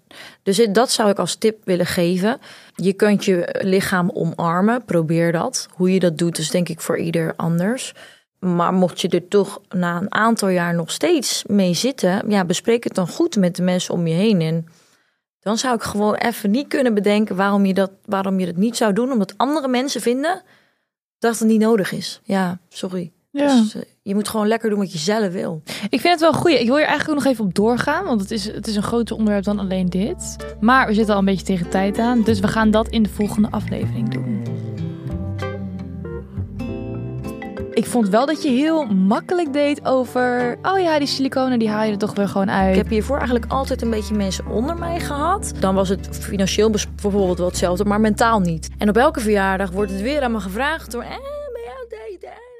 dus 0.42 0.66
dat 0.72 0.90
zou 0.90 1.10
ik 1.10 1.18
als 1.18 1.34
tip 1.34 1.58
willen 1.64 1.86
geven. 1.86 2.38
Je 2.74 2.92
kunt 2.92 3.24
je 3.24 3.58
lichaam 3.62 4.10
omarmen. 4.10 4.84
Probeer 4.84 5.32
dat. 5.32 5.68
Hoe 5.72 5.92
je 5.92 6.00
dat 6.00 6.18
doet 6.18 6.38
is 6.38 6.50
denk 6.50 6.68
ik 6.68 6.80
voor 6.80 6.98
ieder 6.98 7.32
anders. 7.36 7.92
Maar 8.38 8.72
mocht 8.72 9.00
je 9.00 9.08
er 9.08 9.28
toch 9.28 9.60
na 9.68 9.96
een 10.00 10.14
aantal 10.14 10.48
jaar 10.48 10.74
nog 10.74 10.90
steeds 10.90 11.44
mee 11.46 11.74
zitten... 11.74 12.30
ja, 12.30 12.44
bespreek 12.44 12.84
het 12.84 12.94
dan 12.94 13.08
goed 13.08 13.36
met 13.36 13.56
de 13.56 13.62
mensen 13.62 13.94
om 13.94 14.06
je 14.06 14.14
heen. 14.14 14.40
En 14.40 14.66
dan 15.40 15.58
zou 15.58 15.74
ik 15.74 15.82
gewoon 15.82 16.14
even 16.14 16.50
niet 16.50 16.68
kunnen 16.68 16.94
bedenken... 16.94 17.36
waarom 17.36 17.66
je 17.66 17.74
dat, 17.74 17.90
waarom 18.04 18.40
je 18.40 18.46
dat 18.46 18.56
niet 18.56 18.76
zou 18.76 18.92
doen. 18.92 19.12
Omdat 19.12 19.34
andere 19.36 19.68
mensen 19.68 20.00
vinden 20.00 20.42
dat 21.24 21.38
het 21.38 21.48
niet 21.48 21.60
nodig 21.60 21.92
is. 21.92 22.20
Ja, 22.24 22.58
sorry. 22.68 23.12
Ja. 23.30 23.46
Dus, 23.46 23.74
eh, 23.74 23.82
je 24.02 24.14
moet 24.14 24.28
gewoon 24.28 24.46
lekker 24.46 24.70
doen 24.70 24.78
wat 24.78 24.92
je 24.92 24.98
zelf 24.98 25.32
wil. 25.32 25.62
Ik 25.88 26.00
vind 26.00 26.12
het 26.12 26.20
wel 26.20 26.32
goed. 26.32 26.50
Ik 26.50 26.66
wil 26.66 26.76
hier 26.76 26.86
eigenlijk 26.86 27.08
ook 27.08 27.24
nog 27.24 27.32
even 27.32 27.44
op 27.44 27.54
doorgaan. 27.54 28.04
Want 28.04 28.20
het 28.20 28.30
is, 28.30 28.44
het 28.44 28.66
is 28.66 28.76
een 28.76 28.82
groter 28.82 29.16
onderwerp 29.16 29.44
dan 29.44 29.58
alleen 29.58 29.88
dit. 29.88 30.36
Maar 30.60 30.86
we 30.86 30.94
zitten 30.94 31.14
al 31.14 31.20
een 31.20 31.26
beetje 31.26 31.44
tegen 31.44 31.70
tijd 31.70 31.98
aan. 31.98 32.22
Dus 32.22 32.40
we 32.40 32.48
gaan 32.48 32.70
dat 32.70 32.88
in 32.88 33.02
de 33.02 33.08
volgende 33.08 33.50
aflevering 33.50 34.08
doen. 34.08 34.42
Ik 37.74 37.86
vond 37.86 38.08
wel 38.08 38.26
dat 38.26 38.42
je 38.42 38.48
heel 38.48 38.84
makkelijk 38.84 39.52
deed 39.52 39.86
over... 39.86 40.58
Oh 40.62 40.78
ja, 40.78 40.98
die 40.98 41.08
siliconen 41.08 41.58
die 41.58 41.68
haal 41.68 41.84
je 41.84 41.92
er 41.92 41.98
toch 41.98 42.14
weer 42.14 42.28
gewoon 42.28 42.50
uit. 42.50 42.70
Ik 42.70 42.82
heb 42.82 42.88
hiervoor 42.88 43.16
eigenlijk 43.16 43.52
altijd 43.52 43.82
een 43.82 43.90
beetje 43.90 44.14
mensen 44.14 44.46
onder 44.46 44.76
mij 44.76 45.00
gehad. 45.00 45.52
Dan 45.60 45.74
was 45.74 45.88
het 45.88 46.08
financieel 46.10 46.70
bijvoorbeeld 46.70 47.38
wel 47.38 47.46
hetzelfde, 47.46 47.84
maar 47.84 48.00
mentaal 48.00 48.40
niet. 48.40 48.68
En 48.78 48.88
op 48.88 48.96
elke 48.96 49.20
verjaardag 49.20 49.70
wordt 49.70 49.90
het 49.90 50.00
weer 50.00 50.22
aan 50.22 50.32
me 50.32 50.40
gevraagd 50.40 50.90
door... 50.90 51.02
Eh, 51.02 51.08
ben 51.08 51.62
jij 51.64 51.72
ook? 51.82 52.53